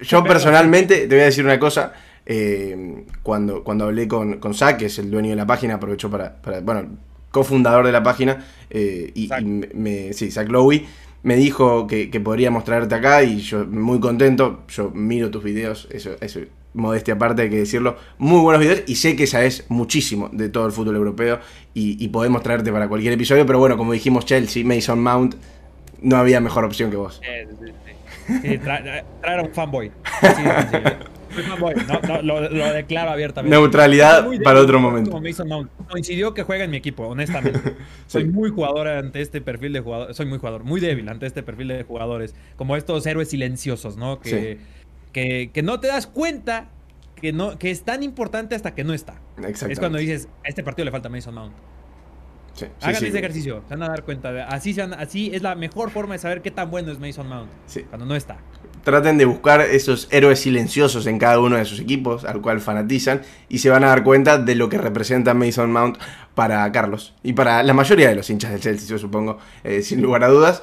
yo 0.00 0.24
personalmente 0.24 1.06
te 1.06 1.14
voy 1.14 1.20
a 1.20 1.24
decir 1.26 1.44
una 1.44 1.58
cosa. 1.58 1.92
Eh, 2.28 3.04
cuando, 3.22 3.62
cuando 3.62 3.84
hablé 3.84 4.08
con, 4.08 4.38
con 4.38 4.52
Zach, 4.52 4.76
que 4.76 4.86
es 4.86 4.98
el 4.98 5.10
dueño 5.10 5.30
de 5.30 5.36
la 5.36 5.46
página, 5.46 5.74
aprovechó 5.74 6.10
para, 6.10 6.34
para 6.42 6.60
bueno, 6.60 6.88
cofundador 7.30 7.86
de 7.86 7.92
la 7.92 8.02
página, 8.02 8.44
eh, 8.68 9.12
y, 9.14 9.28
me, 9.74 10.12
sí, 10.12 10.30
Zach 10.30 10.48
Lowy 10.48 10.84
me 11.22 11.36
dijo 11.36 11.86
que, 11.86 12.08
podríamos 12.22 12.64
traerte 12.64 12.94
acá 12.94 13.22
y 13.22 13.38
yo 13.38 13.64
muy 13.66 14.00
contento. 14.00 14.62
Yo 14.68 14.90
miro 14.90 15.30
tus 15.30 15.42
videos, 15.42 15.88
eso, 15.90 16.16
eso, 16.20 16.40
modestia 16.72 17.14
aparte, 17.14 17.42
hay 17.42 17.50
que 17.50 17.58
decirlo. 17.58 17.96
Muy 18.18 18.40
buenos 18.40 18.60
videos 18.60 18.82
y 18.86 18.96
sé 18.96 19.16
que 19.16 19.26
sabes 19.26 19.64
muchísimo 19.68 20.28
de 20.32 20.48
todo 20.48 20.66
el 20.66 20.72
fútbol 20.72 20.96
europeo 20.96 21.40
y, 21.74 22.06
podemos 22.08 22.42
traerte 22.42 22.70
para 22.70 22.88
cualquier 22.88 23.14
episodio. 23.14 23.44
Pero 23.44 23.58
bueno, 23.58 23.76
como 23.76 23.92
dijimos, 23.92 24.24
Chelsea, 24.24 24.64
Mason 24.64 25.02
Mount, 25.02 25.34
no 26.00 26.16
había 26.16 26.40
mejor 26.40 26.64
opción 26.64 26.90
que 26.90 26.96
vos. 26.96 27.20
Sí, 28.26 28.58
traer 28.58 29.04
a 29.22 29.42
un 29.42 29.52
fanboy. 29.52 29.90
No, 32.22 32.22
lo, 32.22 32.72
declaro 32.72 33.10
abiertamente. 33.10 33.56
Neutralidad 33.56 34.26
para 34.42 34.60
otro 34.60 34.80
momento. 34.80 35.10
Coincidió 35.88 36.34
que 36.34 36.42
juega 36.42 36.64
en 36.64 36.70
mi 36.70 36.76
equipo, 36.76 37.06
honestamente. 37.06 37.76
Soy 38.06 38.24
muy 38.24 38.50
jugador 38.50 38.88
ante 38.88 39.20
este 39.20 39.40
perfil 39.40 39.72
de 39.72 39.80
jugadores. 39.80 40.16
Soy 40.16 40.26
muy 40.26 40.38
jugador, 40.38 40.64
muy 40.64 40.80
débil 40.80 41.08
ante 41.08 41.26
este 41.26 41.42
perfil 41.42 41.68
de 41.68 41.82
jugadores. 41.84 42.34
Como 42.56 42.76
estos 42.76 43.06
héroes 43.06 43.30
silenciosos, 43.30 43.96
¿no? 43.96 44.20
Que, 44.20 44.58
que, 45.12 45.62
no 45.62 45.80
te 45.80 45.88
das 45.88 46.06
cuenta 46.06 46.68
que, 47.14 47.32
no, 47.32 47.58
que 47.58 47.70
es 47.70 47.82
tan 47.82 48.02
importante 48.02 48.54
hasta 48.54 48.74
que 48.74 48.84
no 48.84 48.92
está. 48.92 49.20
Es 49.68 49.78
cuando 49.78 49.98
dices, 49.98 50.28
a 50.44 50.48
este 50.48 50.62
partido 50.62 50.84
le 50.84 50.90
falta 50.90 51.08
Mason 51.08 51.34
Mount. 51.34 51.54
Hagan 52.80 53.04
ese 53.04 53.18
ejercicio, 53.18 53.62
se 53.68 53.74
van 53.74 53.82
a 53.82 53.88
dar 53.88 54.02
cuenta. 54.04 54.46
así, 54.48 54.74
así 54.80 55.30
es 55.34 55.42
la 55.42 55.54
mejor 55.54 55.90
forma 55.90 56.14
de 56.14 56.18
saber 56.18 56.40
qué 56.40 56.50
tan 56.50 56.70
bueno 56.70 56.90
es 56.90 56.98
Mason 56.98 57.28
Mount. 57.28 57.50
Cuando 57.90 58.06
no 58.06 58.16
está 58.16 58.38
traten 58.86 59.18
de 59.18 59.24
buscar 59.24 59.62
esos 59.62 60.06
héroes 60.12 60.38
silenciosos 60.38 61.08
en 61.08 61.18
cada 61.18 61.40
uno 61.40 61.56
de 61.56 61.64
sus 61.64 61.80
equipos, 61.80 62.24
al 62.24 62.40
cual 62.40 62.60
fanatizan, 62.60 63.22
y 63.48 63.58
se 63.58 63.68
van 63.68 63.82
a 63.82 63.88
dar 63.88 64.04
cuenta 64.04 64.38
de 64.38 64.54
lo 64.54 64.68
que 64.68 64.78
representa 64.78 65.34
Mason 65.34 65.72
Mount 65.72 65.98
para 66.36 66.70
Carlos 66.70 67.12
y 67.24 67.32
para 67.32 67.64
la 67.64 67.74
mayoría 67.74 68.08
de 68.08 68.14
los 68.14 68.30
hinchas 68.30 68.52
del 68.52 68.60
Chelsea, 68.60 68.88
yo 68.88 68.96
supongo, 68.96 69.38
eh, 69.64 69.82
sin 69.82 70.00
lugar 70.02 70.22
a 70.22 70.28
dudas. 70.28 70.62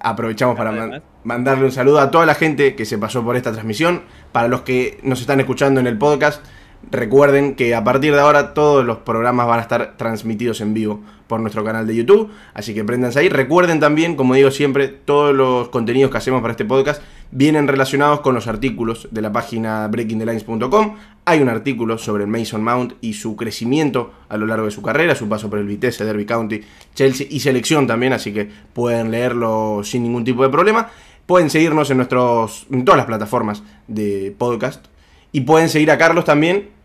aprovechamos 0.00 0.56
para 0.56 1.02
mandarle 1.24 1.66
un 1.66 1.72
saludo 1.72 2.00
a 2.00 2.10
toda 2.10 2.24
la 2.24 2.34
gente 2.34 2.74
que 2.74 2.86
se 2.86 2.96
pasó 2.96 3.22
por 3.22 3.36
esta 3.36 3.52
transmisión, 3.52 4.04
para 4.32 4.48
los 4.48 4.62
que 4.62 4.98
nos 5.02 5.20
están 5.20 5.38
escuchando 5.38 5.78
en 5.78 5.86
el 5.86 5.98
podcast. 5.98 6.42
Recuerden 6.90 7.54
que 7.54 7.74
a 7.74 7.84
partir 7.84 8.14
de 8.14 8.20
ahora 8.20 8.54
todos 8.54 8.82
los 8.86 8.98
programas 8.98 9.46
van 9.46 9.58
a 9.58 9.62
estar 9.62 9.98
transmitidos 9.98 10.62
en 10.62 10.72
vivo 10.72 11.02
por 11.26 11.40
nuestro 11.40 11.64
canal 11.64 11.86
de 11.86 11.96
YouTube, 11.96 12.30
así 12.54 12.72
que 12.72 12.84
préndanse 12.84 13.18
ahí. 13.18 13.28
Recuerden 13.28 13.78
también, 13.78 14.16
como 14.16 14.34
digo 14.34 14.50
siempre, 14.50 14.88
todos 14.88 15.34
los 15.34 15.68
contenidos 15.68 16.10
que 16.10 16.16
hacemos 16.16 16.40
para 16.40 16.52
este 16.52 16.64
podcast 16.64 17.02
vienen 17.30 17.68
relacionados 17.68 18.20
con 18.20 18.34
los 18.34 18.46
artículos 18.46 19.08
de 19.10 19.22
la 19.22 19.32
página 19.32 19.88
breakingthelines.com. 19.88 20.96
Hay 21.24 21.40
un 21.40 21.48
artículo 21.48 21.98
sobre 21.98 22.24
el 22.24 22.30
Mason 22.30 22.62
Mount 22.62 22.94
y 23.00 23.14
su 23.14 23.36
crecimiento 23.36 24.12
a 24.28 24.36
lo 24.36 24.46
largo 24.46 24.66
de 24.66 24.70
su 24.70 24.82
carrera, 24.82 25.14
su 25.14 25.28
paso 25.28 25.50
por 25.50 25.58
el 25.58 25.66
Vitesse, 25.66 26.04
Derby 26.04 26.24
County, 26.24 26.62
Chelsea 26.94 27.26
y 27.28 27.40
selección 27.40 27.86
también, 27.86 28.12
así 28.12 28.32
que 28.32 28.48
pueden 28.72 29.10
leerlo 29.10 29.80
sin 29.82 30.02
ningún 30.02 30.24
tipo 30.24 30.42
de 30.42 30.48
problema. 30.48 30.88
Pueden 31.26 31.50
seguirnos 31.50 31.90
en, 31.90 31.96
nuestros, 31.96 32.66
en 32.70 32.84
todas 32.84 32.98
las 32.98 33.06
plataformas 33.06 33.62
de 33.88 34.34
podcast 34.38 34.86
y 35.32 35.40
pueden 35.40 35.68
seguir 35.68 35.90
a 35.90 35.98
Carlos 35.98 36.24
también 36.24 36.76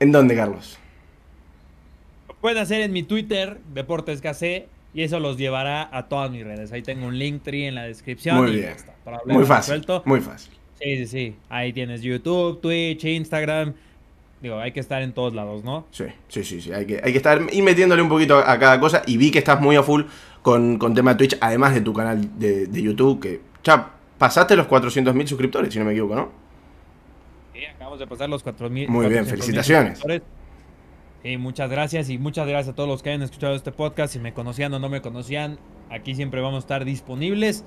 ¿En 0.00 0.12
dónde, 0.12 0.34
Carlos? 0.34 0.78
Lo 2.26 2.34
pueden 2.36 2.56
hacer 2.56 2.80
en 2.80 2.90
mi 2.90 3.02
Twitter, 3.02 3.58
Deportes 3.74 4.22
y 4.92 5.02
eso 5.02 5.20
los 5.20 5.36
llevará 5.36 5.88
a 5.92 6.08
todas 6.08 6.30
mis 6.30 6.44
redes. 6.44 6.72
Ahí 6.72 6.82
tengo 6.82 7.06
un 7.06 7.18
link 7.18 7.42
tree 7.42 7.66
en 7.66 7.74
la 7.74 7.84
descripción. 7.84 8.36
Muy 8.36 8.56
bien. 8.56 8.74
muy 9.26 9.44
fácil. 9.44 9.84
Muy 10.04 10.20
fácil. 10.20 10.52
Sí, 10.80 10.96
sí, 10.96 11.06
sí. 11.06 11.36
Ahí 11.48 11.72
tienes 11.72 12.02
YouTube, 12.02 12.60
Twitch, 12.60 13.04
Instagram. 13.04 13.74
Digo, 14.40 14.58
hay 14.58 14.72
que 14.72 14.80
estar 14.80 15.02
en 15.02 15.12
todos 15.12 15.34
lados, 15.34 15.62
¿no? 15.64 15.86
Sí, 15.90 16.04
sí, 16.28 16.44
sí, 16.44 16.62
sí. 16.62 16.72
Hay 16.72 16.86
que, 16.86 17.00
hay 17.04 17.12
que 17.12 17.18
estar 17.18 17.42
y 17.52 17.60
metiéndole 17.60 18.00
un 18.00 18.08
poquito 18.08 18.38
a 18.38 18.58
cada 18.58 18.80
cosa. 18.80 19.02
Y 19.06 19.18
vi 19.18 19.30
que 19.30 19.38
estás 19.38 19.60
muy 19.60 19.76
a 19.76 19.82
full 19.82 20.04
con, 20.42 20.78
con 20.78 20.94
tema 20.94 21.12
de 21.12 21.18
Twitch, 21.18 21.38
además 21.40 21.74
de 21.74 21.82
tu 21.82 21.92
canal 21.92 22.38
de, 22.38 22.66
de 22.66 22.82
YouTube, 22.82 23.20
que 23.20 23.40
ya 23.62 23.90
pasaste 24.16 24.56
los 24.56 24.66
400.000 24.66 25.26
suscriptores, 25.26 25.72
si 25.72 25.78
no 25.78 25.84
me 25.84 25.92
equivoco, 25.92 26.14
¿no? 26.14 26.50
acabamos 27.68 27.98
de 27.98 28.06
pasar 28.06 28.28
los 28.28 28.44
4.000. 28.44 28.88
Muy 28.88 29.08
bien, 29.08 29.26
felicitaciones. 29.26 30.00
Y 31.22 31.36
muchas 31.36 31.70
gracias 31.70 32.08
y 32.08 32.18
muchas 32.18 32.46
gracias 32.46 32.72
a 32.72 32.76
todos 32.76 32.88
los 32.88 33.02
que 33.02 33.10
hayan 33.10 33.22
escuchado 33.22 33.54
este 33.54 33.72
podcast. 33.72 34.12
Si 34.12 34.18
me 34.18 34.32
conocían 34.32 34.72
o 34.72 34.78
no 34.78 34.88
me 34.88 35.02
conocían, 35.02 35.58
aquí 35.90 36.14
siempre 36.14 36.40
vamos 36.40 36.56
a 36.56 36.60
estar 36.60 36.84
disponibles 36.84 37.64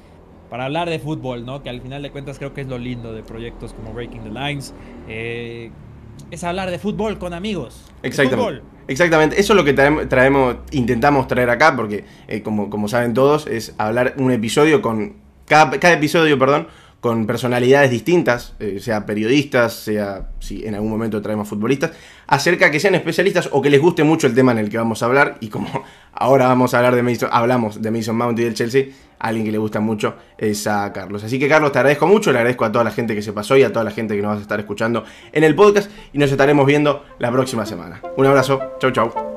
para 0.49 0.65
hablar 0.65 0.89
de 0.89 0.99
fútbol, 0.99 1.45
¿no? 1.45 1.61
Que 1.61 1.69
al 1.69 1.81
final 1.81 2.01
de 2.01 2.11
cuentas 2.11 2.39
creo 2.39 2.53
que 2.53 2.61
es 2.61 2.67
lo 2.67 2.77
lindo 2.77 3.13
de 3.13 3.23
proyectos 3.23 3.73
como 3.73 3.93
Breaking 3.93 4.23
the 4.23 4.29
Lines. 4.29 4.73
Eh, 5.07 5.71
es 6.31 6.43
hablar 6.43 6.71
de 6.71 6.79
fútbol 6.79 7.19
con 7.19 7.33
amigos. 7.33 7.91
Exactamente. 8.01 8.63
Exactamente. 8.87 9.39
Eso 9.39 9.53
es 9.53 9.57
lo 9.57 9.63
que 9.63 9.73
traemos, 9.73 10.57
intentamos 10.71 11.27
traer 11.27 11.49
acá, 11.49 11.75
porque 11.75 12.05
eh, 12.27 12.41
como, 12.41 12.69
como 12.69 12.87
saben 12.87 13.13
todos, 13.13 13.47
es 13.47 13.75
hablar 13.77 14.15
un 14.17 14.31
episodio 14.31 14.81
con. 14.81 15.21
Cada, 15.45 15.77
cada 15.77 15.95
episodio, 15.95 16.39
perdón, 16.39 16.67
con 17.03 17.27
personalidades 17.27 17.91
distintas, 17.91 18.53
eh, 18.61 18.79
sea 18.79 19.05
periodistas, 19.05 19.73
sea 19.73 20.29
si 20.39 20.65
en 20.65 20.73
algún 20.73 20.89
momento 20.89 21.21
traemos 21.21 21.49
futbolistas, 21.49 21.91
acerca 22.27 22.71
que 22.71 22.79
sean 22.79 22.95
especialistas 22.95 23.49
o 23.51 23.61
que 23.61 23.69
les 23.69 23.81
guste 23.81 24.05
mucho 24.05 24.25
el 24.25 24.33
tema 24.33 24.53
en 24.53 24.59
el 24.59 24.69
que 24.69 24.77
vamos 24.77 25.03
a 25.03 25.07
hablar. 25.07 25.35
Y 25.41 25.49
como 25.49 25.67
ahora 26.13 26.47
vamos 26.47 26.73
a 26.73 26.77
hablar 26.77 26.95
de 26.95 27.03
Mason, 27.03 27.27
hablamos 27.29 27.81
de 27.81 27.91
Mason 27.91 28.15
Mount 28.15 28.39
y 28.39 28.45
del 28.45 28.53
Chelsea, 28.53 28.85
alguien 29.19 29.45
que 29.45 29.51
le 29.51 29.57
gusta 29.57 29.81
mucho 29.81 30.15
es 30.37 30.65
a 30.65 30.93
Carlos. 30.93 31.25
Así 31.25 31.37
que 31.37 31.49
Carlos, 31.49 31.73
te 31.73 31.79
agradezco 31.79 32.07
mucho, 32.07 32.31
le 32.31 32.37
agradezco 32.37 32.63
a 32.63 32.71
toda 32.71 32.85
la 32.85 32.91
gente 32.91 33.13
que 33.15 33.21
se 33.21 33.33
pasó 33.33 33.57
y 33.57 33.63
a 33.63 33.73
toda 33.73 33.83
la 33.83 33.91
gente 33.91 34.15
que 34.15 34.21
nos 34.21 34.29
vas 34.29 34.39
a 34.39 34.43
estar 34.43 34.61
escuchando 34.61 35.03
en 35.33 35.43
el 35.43 35.55
podcast 35.55 35.91
y 36.13 36.19
nos 36.19 36.31
estaremos 36.31 36.65
viendo 36.65 37.03
la 37.19 37.29
próxima 37.33 37.65
semana. 37.65 38.01
Un 38.15 38.27
abrazo, 38.27 38.61
chau 38.79 38.91
chau. 38.91 39.32